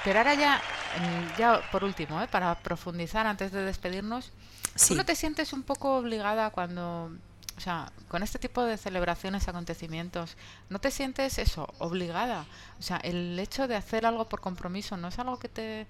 Pero 0.04 0.20
ahora 0.20 0.34
ya, 0.34 0.62
mm, 1.00 1.38
ya 1.40 1.62
por 1.72 1.86
último, 1.86 2.22
¿eh? 2.22 2.28
para 2.28 2.54
profundizar 2.56 3.26
antes 3.26 3.52
de 3.52 3.62
despedirnos, 3.62 4.34
Sí. 4.76 4.90
¿tú 4.90 4.96
no 4.96 5.06
te 5.06 5.16
sientes 5.16 5.54
un 5.54 5.64
poco 5.64 5.98
obligada 5.98 6.50
cuando, 6.52 7.12
o 7.58 7.60
sea, 7.62 7.92
con 8.10 8.24
este 8.24 8.40
tipo 8.40 8.64
de 8.64 8.78
celebraciones, 8.78 9.48
acontecimientos, 9.48 10.38
no 10.70 10.80
te 10.80 10.92
sientes 10.92 11.38
eso, 11.40 11.68
obligada? 11.80 12.46
O 12.80 12.84
sea, 12.84 12.98
el 12.98 13.40
hecho 13.40 13.68
de 13.68 13.76
hacer 13.76 14.06
algo 14.06 14.28
por 14.30 14.42
compromiso 14.42 14.98
no 14.98 15.08
es 15.10 15.20
algo 15.20 15.40
que 15.40 15.50
te 15.50 15.88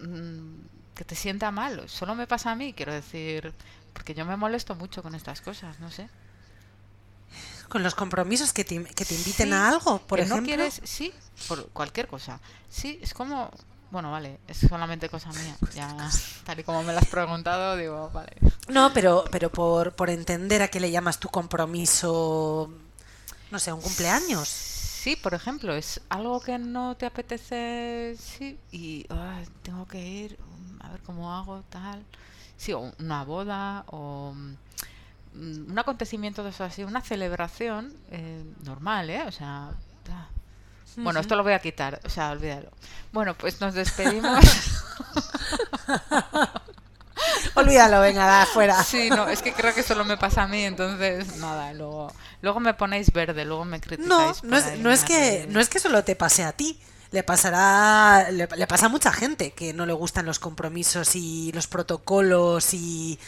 mm, 0.00 0.66
que 0.94 1.04
te 1.04 1.16
sienta 1.16 1.50
mal, 1.50 1.88
solo 1.88 2.14
me 2.14 2.26
pasa 2.26 2.52
a 2.52 2.54
mí, 2.54 2.72
quiero 2.72 2.92
decir, 2.92 3.52
porque 3.92 4.14
yo 4.14 4.24
me 4.24 4.36
molesto 4.36 4.74
mucho 4.76 5.02
con 5.02 5.14
estas 5.16 5.40
cosas, 5.40 5.80
no 5.80 5.90
sé. 5.90 6.08
Con 7.68 7.82
los 7.82 7.94
compromisos 7.94 8.52
que 8.52 8.64
te, 8.64 8.84
que 8.84 9.04
te 9.04 9.14
inviten 9.14 9.48
Sí, 9.48 9.52
a 9.52 9.68
algo, 9.68 9.98
por 10.06 10.20
que 10.20 10.24
ejemplo. 10.24 10.40
no 10.40 10.42
quieres, 10.44 10.80
sí, 10.84 11.12
por 11.48 11.68
cualquier 11.70 12.06
cosa. 12.08 12.40
Sí, 12.68 12.98
es 13.02 13.14
como, 13.14 13.50
bueno, 13.94 14.10
vale, 14.10 14.40
es 14.48 14.58
solamente 14.58 15.08
cosa 15.08 15.30
mía. 15.30 15.56
Ya, 15.74 16.10
tal 16.44 16.58
y 16.60 16.64
como 16.64 16.82
me 16.82 16.92
lo 16.92 16.98
has 16.98 17.06
preguntado, 17.06 17.76
digo, 17.76 18.10
vale. 18.12 18.32
No, 18.68 18.92
pero, 18.92 19.24
pero 19.30 19.50
por, 19.50 19.94
por 19.94 20.10
entender 20.10 20.62
a 20.62 20.68
qué 20.68 20.80
le 20.80 20.90
llamas 20.90 21.20
tu 21.20 21.28
compromiso, 21.28 22.70
no 23.50 23.58
sé, 23.58 23.72
un 23.72 23.80
cumpleaños. 23.80 24.48
Sí, 24.48 25.16
por 25.16 25.34
ejemplo, 25.34 25.74
es 25.74 26.00
algo 26.08 26.40
que 26.40 26.58
no 26.58 26.96
te 26.96 27.06
apetece, 27.06 28.16
sí, 28.18 28.58
y 28.72 29.06
tengo 29.62 29.86
que 29.86 30.00
ir, 30.04 30.38
mm, 30.40 30.82
a 30.82 30.90
ver 30.90 31.02
cómo 31.02 31.32
hago, 31.32 31.62
tal. 31.70 32.04
sí, 32.56 32.72
o 32.72 32.92
una 32.98 33.24
boda 33.24 33.84
o 33.88 34.32
mm, 34.34 35.70
un 35.70 35.78
acontecimiento 35.78 36.42
de 36.42 36.50
eso 36.50 36.64
así, 36.64 36.84
una 36.84 37.00
celebración 37.00 37.94
eh, 38.10 38.44
normal, 38.64 39.10
¿eh? 39.10 39.22
O 39.26 39.32
sea. 39.32 39.72
Bueno, 40.96 41.20
esto 41.20 41.36
lo 41.36 41.42
voy 41.42 41.52
a 41.52 41.58
quitar, 41.58 42.00
o 42.04 42.08
sea, 42.08 42.30
olvídalo. 42.30 42.70
Bueno, 43.12 43.34
pues 43.34 43.60
nos 43.60 43.74
despedimos. 43.74 44.44
Olvídalo, 47.54 48.00
venga, 48.00 48.26
da, 48.26 48.46
fuera. 48.46 48.82
Sí, 48.82 49.08
no, 49.10 49.28
es 49.28 49.40
que 49.40 49.52
creo 49.52 49.74
que 49.74 49.82
solo 49.82 50.04
me 50.04 50.16
pasa 50.16 50.42
a 50.42 50.48
mí, 50.48 50.64
entonces 50.64 51.36
nada, 51.36 51.72
luego, 51.72 52.12
luego 52.42 52.60
me 52.60 52.74
ponéis 52.74 53.12
verde, 53.12 53.44
luego 53.44 53.64
me 53.64 53.80
criticáis. 53.80 54.42
no 54.42 54.56
es, 54.56 54.78
no 54.78 54.90
es 54.90 55.04
que 55.04 55.46
no 55.48 55.60
es 55.60 55.68
que 55.68 55.78
solo 55.78 56.02
te 56.04 56.16
pase 56.16 56.42
a 56.44 56.52
ti. 56.52 56.78
Le 57.12 57.22
pasará, 57.22 58.28
le, 58.32 58.48
le 58.56 58.66
pasa 58.66 58.86
a 58.86 58.88
mucha 58.88 59.12
gente 59.12 59.52
que 59.52 59.72
no 59.72 59.86
le 59.86 59.92
gustan 59.92 60.26
los 60.26 60.40
compromisos 60.40 61.14
y 61.14 61.52
los 61.52 61.68
protocolos 61.68 62.74
y, 62.74 63.20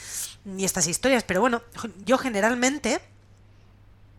y 0.45 0.65
estas 0.65 0.89
historias. 0.89 1.23
Pero 1.23 1.41
bueno, 1.41 1.63
yo 2.05 2.19
generalmente 2.19 3.01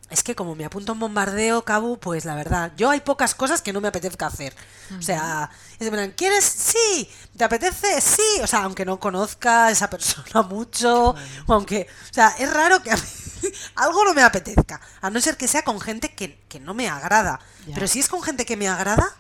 es 0.10 0.24
que 0.24 0.36
como 0.36 0.56
me 0.56 0.64
apunto 0.66 0.94
un 0.94 1.00
bombardeo, 1.00 1.66
Cabu, 1.66 2.00
pues 2.00 2.24
la 2.24 2.36
verdad, 2.36 2.72
yo 2.78 2.90
hay 2.90 3.02
pocas 3.02 3.36
cosas 3.36 3.62
que 3.62 3.74
no 3.74 3.82
me 3.82 3.90
apetezca 3.90 4.28
hacer. 4.28 4.54
O 4.98 5.02
sea, 5.02 5.50
es 5.80 5.90
plan, 5.90 6.14
¿quieres? 6.16 6.46
Sí. 6.46 7.10
¿Te 7.36 7.44
apetece? 7.44 8.00
Sí. 8.00 8.42
O 8.42 8.48
sea, 8.48 8.64
aunque 8.64 8.86
no 8.86 9.00
conozca 9.00 9.66
a 9.66 9.72
esa 9.72 9.90
persona 9.90 10.42
mucho, 10.50 11.16
o 11.46 11.54
aunque, 11.54 11.88
o 12.10 12.14
sea, 12.14 12.30
es 12.40 12.52
raro 12.52 12.82
que 12.82 12.92
a 12.92 12.96
mí 12.96 13.02
algo 13.76 14.06
no 14.06 14.14
me 14.14 14.24
apetezca, 14.24 14.80
a 15.02 15.10
no 15.10 15.20
ser 15.20 15.36
que 15.36 15.48
sea 15.48 15.64
con 15.64 15.82
gente 15.82 16.14
que, 16.14 16.40
que 16.48 16.60
no 16.60 16.74
me 16.74 16.88
agrada. 16.88 17.40
Ya. 17.66 17.74
Pero 17.76 17.88
si 17.88 18.00
es 18.00 18.08
con 18.08 18.22
gente 18.24 18.46
que 18.46 18.56
me 18.56 18.70
agrada, 18.70 19.14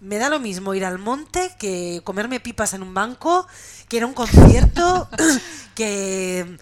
me 0.00 0.18
da 0.18 0.28
lo 0.28 0.40
mismo 0.40 0.74
ir 0.74 0.84
al 0.84 0.98
monte 0.98 1.54
que 1.58 2.02
comerme 2.04 2.38
pipas 2.38 2.74
en 2.74 2.82
un 2.82 2.92
banco, 2.92 3.46
que 3.88 3.96
ir 3.96 4.02
a 4.02 4.06
un 4.06 4.12
concierto, 4.12 5.08
que 5.74 6.58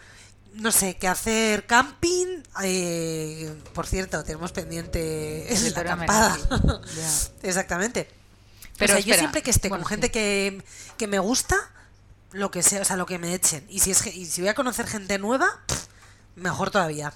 no 0.55 0.73
sé, 0.73 0.97
que 0.97 1.09
hacer 1.09 1.67
camping. 1.67 2.43
eh, 2.63 3.55
por 3.75 3.87
cierto, 3.87 4.23
tenemos 4.25 4.53
pendiente 4.53 5.47
la 5.75 5.81
acampada. 5.81 6.39
Exactamente. 7.43 8.09
Pero 8.79 8.95
Pero 8.95 8.95
yo 8.95 8.99
espera, 8.99 9.19
siempre 9.19 9.43
que 9.43 9.51
esté 9.51 9.69
bueno, 9.69 9.85
con 9.85 9.89
gente 9.91 10.07
sí. 10.09 10.13
que, 10.13 10.63
que 10.97 11.07
me 11.07 11.19
gusta, 11.19 11.57
lo 12.33 12.51
que 12.51 12.63
sea, 12.63 12.83
o 12.83 12.85
sea, 12.85 12.97
lo 12.97 13.07
que 13.07 13.19
me 13.19 13.35
echen. 13.35 13.65
Y 13.69 13.81
si 13.81 13.91
es 13.91 14.07
y 14.07 14.27
si 14.27 14.41
voy 14.41 14.49
a 14.49 14.55
conocer 14.55 14.87
gente 14.87 15.19
nueva, 15.19 15.61
pff, 15.67 15.87
mejor 16.37 16.71
todavía. 16.71 17.13